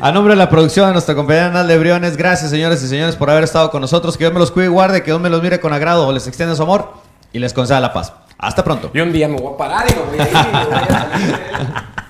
A 0.00 0.12
nombre 0.12 0.34
de 0.34 0.38
la 0.38 0.48
producción 0.48 0.86
de 0.86 0.92
nuestra 0.92 1.16
compañera 1.16 1.50
Nal 1.50 1.66
de 1.66 1.78
Briones, 1.78 2.16
gracias 2.16 2.50
señores 2.50 2.80
y 2.84 2.88
señores 2.88 3.16
por 3.16 3.28
haber 3.28 3.42
estado 3.42 3.70
con 3.72 3.80
nosotros. 3.80 4.16
Que 4.16 4.24
Dios 4.24 4.32
me 4.32 4.38
los 4.38 4.52
cuide 4.52 4.66
y 4.66 4.68
guarde, 4.68 5.00
que 5.00 5.06
Dios 5.10 5.20
me 5.20 5.30
los 5.30 5.42
mire 5.42 5.58
con 5.58 5.72
agrado, 5.72 6.12
les 6.12 6.28
extienda 6.28 6.54
su 6.54 6.62
amor 6.62 6.92
y 7.32 7.40
les 7.40 7.52
conceda 7.52 7.80
la 7.80 7.92
paz. 7.92 8.12
Hasta 8.38 8.62
pronto. 8.62 8.90
Y 8.94 9.00
un 9.00 9.12
día 9.12 9.26
me 9.26 9.36
voy 9.36 9.54
a 9.54 9.56
parar 9.56 9.84
y 9.88 9.94
me 9.94 10.02
voy 10.02 10.18
a 10.20 10.22
ir 10.22 10.28
y 10.30 10.56
me 10.56 10.64
voy 10.64 10.74
a 10.74 11.10
salir. 11.10 11.36